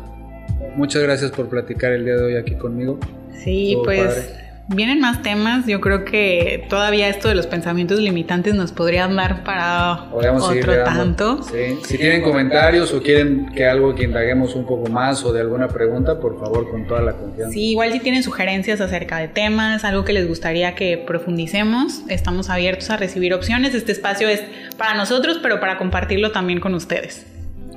Muchas 0.75 1.01
gracias 1.05 1.31
por 1.31 1.49
platicar 1.49 1.93
el 1.93 2.05
día 2.05 2.17
de 2.17 2.25
hoy 2.25 2.35
aquí 2.35 2.57
conmigo. 2.57 2.99
Sí, 3.45 3.79
pues 3.85 4.37
vienen 4.69 5.01
más 5.01 5.23
temas. 5.23 5.67
Yo 5.67 5.81
creo 5.81 6.05
que 6.05 6.67
todavía 6.69 7.09
esto 7.09 7.29
de 7.29 7.35
los 7.35 7.47
pensamientos 7.47 8.01
limitantes 8.01 8.55
nos 8.55 8.73
podría 8.73 9.07
dar 9.09 9.45
para 9.45 10.09
otro 10.13 10.85
tanto. 10.85 11.43
Si 11.43 11.97
tienen 11.99 12.23
comentarios 12.23 12.93
o 12.93 13.03
quieren 13.03 13.53
que 13.55 13.67
algo 13.67 13.95
que 13.95 14.05
indaguemos 14.05 14.55
un 14.55 14.67
poco 14.67 14.91
más 14.91 15.25
o 15.25 15.33
de 15.33 15.41
alguna 15.41 15.69
pregunta, 15.69 16.19
por 16.19 16.39
favor, 16.39 16.71
con 16.71 16.87
toda 16.87 17.03
la 17.03 17.13
confianza. 17.13 17.53
Sí, 17.53 17.71
igual 17.71 17.93
si 17.93 18.01
tienen 18.01 18.23
sugerencias 18.23 18.81
acerca 18.81 19.19
de 19.19 19.29
temas, 19.29 19.85
algo 19.85 20.05
que 20.05 20.13
les 20.13 20.27
gustaría 20.27 20.75
que 20.75 20.99
profundicemos, 20.99 22.03
estamos 22.09 22.51
abiertos 22.51 22.91
a 22.91 22.97
recibir 22.97 23.35
opciones. 23.35 23.75
Este 23.75 23.93
espacio 23.93 24.29
es 24.29 24.43
para 24.77 24.95
nosotros, 24.95 25.39
pero 25.43 25.61
para 25.61 25.79
compartirlo 25.79 26.33
también 26.33 26.61
con 26.61 26.75
ustedes. 26.75 27.27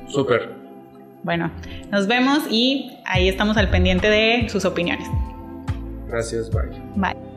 Súper. 0.07 0.49
Bueno, 1.21 1.51
nos 1.91 2.07
vemos 2.07 2.39
y 2.49 2.97
ahí 3.05 3.27
estamos 3.27 3.57
al 3.57 3.69
pendiente 3.69 4.09
de 4.09 4.47
sus 4.49 4.65
opiniones. 4.65 5.07
Gracias, 6.09 6.49
bye. 6.49 6.69
Bye. 6.95 7.28